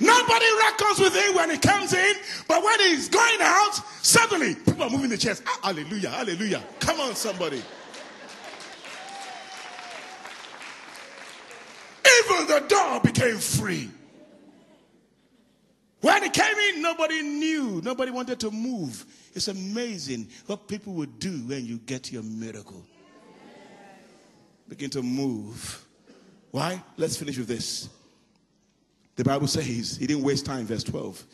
Nobody 0.00 0.46
reckons 0.62 0.98
with 0.98 1.14
him 1.14 1.36
when 1.36 1.50
he 1.50 1.58
comes 1.58 1.92
in, 1.92 2.14
but 2.48 2.64
when 2.64 2.80
he's 2.80 3.08
going 3.08 3.40
out, 3.40 3.74
suddenly 4.02 4.56
people 4.56 4.82
are 4.82 4.90
moving 4.90 5.10
the 5.10 5.18
chairs. 5.18 5.42
Ah, 5.46 5.60
hallelujah, 5.64 6.10
hallelujah. 6.10 6.64
Come 6.80 6.98
on, 6.98 7.14
somebody. 7.14 7.62
The 12.46 12.64
door 12.68 13.00
became 13.00 13.38
free. 13.38 13.90
When 16.00 16.22
he 16.22 16.30
came 16.30 16.56
in, 16.74 16.82
nobody 16.82 17.22
knew. 17.22 17.80
Nobody 17.82 18.10
wanted 18.10 18.38
to 18.40 18.50
move. 18.50 19.04
It's 19.34 19.48
amazing 19.48 20.28
what 20.46 20.68
people 20.68 20.92
would 20.94 21.18
do 21.18 21.30
when 21.30 21.66
you 21.66 21.78
get 21.78 22.12
your 22.12 22.22
miracle. 22.22 22.84
Begin 24.68 24.90
to 24.90 25.02
move. 25.02 25.84
Why? 26.50 26.82
Let's 26.96 27.16
finish 27.16 27.36
with 27.38 27.48
this. 27.48 27.88
The 29.16 29.24
Bible 29.24 29.48
says 29.48 29.96
he 29.96 30.06
didn't 30.06 30.22
waste 30.22 30.46
time, 30.46 30.66
verse 30.66 30.84
12. 30.84 31.24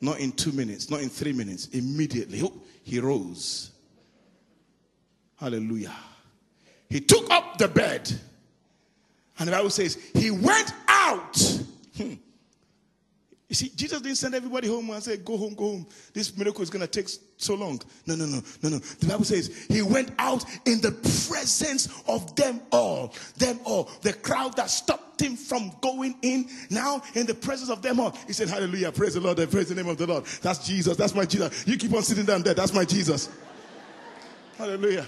Not 0.00 0.20
in 0.20 0.32
two 0.32 0.52
minutes, 0.52 0.90
not 0.90 1.00
in 1.00 1.08
three 1.08 1.32
minutes. 1.32 1.68
Immediately, 1.68 2.40
oh, 2.42 2.62
he 2.82 3.00
rose. 3.00 3.70
Hallelujah. 5.36 5.92
He 6.88 7.00
took 7.00 7.30
up 7.30 7.58
the 7.58 7.68
bed. 7.68 8.10
And 9.38 9.48
the 9.48 9.52
Bible 9.52 9.70
says 9.70 9.98
he 10.14 10.30
went 10.30 10.72
out. 10.88 11.36
Hmm. 11.96 12.14
You 13.48 13.54
see, 13.54 13.70
Jesus 13.76 14.00
didn't 14.00 14.16
send 14.16 14.34
everybody 14.34 14.66
home 14.66 14.90
and 14.90 15.02
say, 15.02 15.16
Go 15.18 15.36
home, 15.36 15.54
go 15.54 15.72
home. 15.72 15.86
This 16.12 16.36
miracle 16.36 16.62
is 16.62 16.70
going 16.70 16.80
to 16.80 16.88
take 16.88 17.08
so 17.36 17.54
long. 17.54 17.80
No, 18.06 18.16
no, 18.16 18.26
no, 18.26 18.42
no, 18.62 18.68
no. 18.70 18.78
The 18.78 19.06
Bible 19.06 19.24
says 19.24 19.66
he 19.68 19.82
went 19.82 20.10
out 20.18 20.44
in 20.66 20.80
the 20.80 20.92
presence 21.28 22.02
of 22.08 22.34
them 22.34 22.60
all. 22.72 23.14
Them 23.36 23.60
all. 23.64 23.90
The 24.02 24.12
crowd 24.12 24.56
that 24.56 24.70
stopped 24.70 25.20
him 25.20 25.36
from 25.36 25.70
going 25.82 26.16
in. 26.22 26.48
Now, 26.70 27.02
in 27.14 27.26
the 27.26 27.34
presence 27.34 27.70
of 27.70 27.82
them 27.82 28.00
all, 28.00 28.16
he 28.26 28.32
said, 28.32 28.48
Hallelujah, 28.48 28.90
praise 28.90 29.14
the 29.14 29.20
Lord, 29.20 29.38
and 29.38 29.50
praise 29.50 29.68
the 29.68 29.76
name 29.76 29.88
of 29.88 29.98
the 29.98 30.06
Lord. 30.06 30.24
That's 30.42 30.66
Jesus. 30.66 30.96
That's 30.96 31.14
my 31.14 31.24
Jesus. 31.24 31.64
You 31.66 31.76
keep 31.76 31.92
on 31.92 32.02
sitting 32.02 32.24
down 32.24 32.42
there. 32.42 32.54
That's 32.54 32.72
my 32.72 32.84
Jesus. 32.84 33.28
Hallelujah. 34.58 35.06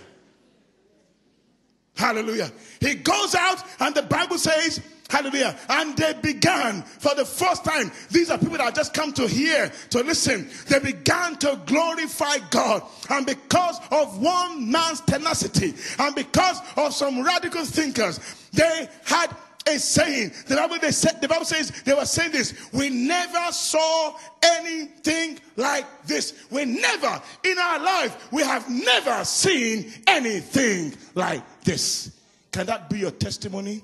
Hallelujah. 1.97 2.53
He 2.81 2.95
goes 2.95 3.35
out, 3.35 3.63
and 3.81 3.95
the 3.95 4.03
Bible 4.03 4.39
says, 4.39 4.81
Hallelujah. 5.09 5.57
And 5.69 5.97
they 5.97 6.15
began 6.15 6.83
for 6.83 7.15
the 7.15 7.25
first 7.25 7.65
time. 7.65 7.93
These 8.11 8.29
are 8.29 8.39
people 8.39 8.59
that 8.59 8.75
just 8.75 8.93
come 8.93 9.13
to 9.13 9.27
hear, 9.29 9.71
to 9.91 10.03
listen. 10.03 10.49
They 10.69 10.81
began 10.81 11.37
to 11.37 11.61
glorify 11.65 12.39
God. 12.51 12.83
And 13.09 13.25
because 13.25 13.79
of 13.93 14.21
one 14.21 14.71
man's 14.71 15.01
tenacity, 15.03 15.75
and 15.99 16.15
because 16.15 16.61
of 16.77 16.93
some 16.93 17.23
radical 17.23 17.65
thinkers, 17.65 18.19
they 18.53 18.89
had 19.05 19.29
a 19.67 19.79
saying. 19.79 20.33
The 20.47 20.57
Bible, 20.57 20.79
they 20.81 20.93
said, 20.93 21.21
the 21.21 21.29
Bible 21.29 21.45
says 21.45 21.71
they 21.85 21.95
were 21.95 22.05
saying 22.05 22.33
this. 22.33 22.69
We 22.73 22.91
never 22.91 23.53
saw 23.53 24.17
anything 24.43 25.39
like 25.57 25.87
this. 26.07 26.47
We 26.51 26.65
never, 26.65 27.21
in 27.45 27.59
our 27.59 27.81
life, 27.81 28.31
we 28.33 28.43
have 28.43 28.69
never 28.69 29.25
seen 29.25 29.93
anything 30.07 30.95
like 31.15 31.43
this. 31.63 32.19
Can 32.53 32.67
that 32.67 32.89
be 32.89 33.01
your 33.01 33.11
testimony? 33.11 33.83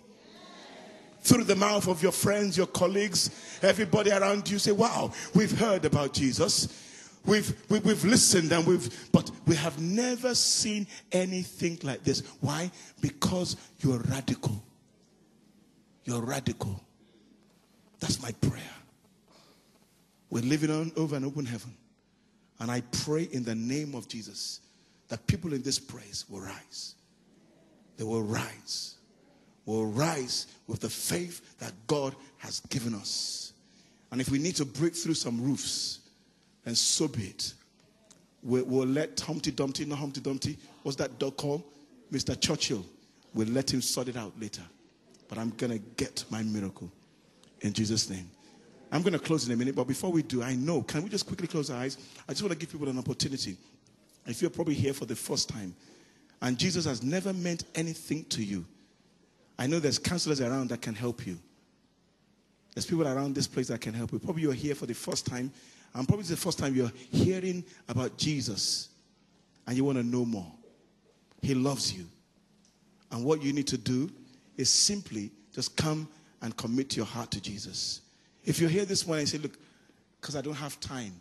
Through 1.23 1.45
the 1.45 1.57
mouth 1.57 1.87
of 1.87 2.03
your 2.03 2.11
friends, 2.11 2.57
your 2.57 2.67
colleagues, 2.67 3.59
everybody 3.63 4.11
around 4.11 4.51
you 4.51 4.59
say, 4.59 4.73
Wow, 4.73 5.13
we've 5.35 5.57
heard 5.57 5.85
about 5.85 6.13
Jesus. 6.13 6.83
We've, 7.25 7.55
we, 7.69 7.77
have 7.77 7.85
we 7.85 7.91
have 7.91 8.05
listened 8.05 8.51
and 8.51 8.67
we've, 8.67 9.13
but 9.13 9.31
we 9.47 9.55
have 9.55 9.81
never 9.81 10.35
seen 10.35 10.89
anything 11.13 11.79
like 11.85 12.03
this. 12.03 12.21
Why? 12.41 12.71
Because 13.01 13.57
you're 13.79 14.01
radical. 14.01 14.61
You're 16.05 16.21
radical. 16.21 16.81
That's 18.01 18.21
my 18.23 18.33
prayer. 18.33 18.63
We're 20.31 20.43
living 20.43 20.71
on 20.71 20.93
over 20.97 21.17
an 21.17 21.25
open 21.25 21.47
heaven. 21.47 21.75
And 22.59 22.71
I 22.71 22.81
pray 23.05 23.29
in 23.31 23.45
the 23.45 23.55
name 23.55 23.95
of 23.95 24.09
Jesus 24.09 24.61
that 25.09 25.27
people 25.27 25.53
in 25.53 25.63
this 25.63 25.79
place 25.79 26.25
will 26.29 26.41
rise. 26.41 26.95
They 27.97 28.05
will 28.05 28.23
rise. 28.23 28.97
Will 29.67 29.87
rise 29.87 30.47
with 30.67 30.81
the 30.81 30.89
faith 30.89 31.59
that 31.59 31.73
God 31.87 32.17
has 32.39 32.61
given 32.61 32.95
us. 32.95 33.53
And 34.11 34.21
if 34.21 34.31
we 34.31 34.39
need 34.39 34.57
to 34.57 34.65
break 34.65 34.95
through 34.95 35.15
some 35.15 35.41
roofs, 35.41 36.01
then 36.65 36.75
so 36.75 37.09
be 37.09 37.25
it. 37.25 37.55
We'll, 38.43 38.65
we'll 38.65 38.89
let 38.89 39.21
Humpty 39.21 39.53
Dumpty, 39.53 39.85
not 39.85 39.99
Humpty 39.99 40.21
Dumpty, 40.21 40.59
what's 40.83 40.97
that 40.97 41.19
dog 41.19 41.37
called? 41.37 41.63
Mr. 42.11 42.39
Churchill. 42.39 42.85
We'll 43.35 43.49
let 43.49 43.73
him 43.73 43.81
sort 43.81 44.09
it 44.09 44.17
out 44.17 44.33
later 44.41 44.63
but 45.33 45.41
I'm 45.41 45.49
going 45.57 45.73
to 45.73 45.79
get 45.97 46.27
my 46.29 46.43
miracle 46.43 46.93
in 47.63 47.73
Jesus' 47.73 48.11
name. 48.11 48.31
I'm 48.93 49.01
going 49.01 49.15
to 49.15 49.19
close 49.19 49.47
in 49.47 49.55
a 49.55 49.57
minute, 49.57 49.75
but 49.75 49.85
before 49.85 50.13
we 50.13 50.23
do, 50.23 50.43
I 50.43 50.57
know, 50.57 50.83
can 50.83 51.03
we 51.03 51.09
just 51.09 51.27
quickly 51.27 51.49
close 51.49 51.71
our 51.71 51.81
eyes? 51.81 51.97
I 52.29 52.33
just 52.33 52.43
want 52.43 52.53
to 52.53 52.59
give 52.59 52.71
people 52.71 52.87
an 52.91 52.99
opportunity. 52.99 53.57
If 54.27 54.43
you're 54.43 54.51
probably 54.51 54.75
here 54.75 54.93
for 54.93 55.07
the 55.07 55.17
first 55.17 55.49
time 55.49 55.75
and 56.43 56.59
Jesus 56.59 56.85
has 56.85 57.03
never 57.03 57.33
meant 57.33 57.65
anything 57.75 58.25
to 58.25 58.45
you, 58.45 58.67
I 59.59 59.67
know 59.67 59.79
there's 59.79 59.99
counselors 59.99 60.43
around 60.43 60.69
that 60.69 60.83
can 60.83 60.95
help 60.95 61.27
you. 61.27 61.39
There's 62.75 62.85
people 62.85 63.09
around 63.09 63.35
this 63.35 63.47
place 63.47 63.69
that 63.69 63.81
can 63.81 63.95
help 63.95 64.13
you. 64.13 64.19
Probably 64.19 64.43
you're 64.43 64.53
here 64.53 64.75
for 64.75 64.85
the 64.85 64.93
first 64.93 65.25
time, 65.25 65.51
and 65.95 66.07
probably 66.07 66.25
it's 66.25 66.29
the 66.29 66.37
first 66.37 66.59
time 66.59 66.75
you're 66.75 66.93
hearing 67.11 67.65
about 67.89 68.19
Jesus 68.19 68.91
and 69.67 69.79
you 69.79 69.85
want 69.87 69.97
to 69.97 70.05
know 70.05 70.27
more. 70.27 70.53
He 71.41 71.55
loves 71.55 71.91
you. 71.91 72.05
And 73.11 73.25
what 73.25 73.43
you 73.43 73.55
need 73.55 73.69
to 73.69 73.79
do 73.79 74.11
is 74.57 74.71
simply 74.71 75.31
just 75.55 75.77
come 75.77 76.09
and 76.41 76.57
commit 76.57 76.97
your 76.97 77.07
heart 77.07 77.31
to 77.33 77.41
Jesus. 77.41 78.03
If 78.45 78.61
you're 78.61 78.71
here 78.71 78.85
this 78.85 79.07
morning 79.07 79.23
and 79.23 79.29
say, 79.29 79.39
Look, 79.39 79.57
because 80.21 80.37
I 80.37 80.41
don't 80.41 80.55
have 80.55 80.79
time. 80.81 81.13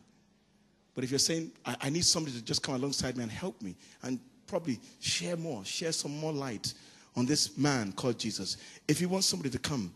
But 0.93 1.03
if 1.03 1.11
you're 1.11 1.19
saying, 1.19 1.51
I, 1.65 1.75
I, 1.81 1.89
need 1.89 2.05
somebody 2.05 2.35
to 2.37 2.43
just 2.43 2.61
come 2.61 2.75
alongside 2.75 3.17
me 3.17 3.23
and 3.23 3.31
help 3.31 3.61
me 3.61 3.75
and 4.03 4.19
probably 4.45 4.79
share 4.99 5.37
more, 5.37 5.63
share 5.63 5.91
some 5.91 6.19
more 6.19 6.33
light 6.33 6.73
on 7.15 7.25
this 7.25 7.57
man 7.57 7.91
called 7.93 8.19
Jesus. 8.19 8.57
If 8.87 9.01
you 9.01 9.09
want 9.09 9.23
somebody 9.23 9.49
to 9.49 9.59
come 9.59 9.93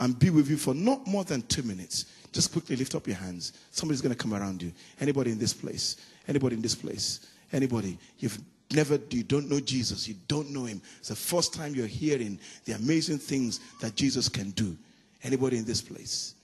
and 0.00 0.18
be 0.18 0.30
with 0.30 0.48
you 0.48 0.56
for 0.56 0.74
not 0.74 1.06
more 1.06 1.24
than 1.24 1.42
two 1.42 1.62
minutes, 1.62 2.06
just 2.32 2.52
quickly 2.52 2.76
lift 2.76 2.94
up 2.94 3.06
your 3.06 3.16
hands. 3.16 3.52
Somebody's 3.70 4.00
going 4.00 4.14
to 4.14 4.18
come 4.20 4.34
around 4.34 4.62
you. 4.62 4.72
Anybody 5.00 5.32
in 5.32 5.38
this 5.38 5.52
place? 5.52 5.96
Anybody 6.26 6.56
in 6.56 6.62
this 6.62 6.74
place? 6.74 7.26
Anybody? 7.52 7.98
You've 8.18 8.38
never 8.72 8.98
you 9.10 9.22
don't 9.22 9.48
know 9.48 9.60
Jesus, 9.60 10.06
you 10.08 10.14
don't 10.28 10.50
know 10.50 10.64
him. 10.64 10.80
It's 10.98 11.08
the 11.08 11.16
first 11.16 11.54
time 11.54 11.74
you're 11.74 11.86
hearing 11.86 12.38
the 12.64 12.72
amazing 12.72 13.18
things 13.18 13.60
that 13.80 13.96
Jesus 13.96 14.28
can 14.28 14.50
do. 14.50 14.76
Anybody 15.22 15.58
in 15.58 15.64
this 15.64 15.80
place? 15.80 16.34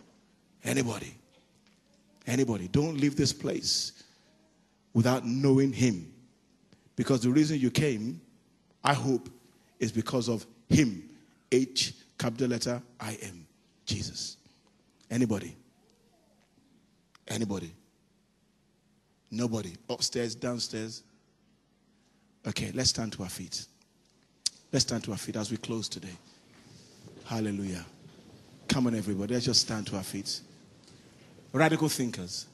Anybody? 0.64 1.14
Anybody? 2.26 2.68
Don't 2.68 2.98
leave 2.98 3.16
this 3.16 3.32
place 3.32 4.04
without 4.92 5.24
knowing 5.24 5.72
him. 5.72 6.12
Because 6.96 7.20
the 7.20 7.30
reason 7.30 7.58
you 7.58 7.70
came, 7.70 8.20
I 8.82 8.94
hope, 8.94 9.28
is 9.78 9.92
because 9.92 10.28
of 10.28 10.46
him. 10.68 11.08
H 11.52 11.94
capital 12.18 12.48
letter 12.48 12.82
I 13.00 13.16
M. 13.22 13.46
Jesus. 13.86 14.36
Anybody? 15.10 15.56
Anybody? 17.28 17.72
Nobody. 19.30 19.74
Upstairs, 19.88 20.34
downstairs. 20.34 21.02
Okay, 22.46 22.70
let's 22.74 22.90
stand 22.90 23.12
to 23.12 23.22
our 23.22 23.28
feet. 23.28 23.66
Let's 24.72 24.84
stand 24.84 25.04
to 25.04 25.12
our 25.12 25.18
feet 25.18 25.36
as 25.36 25.50
we 25.50 25.56
close 25.56 25.88
today. 25.88 26.16
Hallelujah. 27.24 27.84
Come 28.68 28.86
on, 28.86 28.94
everybody. 28.94 29.34
Let's 29.34 29.46
just 29.46 29.62
stand 29.62 29.86
to 29.88 29.96
our 29.96 30.02
feet. 30.02 30.40
Radical 31.52 31.88
thinkers. 31.88 32.46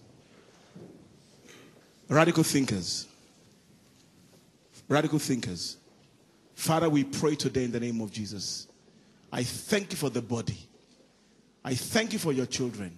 Radical 2.09 2.43
thinkers. 2.45 3.07
Radical 4.89 5.18
thinkers. 5.18 5.76
Father, 6.55 6.89
we 6.89 7.05
pray 7.05 7.35
today 7.35 7.64
in 7.64 7.72
the 7.72 7.80
name 7.80 8.01
of 8.01 8.12
Jesus. 8.12 8.68
I 9.32 9.43
thank 9.43 9.91
you 9.91 9.97
for 9.97 10.11
the 10.11 10.22
body. 10.22 10.59
I 11.64 11.74
thank 11.74 12.12
you 12.12 12.18
for 12.18 12.32
your 12.32 12.47
children. 12.47 12.97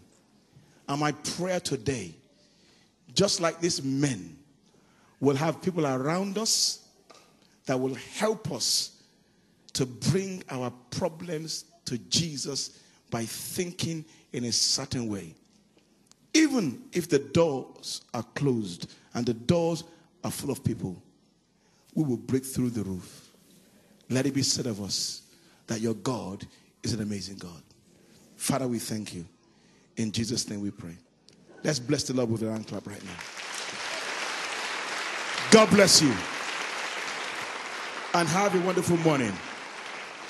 And 0.89 1.01
my 1.01 1.13
prayer 1.13 1.61
today, 1.61 2.15
just 3.15 3.41
like 3.41 3.61
these 3.61 3.83
men, 3.83 4.37
will 5.21 5.37
have 5.37 5.63
people 5.63 5.87
around 5.87 6.39
us 6.39 6.87
that 7.67 7.79
will 7.79 7.95
help 7.95 8.53
us 8.53 9.03
to 9.73 9.87
bring 9.87 10.43
our 10.51 10.73
problems 10.91 11.65
to 11.85 11.99
Jesus 11.99 12.81
by 13.11 13.25
thinking 13.25 14.05
in 14.33 14.45
a 14.45 14.53
certain 14.53 15.09
way. 15.09 15.35
Even 16.35 16.83
if 16.93 17.09
the 17.09 17.19
doors 17.19 18.03
are 18.13 18.23
closed 18.35 18.93
and 19.15 19.25
the 19.25 19.35
doors 19.35 19.85
are 20.23 20.31
full 20.31 20.51
of 20.51 20.63
people, 20.63 21.03
we 21.95 22.05
will 22.05 22.17
break 22.17 22.45
through 22.45 22.71
the 22.71 22.83
roof. 22.83 23.31
Let 24.11 24.27
it 24.27 24.35
be 24.35 24.43
said 24.43 24.67
of 24.67 24.83
us 24.83 25.23
that 25.67 25.81
your 25.81 25.95
God 25.95 26.47
is 26.83 26.93
an 26.93 27.01
amazing 27.01 27.39
God. 27.39 27.63
Father, 28.37 28.69
we 28.69 28.79
thank 28.79 29.15
you. 29.15 29.25
In 29.97 30.13
Jesus' 30.13 30.49
name 30.49 30.61
we 30.61 30.71
pray. 30.71 30.97
Let's 31.65 31.79
bless 31.79 32.05
the 32.05 32.15
Lord 32.15 32.31
with 32.31 32.43
a 32.43 32.51
hand 32.51 32.67
clap 32.67 32.87
right 32.87 33.03
now. 33.03 33.46
God 35.51 35.71
bless 35.71 36.03
you. 36.03 36.13
and 38.17 38.27
have 38.29 38.55
a 38.55 38.61
wonderful 38.67 38.97
morning. 38.99 39.33